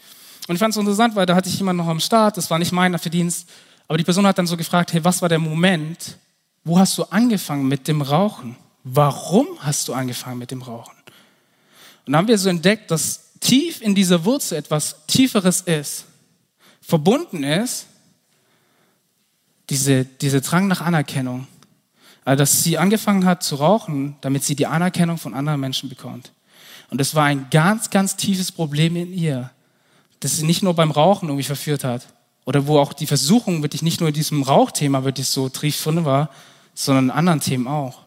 Und 0.48 0.56
ich 0.56 0.60
fand 0.60 0.74
es 0.74 0.78
interessant, 0.78 1.16
weil 1.16 1.26
da 1.26 1.36
hatte 1.36 1.50
ich 1.50 1.58
jemanden 1.58 1.84
noch 1.84 1.92
am 1.92 2.00
Start, 2.00 2.38
das 2.38 2.50
war 2.50 2.58
nicht 2.58 2.72
mein 2.72 2.98
Verdienst, 2.98 3.50
aber 3.88 3.98
die 3.98 4.04
Person 4.04 4.26
hat 4.26 4.38
dann 4.38 4.48
so 4.48 4.58
gefragt, 4.58 4.94
hey, 4.94 5.04
was 5.04 5.22
war 5.22 5.30
der 5.30 5.40
Moment, 5.40 6.18
wo 6.64 6.80
hast 6.80 6.98
du 6.98 7.04
angefangen 7.04 7.68
mit 7.68 7.88
dem 7.88 8.02
Rauchen? 8.02 8.56
Warum 8.84 9.48
hast 9.60 9.88
du 9.88 9.94
angefangen 9.94 10.40
mit 10.40 10.52
dem 10.52 10.62
Rauchen? 10.62 10.96
Und 12.06 12.14
dann 12.14 12.18
haben 12.18 12.28
wir 12.28 12.38
so 12.38 12.50
entdeckt, 12.50 12.92
dass 12.92 13.34
tief 13.40 13.82
in 13.82 13.94
dieser 13.94 14.24
Wurzel 14.24 14.58
etwas 14.58 15.06
Tieferes 15.08 15.62
ist, 15.62 16.06
verbunden 16.82 17.44
ist, 17.44 17.88
diese, 19.70 20.06
diese 20.06 20.40
Drang 20.40 20.68
nach 20.68 20.82
Anerkennung. 20.82 21.48
Also, 22.24 22.40
dass 22.40 22.64
sie 22.64 22.78
angefangen 22.78 23.26
hat 23.26 23.44
zu 23.44 23.56
rauchen, 23.56 24.16
damit 24.22 24.44
sie 24.44 24.56
die 24.56 24.68
Anerkennung 24.68 25.18
von 25.18 25.34
anderen 25.34 25.60
Menschen 25.60 25.90
bekommt. 25.90 26.32
Und 26.90 27.00
das 27.00 27.16
war 27.16 27.26
ein 27.26 27.48
ganz, 27.52 27.90
ganz 27.90 28.16
tiefes 28.16 28.52
Problem 28.52 28.96
in 28.96 29.14
ihr 29.14 29.52
das 30.20 30.38
sie 30.38 30.46
nicht 30.46 30.64
nur 30.64 30.74
beim 30.74 30.92
Rauchen 30.92 31.30
irgendwie 31.30 31.44
verführt 31.44 31.84
hat. 31.84 32.08
Oder 32.46 32.66
wo 32.68 32.80
auch 32.80 32.94
die 32.94 33.08
Versuchung 33.08 33.62
wirklich 33.62 33.82
nicht 33.82 34.00
nur 34.00 34.10
in 34.10 34.16
diesem 34.16 34.42
Rauchthema 34.42 35.04
wirklich 35.04 35.28
so 35.28 35.50
trief 35.50 35.82
drin 35.84 36.06
war, 36.06 36.30
sondern 36.74 37.06
in 37.06 37.12
anderen 37.12 37.42
Themen 37.42 37.68
auch. 37.68 38.04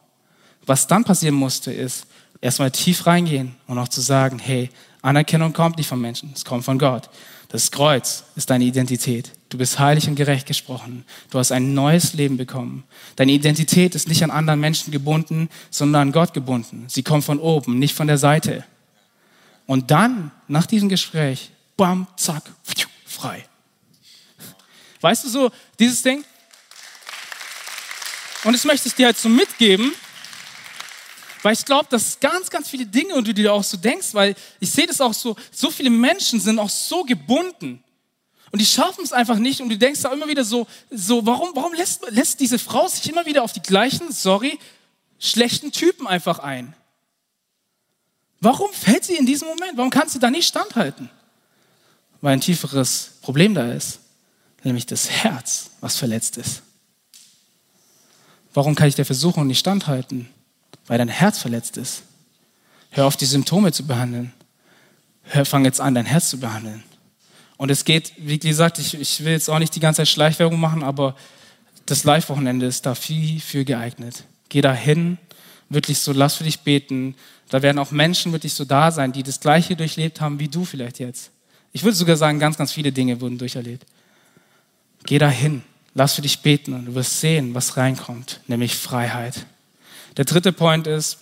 Was 0.67 0.87
dann 0.87 1.05
passieren 1.05 1.35
musste, 1.35 1.73
ist 1.73 2.07
erstmal 2.41 2.71
tief 2.71 3.07
reingehen 3.07 3.55
und 3.67 3.79
auch 3.79 3.89
zu 3.89 4.01
sagen, 4.01 4.39
hey, 4.39 4.71
Anerkennung 5.03 5.53
kommt 5.53 5.77
nicht 5.77 5.89
von 5.89 6.01
Menschen, 6.01 6.33
es 6.35 6.45
kommt 6.45 6.65
von 6.65 6.79
Gott. 6.79 7.11
Das 7.49 7.71
Kreuz 7.71 8.25
ist 8.37 8.49
deine 8.49 8.65
Identität. 8.65 9.33
Du 9.49 9.59
bist 9.59 9.79
heilig 9.81 10.07
und 10.07 10.15
gerecht 10.15 10.47
gesprochen. 10.47 11.05
Du 11.31 11.39
hast 11.39 11.51
ein 11.51 11.75
neues 11.75 12.15
Leben 12.15 12.37
bekommen. 12.37 12.85
Deine 13.17 13.33
Identität 13.33 13.97
ist 13.97 14.09
nicht 14.09 14.23
an 14.23 14.31
anderen 14.31 14.61
Menschen 14.61 14.93
gebunden, 14.93 15.49
sondern 15.71 16.03
an 16.03 16.13
Gott 16.13 16.33
gebunden. 16.33 16.85
Sie 16.87 17.03
kommt 17.03 17.25
von 17.25 17.41
oben, 17.41 17.79
nicht 17.81 17.97
von 17.97 18.07
der 18.07 18.19
Seite. 18.19 18.65
Und 19.67 19.91
dann, 19.91 20.31
nach 20.47 20.67
diesem 20.67 20.89
Gespräch, 20.89 21.51
bam, 21.81 22.07
zack, 22.15 22.43
frei. 23.07 23.49
Weißt 25.01 25.25
du 25.25 25.31
so, 25.31 25.51
dieses 25.79 26.03
Ding? 26.03 26.23
Und 28.45 28.53
das 28.53 28.65
möchte 28.65 28.89
ich 28.89 28.95
dir 28.95 29.07
halt 29.07 29.17
so 29.17 29.31
mitgeben, 29.31 29.95
weil 31.43 31.55
ich 31.55 31.65
glaube, 31.65 31.87
dass 31.89 32.21
ganz, 32.21 32.51
ganz 32.51 32.69
viele 32.69 32.85
Dinge 32.85 33.15
und 33.15 33.27
du 33.27 33.33
dir 33.33 33.55
auch 33.55 33.65
so 33.65 33.79
denkst, 33.79 34.09
weil 34.13 34.35
ich 34.59 34.71
sehe 34.71 34.87
das 34.87 35.01
auch 35.01 35.15
so, 35.15 35.37
so 35.51 35.71
viele 35.71 35.89
Menschen 35.89 36.39
sind 36.39 36.59
auch 36.59 36.69
so 36.69 37.03
gebunden. 37.03 37.83
Und 38.53 38.59
die 38.59 38.67
schaffen 38.67 39.03
es 39.03 39.15
einfach 39.15 39.37
nicht 39.37 39.63
und 39.63 39.71
du 39.71 39.79
denkst 39.79 40.03
da 40.03 40.13
immer 40.13 40.29
wieder 40.29 40.45
so, 40.45 40.67
so 40.91 41.25
warum, 41.25 41.53
warum 41.55 41.73
lässt, 41.73 42.05
lässt 42.11 42.41
diese 42.41 42.59
Frau 42.59 42.89
sich 42.89 43.09
immer 43.09 43.25
wieder 43.25 43.43
auf 43.43 43.55
die 43.55 43.63
gleichen, 43.63 44.13
sorry, 44.13 44.59
schlechten 45.19 45.73
Typen 45.73 46.07
einfach 46.07 46.41
ein? 46.41 46.77
Warum 48.39 48.71
fällt 48.71 49.05
sie 49.05 49.17
in 49.17 49.25
diesem 49.25 49.49
Moment? 49.49 49.79
Warum 49.79 49.91
kann 49.91 50.11
sie 50.11 50.19
da 50.19 50.31
nicht 50.31 50.47
standhalten? 50.47 51.09
Weil 52.21 52.35
ein 52.35 52.41
tieferes 52.41 53.13
Problem 53.23 53.55
da 53.55 53.73
ist, 53.73 54.01
nämlich 54.63 54.87
das 54.87 55.11
Herz, 55.11 55.71
was 55.81 55.97
verletzt 55.97 56.37
ist. 56.37 56.63
Warum 58.53 58.75
kann 58.75 58.89
ich 58.89 58.95
der 58.95 59.07
Versuchung 59.07 59.47
nicht 59.47 59.61
standhalten? 59.61 60.29
Weil 60.87 60.99
dein 60.99 61.09
Herz 61.09 61.39
verletzt 61.39 61.77
ist. 61.77 62.03
Hör 62.91 63.07
auf, 63.07 63.17
die 63.17 63.27
Symptome 63.27 63.73
zu 63.73 63.87
behandeln. 63.87 64.33
Hör, 65.23 65.45
fang 65.45 65.65
jetzt 65.65 65.81
an, 65.81 65.95
dein 65.95 66.07
Herz 66.07 66.31
zu 66.31 66.41
behandeln. 66.41 66.83
Und 67.57 67.71
es 67.71 67.85
geht, 67.85 68.13
wie 68.17 68.39
gesagt, 68.39 68.79
ich, 68.79 68.95
ich 68.95 69.25
will 69.25 69.33
jetzt 69.33 69.49
auch 69.49 69.59
nicht 69.59 69.75
die 69.77 69.81
ganze 69.81 69.99
Zeit 69.99 70.09
Schleichwerbung 70.09 70.59
machen, 70.59 70.83
aber 70.83 71.15
das 71.87 72.05
Live-Wochenende 72.05 72.67
ist 72.67 72.87
da 72.87 72.95
viel 72.95 73.39
für 73.41 73.65
geeignet. 73.65 74.25
Geh 74.49 74.61
da 74.61 74.73
hin, 74.73 75.19
wirklich 75.69 76.01
so, 76.01 76.13
lass 76.13 76.37
für 76.37 76.45
dich 76.45 76.61
beten. 76.61 77.15
Da 77.49 77.63
werden 77.63 77.79
auch 77.79 77.91
Menschen 77.91 78.33
wirklich 78.33 78.55
so 78.55 78.65
da 78.65 78.91
sein, 78.91 79.13
die 79.13 79.23
das 79.23 79.41
Gleiche 79.41 79.77
durchlebt 79.77 80.21
haben 80.21 80.41
wie 80.41 80.49
du 80.49 80.65
vielleicht 80.65 80.99
jetzt. 80.99 81.31
Ich 81.73 81.85
würde 81.85 81.97
sogar 81.97 82.17
sagen, 82.17 82.39
ganz, 82.39 82.57
ganz 82.57 82.73
viele 82.73 82.93
Dinge 82.93 83.21
wurden 83.21 83.39
durcherlebt. 83.39 83.87
Geh 85.05 85.19
dahin, 85.19 85.63
lass 85.95 86.15
für 86.15 86.23
dich 86.23 86.41
beten 86.41 86.75
und 86.75 86.87
du 86.87 86.95
wirst 86.95 87.21
sehen, 87.21 87.55
was 87.55 87.77
reinkommt, 87.77 88.41
nämlich 88.47 88.75
Freiheit. 88.75 89.47
Der 90.17 90.25
dritte 90.25 90.53
Point 90.53 90.87
ist, 90.87 91.19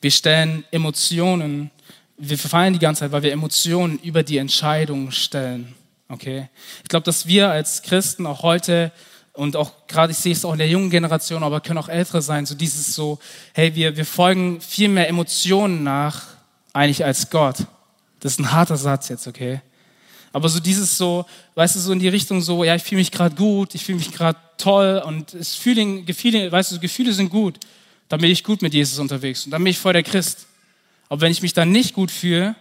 wir 0.00 0.10
stellen 0.10 0.64
Emotionen, 0.70 1.70
wir 2.18 2.38
verfallen 2.38 2.74
die 2.74 2.78
ganze 2.78 3.00
Zeit, 3.00 3.12
weil 3.12 3.22
wir 3.22 3.32
Emotionen 3.32 3.98
über 3.98 4.22
die 4.22 4.36
Entscheidungen 4.36 5.10
stellen. 5.10 5.74
Okay? 6.08 6.48
Ich 6.82 6.88
glaube, 6.88 7.04
dass 7.04 7.26
wir 7.26 7.50
als 7.50 7.82
Christen 7.82 8.26
auch 8.26 8.42
heute 8.42 8.92
und 9.32 9.56
auch 9.56 9.86
gerade 9.88 10.12
ich 10.12 10.18
sehe 10.18 10.32
es 10.32 10.44
auch 10.44 10.52
in 10.52 10.58
der 10.58 10.68
jungen 10.68 10.90
Generation, 10.90 11.42
aber 11.42 11.60
können 11.60 11.78
auch 11.78 11.88
ältere 11.88 12.20
sein, 12.20 12.44
so 12.44 12.54
dieses 12.54 12.94
so, 12.94 13.18
hey, 13.54 13.74
wir, 13.74 13.96
wir 13.96 14.04
folgen 14.04 14.60
viel 14.60 14.88
mehr 14.88 15.08
Emotionen 15.08 15.82
nach, 15.82 16.26
eigentlich 16.74 17.04
als 17.04 17.30
Gott. 17.30 17.56
Das 18.22 18.34
ist 18.34 18.38
ein 18.38 18.52
harter 18.52 18.76
Satz 18.76 19.08
jetzt, 19.08 19.26
okay? 19.26 19.60
Aber 20.32 20.48
so 20.48 20.60
dieses 20.60 20.96
so, 20.96 21.26
weißt 21.56 21.74
du, 21.74 21.80
so 21.80 21.92
in 21.92 21.98
die 21.98 22.08
Richtung 22.08 22.40
so, 22.40 22.62
ja, 22.62 22.76
ich 22.76 22.84
fühle 22.84 23.00
mich 23.00 23.10
gerade 23.10 23.34
gut, 23.34 23.74
ich 23.74 23.84
fühle 23.84 23.98
mich 23.98 24.12
gerade 24.12 24.38
toll 24.56 25.02
und 25.04 25.34
es 25.34 25.56
Feeling, 25.56 26.06
Gefühle, 26.06 26.50
weißt 26.50 26.70
du, 26.70 26.78
Gefühle 26.78 27.12
sind 27.12 27.30
gut. 27.30 27.58
Dann 28.08 28.20
bin 28.20 28.30
ich 28.30 28.44
gut 28.44 28.62
mit 28.62 28.72
Jesus 28.74 29.00
unterwegs 29.00 29.44
und 29.44 29.50
dann 29.50 29.62
bin 29.62 29.72
ich 29.72 29.78
voll 29.78 29.92
der 29.92 30.04
Christ. 30.04 30.46
Aber 31.08 31.20
wenn 31.20 31.32
ich 31.32 31.42
mich 31.42 31.52
dann 31.52 31.72
nicht 31.72 31.94
gut 31.94 32.12
fühle, 32.12 32.54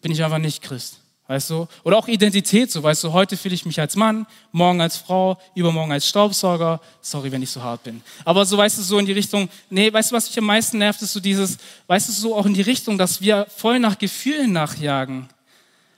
bin 0.00 0.10
ich 0.10 0.24
einfach 0.24 0.38
nicht 0.38 0.62
Christ. 0.62 1.00
Weißt 1.26 1.48
du? 1.48 1.66
Oder 1.84 1.96
auch 1.96 2.06
Identität, 2.06 2.70
so 2.70 2.82
weißt 2.82 3.04
du, 3.04 3.12
heute 3.12 3.38
fühle 3.38 3.54
ich 3.54 3.64
mich 3.64 3.80
als 3.80 3.96
Mann, 3.96 4.26
morgen 4.52 4.82
als 4.82 4.98
Frau, 4.98 5.38
übermorgen 5.54 5.90
als 5.90 6.06
Staubsauger. 6.06 6.82
Sorry, 7.00 7.32
wenn 7.32 7.42
ich 7.42 7.50
so 7.50 7.62
hart 7.62 7.82
bin. 7.82 8.02
Aber 8.26 8.44
so 8.44 8.58
weißt 8.58 8.76
du, 8.76 8.82
so 8.82 8.98
in 8.98 9.06
die 9.06 9.12
Richtung, 9.12 9.48
nee, 9.70 9.90
weißt 9.90 10.10
du, 10.10 10.16
was 10.16 10.28
mich 10.28 10.38
am 10.38 10.44
meisten 10.44 10.76
nervt, 10.76 11.00
ist 11.00 11.14
so 11.14 11.20
dieses, 11.20 11.56
weißt 11.86 12.08
du, 12.08 12.12
so 12.12 12.36
auch 12.36 12.44
in 12.44 12.52
die 12.52 12.60
Richtung, 12.60 12.98
dass 12.98 13.22
wir 13.22 13.46
voll 13.56 13.78
nach 13.78 13.98
Gefühlen 13.98 14.52
nachjagen. 14.52 15.26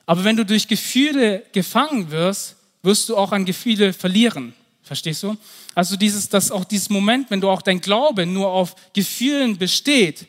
Aber 0.07 0.23
wenn 0.23 0.37
du 0.37 0.47
durch 0.47 0.69
Gefühle 0.69 1.43
gefangen 1.53 2.13
wirst, 2.13 2.55
wirst 2.83 3.09
du 3.09 3.17
auch 3.17 3.33
an 3.33 3.45
Gefühle 3.45 3.93
verlieren. 3.93 4.55
Verstehst 4.85 5.25
du? 5.25 5.37
Also 5.75 5.97
dieses, 5.97 6.29
dass 6.29 6.53
auch 6.53 6.65
dieses 6.65 6.89
Moment, 6.89 7.33
wenn 7.33 7.41
du 7.41 7.51
auch 7.51 7.63
dein 7.63 7.81
Glaube 7.81 8.25
nur 8.25 8.49
auf 8.49 8.77
Gefühlen 8.93 9.59
besteht, 9.59 10.29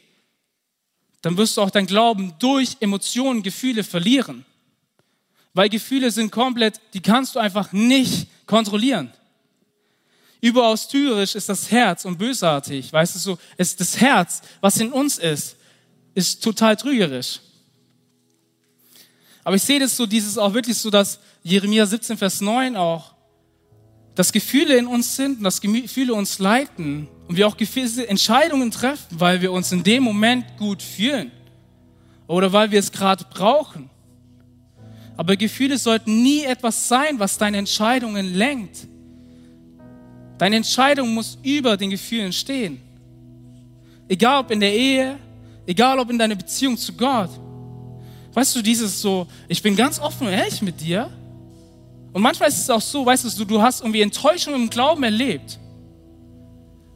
dann 1.21 1.37
wirst 1.37 1.57
du 1.57 1.61
auch 1.61 1.69
dein 1.69 1.85
Glauben 1.85 2.33
durch 2.39 2.77
Emotionen, 2.79 3.43
Gefühle 3.43 3.83
verlieren. 3.83 4.43
Weil 5.57 5.69
Gefühle 5.69 6.11
sind 6.11 6.31
komplett, 6.31 6.79
die 6.93 7.01
kannst 7.01 7.33
du 7.33 7.39
einfach 7.39 7.73
nicht 7.73 8.27
kontrollieren. 8.45 9.11
Überaus 10.39 10.87
tyrisch 10.87 11.33
ist 11.33 11.49
das 11.49 11.71
Herz 11.71 12.05
und 12.05 12.19
bösartig. 12.19 12.93
Weißt 12.93 13.15
du 13.15 13.19
so, 13.19 13.39
ist 13.57 13.79
das 13.79 13.99
Herz, 13.99 14.43
was 14.61 14.77
in 14.77 14.91
uns 14.91 15.17
ist, 15.17 15.55
ist 16.13 16.43
total 16.43 16.75
trügerisch. 16.75 17.39
Aber 19.43 19.55
ich 19.55 19.63
sehe 19.63 19.79
das 19.79 19.97
so, 19.97 20.05
dieses 20.05 20.37
auch 20.37 20.53
wirklich 20.53 20.77
so, 20.77 20.91
dass 20.91 21.19
Jeremia 21.41 21.87
17, 21.87 22.19
Vers 22.19 22.39
9 22.39 22.75
auch, 22.75 23.15
dass 24.13 24.31
Gefühle 24.31 24.77
in 24.77 24.85
uns 24.85 25.15
sind 25.15 25.39
und 25.39 25.43
dass 25.43 25.59
Gefühle 25.59 26.13
uns 26.13 26.37
leiten 26.37 27.07
und 27.27 27.35
wir 27.35 27.47
auch 27.47 27.57
gewisse 27.57 28.07
Entscheidungen 28.07 28.69
treffen, 28.69 29.19
weil 29.19 29.41
wir 29.41 29.51
uns 29.51 29.71
in 29.71 29.83
dem 29.83 30.03
Moment 30.03 30.55
gut 30.57 30.83
fühlen 30.83 31.31
oder 32.27 32.53
weil 32.53 32.69
wir 32.69 32.79
es 32.79 32.91
gerade 32.91 33.25
brauchen. 33.27 33.89
Aber 35.17 35.35
Gefühle 35.35 35.77
sollten 35.77 36.21
nie 36.21 36.43
etwas 36.43 36.87
sein, 36.87 37.19
was 37.19 37.37
deine 37.37 37.57
Entscheidungen 37.57 38.35
lenkt. 38.35 38.87
Deine 40.37 40.57
Entscheidung 40.57 41.13
muss 41.13 41.39
über 41.41 41.75
den 41.75 41.89
Gefühlen 41.89 42.31
stehen. 42.31 42.79
Egal 44.07 44.41
ob 44.41 44.51
in 44.51 44.59
der 44.59 44.73
Ehe, 44.73 45.17
egal 45.65 45.97
ob 45.99 46.11
in 46.11 46.19
deiner 46.19 46.35
Beziehung 46.35 46.77
zu 46.77 46.93
Gott. 46.93 47.31
Weißt 48.33 48.55
du, 48.55 48.61
dieses 48.61 49.01
so, 49.01 49.25
ich 49.47 49.61
bin 49.63 49.75
ganz 49.75 49.99
offen 49.99 50.27
und 50.27 50.33
ehrlich 50.33 50.61
mit 50.61 50.79
dir. 50.79 51.09
Und 52.13 52.21
manchmal 52.21 52.49
ist 52.49 52.59
es 52.59 52.69
auch 52.69 52.81
so, 52.81 53.03
weißt 53.03 53.39
du, 53.39 53.45
du 53.45 53.61
hast 53.61 53.81
irgendwie 53.81 54.01
Enttäuschungen 54.01 54.61
im 54.61 54.69
Glauben 54.69 55.03
erlebt. 55.03 55.59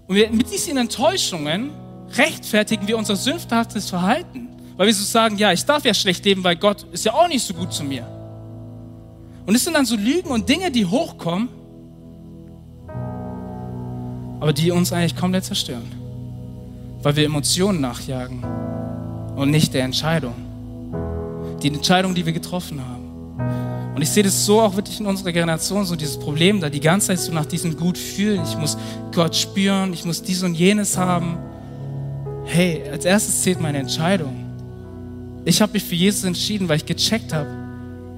Und 0.07 0.15
mit 0.33 0.51
diesen 0.51 0.77
Enttäuschungen 0.77 1.71
rechtfertigen 2.15 2.87
wir 2.87 2.97
unser 2.97 3.15
sündhaftes 3.15 3.89
Verhalten. 3.89 4.50
Weil 4.81 4.87
wir 4.87 4.95
so 4.95 5.03
sagen, 5.03 5.37
ja, 5.37 5.51
ich 5.51 5.63
darf 5.63 5.85
ja 5.85 5.93
schlecht 5.93 6.25
leben, 6.25 6.43
weil 6.43 6.55
Gott 6.55 6.87
ist 6.91 7.05
ja 7.05 7.13
auch 7.13 7.27
nicht 7.27 7.45
so 7.45 7.53
gut 7.53 7.71
zu 7.71 7.83
mir. 7.83 8.03
Und 9.45 9.53
es 9.53 9.63
sind 9.63 9.75
dann 9.75 9.85
so 9.85 9.95
Lügen 9.95 10.29
und 10.29 10.49
Dinge, 10.49 10.71
die 10.71 10.87
hochkommen, 10.87 11.49
aber 14.39 14.51
die 14.51 14.71
uns 14.71 14.91
eigentlich 14.91 15.15
komplett 15.15 15.45
zerstören, 15.45 15.85
weil 17.03 17.15
wir 17.15 17.25
Emotionen 17.25 17.79
nachjagen 17.79 18.43
und 19.35 19.51
nicht 19.51 19.71
der 19.75 19.83
Entscheidung. 19.83 20.33
Die 21.61 21.67
Entscheidung, 21.67 22.15
die 22.15 22.25
wir 22.25 22.33
getroffen 22.33 22.81
haben. 22.81 23.93
Und 23.93 24.01
ich 24.01 24.09
sehe 24.09 24.23
das 24.23 24.47
so 24.47 24.61
auch 24.61 24.75
wirklich 24.75 24.99
in 24.99 25.05
unserer 25.05 25.31
Generation, 25.31 25.85
so 25.85 25.95
dieses 25.95 26.17
Problem 26.17 26.59
da, 26.59 26.71
die 26.71 26.79
ganze 26.79 27.09
Zeit 27.09 27.19
so 27.19 27.31
nach 27.31 27.45
diesem 27.45 27.77
Gut 27.77 27.99
fühlen. 27.99 28.41
Ich 28.49 28.57
muss 28.57 28.75
Gott 29.13 29.35
spüren, 29.35 29.93
ich 29.93 30.05
muss 30.05 30.23
dies 30.23 30.41
und 30.41 30.55
jenes 30.55 30.97
haben. 30.97 31.37
Hey, 32.45 32.81
als 32.91 33.05
erstes 33.05 33.43
zählt 33.43 33.61
meine 33.61 33.77
Entscheidung. 33.77 34.40
Ich 35.43 35.61
habe 35.61 35.73
mich 35.73 35.83
für 35.83 35.95
Jesus 35.95 36.23
entschieden, 36.23 36.69
weil 36.69 36.77
ich 36.77 36.85
gecheckt 36.85 37.33
habe, 37.33 37.49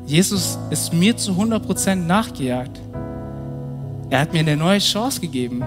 Jesus 0.05 0.57
ist 0.69 0.93
mir 0.93 1.15
zu 1.15 1.31
100% 1.31 1.95
nachgejagt. 1.95 2.81
Er 4.09 4.19
hat 4.19 4.33
mir 4.33 4.39
eine 4.39 4.57
neue 4.57 4.79
Chance 4.79 5.21
gegeben. 5.21 5.61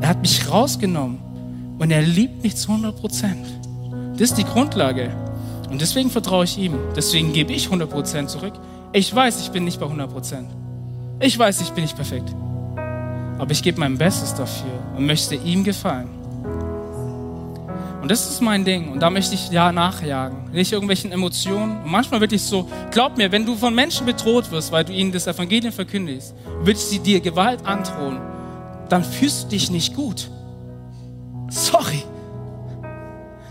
Er 0.00 0.08
hat 0.08 0.22
mich 0.22 0.50
rausgenommen 0.50 1.18
und 1.78 1.90
er 1.90 2.00
liebt 2.00 2.42
mich 2.42 2.56
zu 2.56 2.72
100% 2.72 2.92
Das 4.12 4.30
ist 4.30 4.38
die 4.38 4.44
Grundlage. 4.44 5.10
Und 5.70 5.82
deswegen 5.82 6.10
vertraue 6.10 6.44
ich 6.44 6.56
ihm. 6.56 6.74
Deswegen 6.96 7.32
gebe 7.34 7.52
ich 7.52 7.68
100% 7.68 8.26
zurück. 8.26 8.54
Ich 8.92 9.14
weiß, 9.14 9.40
ich 9.42 9.50
bin 9.50 9.64
nicht 9.64 9.78
bei 9.78 9.86
100% 9.86 10.46
Ich 11.20 11.38
weiß, 11.38 11.60
ich 11.60 11.70
bin 11.70 11.84
nicht 11.84 11.96
perfekt. 11.96 12.34
Aber 13.38 13.50
ich 13.50 13.62
gebe 13.62 13.78
mein 13.78 13.98
Bestes 13.98 14.34
dafür 14.34 14.72
und 14.96 15.04
möchte 15.04 15.34
ihm 15.34 15.62
gefallen. 15.62 16.17
Und 18.00 18.10
das 18.10 18.30
ist 18.30 18.40
mein 18.40 18.64
Ding. 18.64 18.92
Und 18.92 19.00
da 19.00 19.10
möchte 19.10 19.34
ich 19.34 19.50
ja 19.50 19.72
nachjagen. 19.72 20.50
Nicht 20.52 20.72
irgendwelchen 20.72 21.10
Emotionen. 21.10 21.82
Und 21.82 21.90
manchmal 21.90 22.20
wirklich 22.20 22.42
so, 22.42 22.68
glaub 22.92 23.16
mir, 23.16 23.32
wenn 23.32 23.44
du 23.44 23.56
von 23.56 23.74
Menschen 23.74 24.06
bedroht 24.06 24.50
wirst, 24.50 24.70
weil 24.70 24.84
du 24.84 24.92
ihnen 24.92 25.10
das 25.10 25.26
Evangelium 25.26 25.72
verkündigst, 25.72 26.34
willst 26.62 26.90
sie 26.90 27.00
dir 27.00 27.20
Gewalt 27.20 27.66
androhen, 27.66 28.20
dann 28.88 29.02
fühlst 29.02 29.44
du 29.44 29.48
dich 29.48 29.70
nicht 29.70 29.94
gut. 29.94 30.30
Sorry. 31.50 32.04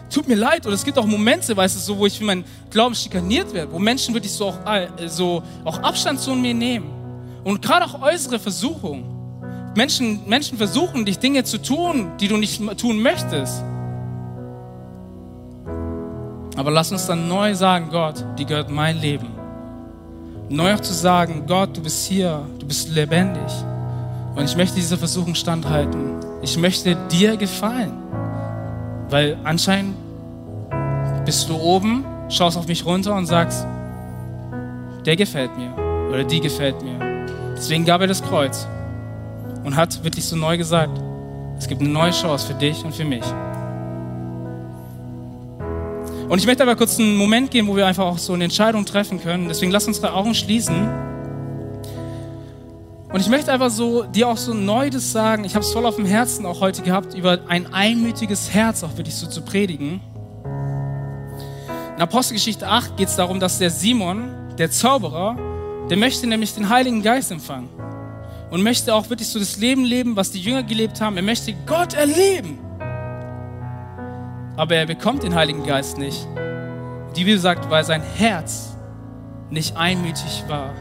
Tut 0.09 0.29
mir 0.29 0.35
leid. 0.35 0.65
Oder 0.65 0.75
es 0.75 0.85
gibt 0.85 0.97
auch 0.97 1.05
Momente, 1.05 1.55
weißt 1.55 1.75
du, 1.75 1.79
so, 1.79 1.97
wo 1.97 2.05
ich 2.05 2.17
für 2.17 2.23
meinen 2.23 2.45
Glauben 2.69 2.95
schikaniert 2.95 3.53
werde, 3.53 3.73
wo 3.73 3.79
Menschen 3.79 4.13
wirklich 4.13 4.31
so 4.31 4.47
auch, 4.47 4.57
so 5.07 5.43
auch 5.65 5.79
Abstand 5.79 6.21
zu 6.21 6.33
mir 6.33 6.53
nehmen. 6.53 6.89
Und 7.43 7.61
gerade 7.61 7.85
auch 7.85 8.01
äußere 8.01 8.39
Versuchungen. 8.39 9.13
Menschen, 9.75 10.27
Menschen 10.27 10.57
versuchen, 10.57 11.05
dich 11.05 11.19
Dinge 11.19 11.43
zu 11.43 11.61
tun, 11.61 12.13
die 12.19 12.29
du 12.29 12.37
nicht 12.37 12.61
tun 12.79 12.99
möchtest. 13.01 13.61
Aber 16.57 16.71
lass 16.71 16.91
uns 16.91 17.05
dann 17.05 17.27
neu 17.27 17.53
sagen, 17.53 17.89
Gott, 17.91 18.25
die 18.37 18.45
gehört 18.45 18.69
mein 18.71 18.97
Leben. 18.97 19.27
Neu 20.49 20.73
auch 20.73 20.79
zu 20.79 20.93
sagen, 20.93 21.43
Gott, 21.47 21.77
du 21.77 21.81
bist 21.81 22.07
hier, 22.07 22.41
du 22.57 22.65
bist 22.65 22.89
lebendig. 22.89 23.51
Und 24.35 24.43
ich 24.43 24.57
möchte 24.57 24.75
dieser 24.75 24.97
Versuchung 24.97 25.35
standhalten. 25.35 26.15
Ich 26.41 26.57
möchte 26.57 26.95
dir 27.11 27.37
gefallen. 27.37 27.91
Weil 29.09 29.37
anscheinend 29.43 29.95
bist 31.25 31.47
du 31.47 31.55
oben, 31.55 32.03
schaust 32.29 32.57
auf 32.57 32.67
mich 32.67 32.83
runter 32.85 33.15
und 33.15 33.27
sagst, 33.27 33.67
der 35.05 35.15
gefällt 35.15 35.55
mir 35.57 35.73
oder 36.09 36.23
die 36.23 36.39
gefällt 36.39 36.81
mir. 36.81 36.97
Deswegen 37.55 37.85
gab 37.85 38.01
er 38.01 38.07
das 38.07 38.23
Kreuz 38.23 38.67
und 39.63 39.75
hat 39.75 40.03
wirklich 40.03 40.25
so 40.25 40.35
neu 40.35 40.57
gesagt, 40.57 40.99
es 41.59 41.67
gibt 41.67 41.81
eine 41.81 41.89
neue 41.89 42.11
Chance 42.11 42.47
für 42.47 42.53
dich 42.55 42.83
und 42.83 42.95
für 42.95 43.05
mich. 43.05 43.23
Und 46.29 46.39
ich 46.39 46.45
möchte 46.45 46.61
aber 46.61 46.75
kurz 46.75 46.99
einen 46.99 47.15
Moment 47.15 47.51
geben, 47.51 47.69
wo 47.69 47.77
wir 47.77 47.87
einfach 47.87 48.05
auch 48.05 48.17
so 48.17 48.33
eine 48.33 48.43
Entscheidung 48.43 48.85
treffen 48.85 49.21
können. 49.21 49.47
Deswegen 49.47 49.71
lass 49.71 49.87
uns 49.87 50.01
da 50.01 50.11
Augen 50.11 50.35
schließen. 50.35 50.75
Und 53.13 53.21
ich 53.21 53.29
möchte 53.29 53.53
einfach 53.53 53.69
so 53.69 54.03
dir 54.03 54.27
auch 54.27 54.35
so 54.35 54.53
neu 54.53 54.89
das 54.89 55.13
sagen. 55.13 55.45
Ich 55.45 55.55
habe 55.55 55.63
es 55.63 55.71
voll 55.71 55.85
auf 55.85 55.95
dem 55.95 56.05
Herzen 56.05 56.45
auch 56.45 56.59
heute 56.59 56.81
gehabt, 56.81 57.13
über 57.13 57.39
ein 57.47 57.73
einmütiges 57.73 58.53
Herz 58.53 58.83
auch 58.83 58.97
wirklich 58.97 59.15
so 59.15 59.27
zu 59.27 59.41
predigen. 59.41 60.01
In 61.95 62.01
Apostelgeschichte 62.01 62.67
8 62.67 62.97
geht 62.97 63.07
es 63.07 63.15
darum, 63.15 63.39
dass 63.39 63.57
der 63.57 63.69
Simon, 63.69 64.27
der 64.57 64.69
Zauberer, 64.69 65.37
der 65.89 65.95
möchte 65.95 66.27
nämlich 66.27 66.53
den 66.53 66.67
Heiligen 66.67 67.03
Geist 67.03 67.31
empfangen. 67.31 67.69
Und 68.51 68.63
möchte 68.63 68.93
auch 68.93 69.09
wirklich 69.09 69.29
so 69.29 69.39
das 69.39 69.57
Leben 69.57 69.85
leben, 69.85 70.17
was 70.17 70.31
die 70.31 70.39
Jünger 70.41 70.63
gelebt 70.63 70.99
haben. 70.99 71.15
Er 71.15 71.23
möchte 71.23 71.53
Gott 71.65 71.93
erleben. 71.93 72.66
Aber 74.57 74.75
er 74.75 74.87
bekommt 74.87 75.21
den 75.21 75.35
Heiligen 75.35 75.63
Geist 75.63 75.99
nicht. 75.99 76.27
Die 77.15 77.23
Bibel 77.23 77.39
sagt, 77.39 77.69
weil 77.69 77.83
sein 77.83 78.01
Herz 78.01 78.75
nicht 79.51 79.77
einmütig 79.77 80.43
war. 80.47 80.73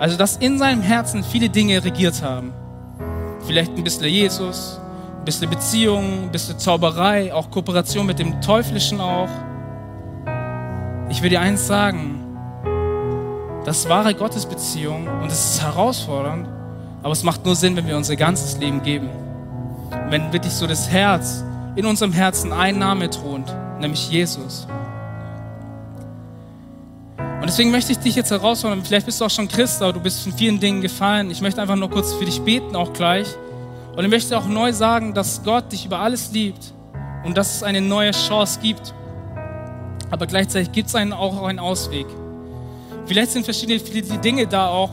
Also, 0.00 0.16
dass 0.16 0.36
in 0.36 0.58
seinem 0.58 0.82
Herzen 0.82 1.22
viele 1.22 1.48
Dinge 1.48 1.82
regiert 1.84 2.22
haben. 2.22 2.52
Vielleicht 3.46 3.76
ein 3.76 3.84
bisschen 3.84 4.06
Jesus, 4.06 4.80
ein 5.18 5.24
bisschen 5.24 5.48
Beziehung, 5.48 6.24
ein 6.24 6.32
bisschen 6.32 6.58
Zauberei, 6.58 7.32
auch 7.32 7.50
Kooperation 7.50 8.04
mit 8.04 8.18
dem 8.18 8.40
Teuflischen 8.40 9.00
auch. 9.00 9.30
Ich 11.08 11.22
will 11.22 11.30
dir 11.30 11.40
eins 11.40 11.68
sagen. 11.68 12.24
Das 13.64 13.88
wahre 13.88 14.14
Gottesbeziehung 14.14 15.06
und 15.22 15.30
es 15.30 15.52
ist 15.54 15.62
herausfordernd, 15.62 16.48
aber 17.02 17.12
es 17.12 17.22
macht 17.22 17.44
nur 17.44 17.54
Sinn, 17.54 17.76
wenn 17.76 17.86
wir 17.86 17.96
unser 17.96 18.16
ganzes 18.16 18.58
Leben 18.58 18.82
geben. 18.82 19.08
wenn 20.10 20.32
wirklich 20.32 20.52
so 20.52 20.66
das 20.66 20.88
Herz 20.90 21.44
in 21.78 21.86
unserem 21.86 22.12
Herzen 22.12 22.52
ein 22.52 22.76
Name 22.76 23.08
thront, 23.08 23.54
nämlich 23.78 24.10
Jesus. 24.10 24.66
Und 27.16 27.44
deswegen 27.44 27.70
möchte 27.70 27.92
ich 27.92 27.98
dich 27.98 28.16
jetzt 28.16 28.32
herausfordern, 28.32 28.84
vielleicht 28.84 29.06
bist 29.06 29.20
du 29.20 29.24
auch 29.24 29.30
schon 29.30 29.46
Christ, 29.46 29.80
aber 29.80 29.92
du 29.92 30.00
bist 30.00 30.24
von 30.24 30.32
vielen 30.32 30.58
Dingen 30.58 30.82
gefallen. 30.82 31.30
Ich 31.30 31.40
möchte 31.40 31.62
einfach 31.62 31.76
nur 31.76 31.88
kurz 31.88 32.12
für 32.14 32.24
dich 32.24 32.40
beten, 32.40 32.74
auch 32.74 32.92
gleich. 32.92 33.28
Und 33.94 34.02
ich 34.04 34.10
möchte 34.10 34.36
auch 34.36 34.46
neu 34.46 34.72
sagen, 34.72 35.14
dass 35.14 35.44
Gott 35.44 35.70
dich 35.70 35.86
über 35.86 36.00
alles 36.00 36.32
liebt 36.32 36.74
und 37.24 37.38
dass 37.38 37.54
es 37.54 37.62
eine 37.62 37.80
neue 37.80 38.10
Chance 38.10 38.58
gibt. 38.60 38.92
Aber 40.10 40.26
gleichzeitig 40.26 40.72
gibt 40.72 40.88
es 40.88 40.96
einen 40.96 41.12
auch 41.12 41.44
einen 41.44 41.60
Ausweg. 41.60 42.06
Vielleicht 43.06 43.30
sind 43.30 43.44
verschiedene 43.44 43.78
viele 43.78 44.02
Dinge 44.18 44.48
da 44.48 44.66
auch 44.66 44.90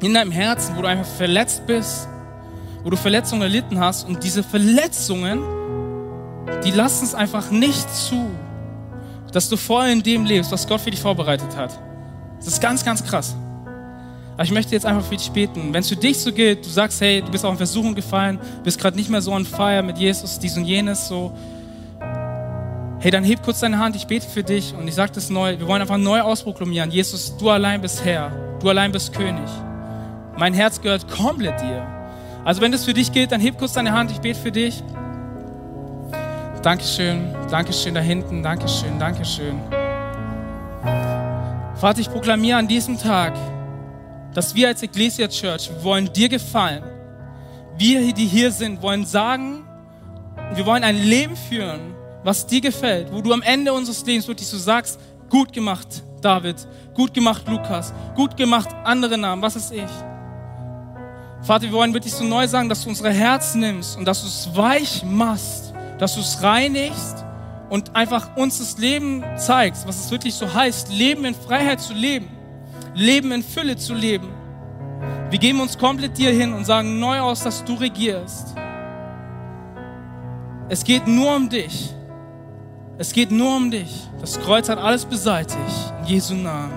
in 0.00 0.14
deinem 0.14 0.30
Herzen, 0.30 0.76
wo 0.76 0.82
du 0.82 0.86
einfach 0.86 1.10
verletzt 1.16 1.66
bist, 1.66 2.06
wo 2.84 2.90
du 2.90 2.96
Verletzungen 2.96 3.42
erlitten 3.42 3.80
hast 3.80 4.06
und 4.06 4.22
diese 4.22 4.44
Verletzungen, 4.44 5.42
die 6.64 6.70
lassen 6.70 7.04
es 7.04 7.14
einfach 7.14 7.50
nicht 7.50 7.92
zu, 7.94 8.30
dass 9.32 9.48
du 9.48 9.56
voll 9.56 9.86
in 9.86 10.02
dem 10.02 10.24
lebst, 10.24 10.52
was 10.52 10.66
Gott 10.66 10.80
für 10.80 10.90
dich 10.90 11.00
vorbereitet 11.00 11.56
hat. 11.56 11.78
Das 12.38 12.48
ist 12.48 12.60
ganz, 12.60 12.84
ganz 12.84 13.04
krass. 13.04 13.34
Aber 14.34 14.44
ich 14.44 14.52
möchte 14.52 14.72
jetzt 14.72 14.86
einfach 14.86 15.04
für 15.04 15.16
dich 15.16 15.30
beten. 15.30 15.72
Wenn 15.72 15.80
es 15.80 15.88
für 15.88 15.96
dich 15.96 16.18
so 16.18 16.32
geht, 16.32 16.64
du 16.64 16.70
sagst, 16.70 17.00
hey, 17.00 17.22
du 17.22 17.30
bist 17.30 17.44
auch 17.44 17.50
in 17.50 17.56
Versuchung 17.56 17.94
gefallen, 17.94 18.38
bist 18.64 18.80
gerade 18.80 18.96
nicht 18.96 19.10
mehr 19.10 19.20
so 19.20 19.32
on 19.32 19.44
fire 19.44 19.82
mit 19.82 19.98
Jesus, 19.98 20.38
dies 20.38 20.56
und 20.56 20.64
jenes, 20.64 21.08
so. 21.08 21.36
Hey, 22.98 23.10
dann 23.10 23.24
heb 23.24 23.42
kurz 23.42 23.60
deine 23.60 23.78
Hand, 23.78 23.96
ich 23.96 24.06
bete 24.06 24.26
für 24.26 24.42
dich 24.42 24.74
und 24.74 24.86
ich 24.86 24.94
sage 24.94 25.12
das 25.14 25.28
neu. 25.28 25.58
Wir 25.58 25.66
wollen 25.66 25.82
einfach 25.82 25.98
neu 25.98 26.20
ausproklamieren. 26.20 26.90
Jesus, 26.90 27.36
du 27.36 27.50
allein 27.50 27.80
bist 27.80 28.04
Herr, 28.04 28.30
du 28.60 28.68
allein 28.68 28.92
bist 28.92 29.12
König. 29.12 29.48
Mein 30.36 30.54
Herz 30.54 30.80
gehört 30.80 31.08
komplett 31.08 31.60
dir. 31.60 31.86
Also 32.44 32.60
wenn 32.60 32.72
das 32.72 32.84
für 32.84 32.94
dich 32.94 33.12
geht, 33.12 33.32
dann 33.32 33.40
heb 33.40 33.58
kurz 33.58 33.74
deine 33.74 33.92
Hand, 33.92 34.10
ich 34.10 34.18
bete 34.18 34.38
für 34.38 34.52
dich. 34.52 34.82
Dankeschön, 36.62 37.34
Dankeschön 37.50 37.92
da 37.92 38.00
hinten, 38.00 38.40
Dankeschön, 38.40 38.96
Dankeschön. 38.96 39.60
Vater, 41.74 41.98
ich 41.98 42.08
proklamiere 42.08 42.56
an 42.58 42.68
diesem 42.68 42.96
Tag, 42.96 43.34
dass 44.32 44.54
wir 44.54 44.68
als 44.68 44.80
Ecclesia 44.80 45.26
Church, 45.26 45.70
wir 45.70 45.82
wollen 45.82 46.12
dir 46.12 46.28
gefallen. 46.28 46.84
Wir, 47.76 48.12
die 48.12 48.26
hier 48.26 48.52
sind, 48.52 48.80
wollen 48.80 49.04
sagen, 49.04 49.64
wir 50.54 50.64
wollen 50.64 50.84
ein 50.84 51.02
Leben 51.02 51.34
führen, 51.34 51.96
was 52.22 52.46
dir 52.46 52.60
gefällt, 52.60 53.12
wo 53.12 53.20
du 53.22 53.32
am 53.32 53.42
Ende 53.42 53.72
unseres 53.72 54.06
Lebens 54.06 54.28
wirklich 54.28 54.46
so 54.46 54.56
sagst, 54.56 55.00
gut 55.28 55.52
gemacht, 55.52 56.04
David, 56.20 56.68
gut 56.94 57.12
gemacht, 57.12 57.42
Lukas, 57.48 57.92
gut 58.14 58.36
gemacht, 58.36 58.68
andere 58.84 59.18
Namen, 59.18 59.42
was 59.42 59.56
ist 59.56 59.72
ich? 59.72 59.90
Vater, 61.42 61.64
wir 61.64 61.72
wollen 61.72 61.92
wirklich 61.92 62.14
so 62.14 62.22
neu 62.22 62.46
sagen, 62.46 62.68
dass 62.68 62.84
du 62.84 62.88
unsere 62.88 63.10
Herzen 63.10 63.62
nimmst 63.62 63.96
und 63.96 64.04
dass 64.04 64.20
du 64.20 64.28
es 64.28 64.48
weich 64.56 65.02
machst 65.02 65.71
dass 66.02 66.16
du 66.16 66.20
es 66.20 66.42
reinigst 66.42 67.24
und 67.70 67.94
einfach 67.94 68.36
uns 68.36 68.58
das 68.58 68.76
Leben 68.76 69.22
zeigst, 69.36 69.86
was 69.86 70.04
es 70.04 70.10
wirklich 70.10 70.34
so 70.34 70.52
heißt, 70.52 70.92
Leben 70.92 71.24
in 71.24 71.32
Freiheit 71.32 71.80
zu 71.80 71.94
leben, 71.94 72.28
Leben 72.92 73.30
in 73.30 73.40
Fülle 73.44 73.76
zu 73.76 73.94
leben. 73.94 74.26
Wir 75.30 75.38
geben 75.38 75.60
uns 75.60 75.78
komplett 75.78 76.18
dir 76.18 76.32
hin 76.32 76.54
und 76.54 76.64
sagen 76.64 76.98
neu 76.98 77.20
aus, 77.20 77.44
dass 77.44 77.64
du 77.64 77.74
regierst. 77.74 78.52
Es 80.68 80.82
geht 80.82 81.06
nur 81.06 81.36
um 81.36 81.48
dich. 81.48 81.94
Es 82.98 83.12
geht 83.12 83.30
nur 83.30 83.54
um 83.54 83.70
dich. 83.70 84.08
Das 84.20 84.40
Kreuz 84.40 84.68
hat 84.68 84.78
alles 84.78 85.04
beseitigt. 85.04 85.56
In 86.00 86.06
Jesu 86.06 86.34
Namen. 86.34 86.72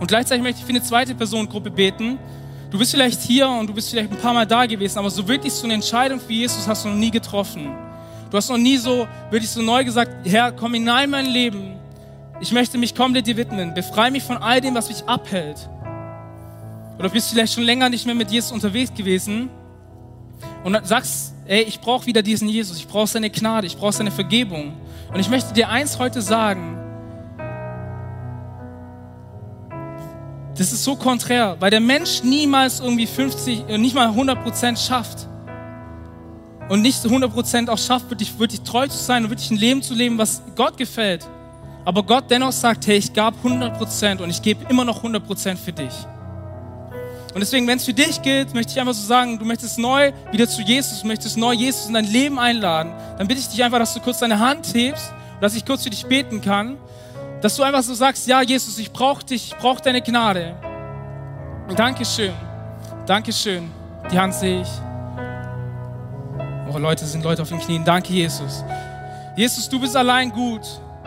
Und 0.00 0.06
gleichzeitig 0.08 0.42
möchte 0.42 0.58
ich 0.58 0.66
für 0.66 0.72
eine 0.72 0.82
zweite 0.82 1.14
Personengruppe 1.14 1.70
beten. 1.70 2.18
Du 2.74 2.78
bist 2.78 2.90
vielleicht 2.90 3.20
hier 3.20 3.48
und 3.48 3.68
du 3.68 3.72
bist 3.72 3.88
vielleicht 3.88 4.10
ein 4.10 4.18
paar 4.18 4.34
Mal 4.34 4.44
da 4.44 4.66
gewesen, 4.66 4.98
aber 4.98 5.08
so 5.08 5.28
wirklich 5.28 5.52
so 5.52 5.62
eine 5.62 5.74
Entscheidung 5.74 6.18
für 6.18 6.32
Jesus 6.32 6.66
hast 6.66 6.84
du 6.84 6.88
noch 6.88 6.96
nie 6.96 7.12
getroffen. 7.12 7.72
Du 8.32 8.36
hast 8.36 8.48
noch 8.48 8.58
nie 8.58 8.78
so, 8.78 9.06
wirklich 9.30 9.48
so 9.48 9.62
neu 9.62 9.84
gesagt, 9.84 10.10
Herr, 10.24 10.50
komm 10.50 10.74
hinein 10.74 11.04
in 11.04 11.10
mein 11.10 11.26
Leben. 11.26 11.76
Ich 12.40 12.50
möchte 12.50 12.76
mich 12.76 12.92
komplett 12.92 13.28
dir 13.28 13.36
widmen. 13.36 13.74
Befreie 13.74 14.10
mich 14.10 14.24
von 14.24 14.38
all 14.38 14.60
dem, 14.60 14.74
was 14.74 14.88
mich 14.88 15.04
abhält. 15.04 15.68
Oder 16.98 17.10
bist 17.10 17.30
du 17.30 17.36
vielleicht 17.36 17.52
schon 17.52 17.62
länger 17.62 17.88
nicht 17.90 18.06
mehr 18.06 18.14
mit 18.16 18.32
Jesus 18.32 18.50
unterwegs 18.50 18.92
gewesen 18.92 19.50
und 20.64 20.76
sagst, 20.84 21.32
ey, 21.46 21.62
ich 21.62 21.78
brauche 21.80 22.06
wieder 22.06 22.22
diesen 22.22 22.48
Jesus, 22.48 22.76
ich 22.76 22.88
brauche 22.88 23.06
seine 23.06 23.30
Gnade, 23.30 23.68
ich 23.68 23.76
brauche 23.76 23.92
seine 23.92 24.10
Vergebung. 24.10 24.72
Und 25.12 25.20
ich 25.20 25.30
möchte 25.30 25.54
dir 25.54 25.68
eins 25.68 26.00
heute 26.00 26.20
sagen, 26.20 26.76
das 30.56 30.72
ist 30.72 30.84
so 30.84 30.94
konträr, 30.96 31.56
weil 31.58 31.70
der 31.70 31.80
Mensch 31.80 32.22
niemals 32.22 32.80
irgendwie 32.80 33.06
50, 33.06 33.64
äh, 33.68 33.78
nicht 33.78 33.94
mal 33.94 34.08
100% 34.08 34.76
schafft. 34.76 35.28
Und 36.68 36.80
nicht 36.80 37.04
100% 37.04 37.68
auch 37.68 37.78
schafft, 37.78 38.08
wirklich, 38.08 38.38
wirklich 38.38 38.62
treu 38.62 38.86
zu 38.86 38.96
sein 38.96 39.24
und 39.24 39.30
wirklich 39.30 39.50
ein 39.50 39.58
Leben 39.58 39.82
zu 39.82 39.94
leben, 39.94 40.16
was 40.16 40.42
Gott 40.56 40.78
gefällt. 40.78 41.26
Aber 41.84 42.02
Gott 42.02 42.30
dennoch 42.30 42.52
sagt, 42.52 42.86
hey, 42.86 42.96
ich 42.96 43.12
gab 43.12 43.34
100% 43.44 44.22
und 44.22 44.30
ich 44.30 44.40
gebe 44.40 44.64
immer 44.70 44.84
noch 44.84 45.04
100% 45.04 45.56
für 45.56 45.72
dich. 45.72 45.92
Und 47.34 47.40
deswegen, 47.40 47.66
wenn 47.66 47.78
es 47.78 47.84
für 47.84 47.92
dich 47.92 48.22
gilt, 48.22 48.54
möchte 48.54 48.72
ich 48.72 48.80
einfach 48.80 48.94
so 48.94 49.04
sagen, 49.04 49.38
du 49.38 49.44
möchtest 49.44 49.76
neu 49.78 50.12
wieder 50.30 50.48
zu 50.48 50.62
Jesus, 50.62 51.00
du 51.00 51.08
möchtest 51.08 51.36
neu 51.36 51.52
Jesus 51.52 51.86
in 51.86 51.94
dein 51.94 52.04
Leben 52.04 52.38
einladen, 52.38 52.92
dann 53.18 53.26
bitte 53.26 53.40
ich 53.40 53.48
dich 53.48 53.62
einfach, 53.62 53.80
dass 53.80 53.92
du 53.92 54.00
kurz 54.00 54.20
deine 54.20 54.38
Hand 54.38 54.72
hebst 54.72 55.12
und 55.34 55.42
dass 55.42 55.56
ich 55.56 55.66
kurz 55.66 55.82
für 55.82 55.90
dich 55.90 56.06
beten 56.06 56.40
kann. 56.40 56.78
Dass 57.44 57.56
du 57.56 57.62
einfach 57.62 57.82
so 57.82 57.92
sagst, 57.92 58.26
ja 58.26 58.40
Jesus, 58.40 58.78
ich 58.78 58.90
brauche 58.90 59.22
dich, 59.22 59.48
ich 59.48 59.58
brauche 59.58 59.82
deine 59.82 60.00
Gnade. 60.00 60.56
Dankeschön, 61.76 62.32
Dankeschön. 63.04 63.70
Die 64.10 64.18
Hand 64.18 64.32
sehe 64.32 64.62
ich. 64.62 64.68
Oh 66.72 66.78
Leute, 66.78 67.04
sind 67.04 67.22
Leute 67.22 67.42
auf 67.42 67.50
den 67.50 67.58
Knien. 67.58 67.84
Danke 67.84 68.14
Jesus. 68.14 68.64
Jesus, 69.36 69.68
du 69.68 69.78
bist 69.78 69.94
allein 69.94 70.32
gut. 70.32 70.62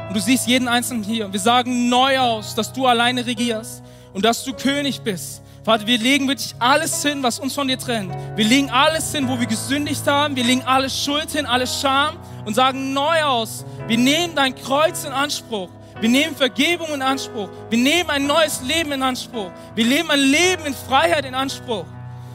Und 0.07 0.15
du 0.15 0.19
siehst 0.19 0.45
jeden 0.45 0.67
Einzelnen 0.67 1.01
hier. 1.01 1.25
Und 1.25 1.33
wir 1.33 1.39
sagen 1.39 1.89
neu 1.89 2.19
aus, 2.19 2.53
dass 2.53 2.71
du 2.71 2.85
alleine 2.85 3.25
regierst 3.25 3.81
und 4.13 4.23
dass 4.23 4.43
du 4.43 4.53
König 4.53 5.01
bist. 5.01 5.41
Vater, 5.63 5.87
wir 5.87 5.97
legen 5.97 6.27
wirklich 6.27 6.53
alles 6.59 7.01
hin, 7.01 7.23
was 7.23 7.39
uns 7.39 7.55
von 7.55 7.67
dir 7.67 7.79
trennt. 7.79 8.13
Wir 8.35 8.45
legen 8.45 8.69
alles 8.69 9.11
hin, 9.11 9.27
wo 9.27 9.39
wir 9.39 9.47
gesündigt 9.47 10.05
haben. 10.05 10.35
Wir 10.35 10.43
legen 10.43 10.61
alles 10.67 11.03
Schuld 11.03 11.31
hin, 11.31 11.47
alles 11.47 11.81
Scham 11.81 12.15
und 12.45 12.53
sagen 12.53 12.93
neu 12.93 13.23
aus. 13.23 13.65
Wir 13.87 13.97
nehmen 13.97 14.35
dein 14.35 14.53
Kreuz 14.53 15.03
in 15.03 15.11
Anspruch. 15.11 15.69
Wir 15.99 16.09
nehmen 16.09 16.35
Vergebung 16.35 16.93
in 16.93 17.01
Anspruch. 17.01 17.49
Wir 17.69 17.77
nehmen 17.77 18.09
ein 18.09 18.27
neues 18.27 18.61
Leben 18.61 18.91
in 18.91 19.01
Anspruch. 19.01 19.51
Wir 19.75 19.85
nehmen 19.85 20.11
ein 20.11 20.19
Leben 20.19 20.65
in 20.65 20.73
Freiheit 20.73 21.25
in 21.25 21.33
Anspruch. 21.33 21.85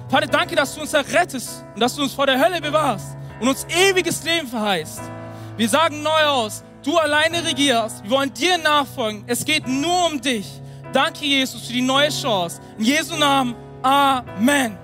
Vater, 0.09 0.27
danke, 0.27 0.57
dass 0.57 0.75
du 0.75 0.81
uns 0.81 0.93
errettest 0.93 1.65
und 1.75 1.81
dass 1.81 1.95
du 1.95 2.03
uns 2.03 2.13
vor 2.13 2.27
der 2.27 2.39
Hölle 2.39 2.61
bewahrst 2.61 3.17
und 3.41 3.49
uns 3.49 3.65
ewiges 3.89 4.23
Leben 4.25 4.49
verheißt. 4.49 5.01
Wir 5.57 5.69
sagen 5.69 6.03
neu 6.03 6.25
aus, 6.27 6.65
du 6.83 6.99
alleine 6.99 7.45
regierst. 7.45 8.03
Wir 8.03 8.11
wollen 8.11 8.35
dir 8.35 8.59
nachfolgen. 8.59 9.25
Es 9.27 9.45
geht 9.45 9.67
nur 9.67 10.07
um 10.07 10.21
dich. 10.21 10.47
Danke, 10.93 11.25
Jesus, 11.25 11.67
für 11.67 11.73
die 11.73 11.83
neue 11.83 12.11
Chance. 12.11 12.61
In 12.79 12.85
Jesu 12.85 13.17
Namen. 13.17 13.55
Amen. 13.83 14.82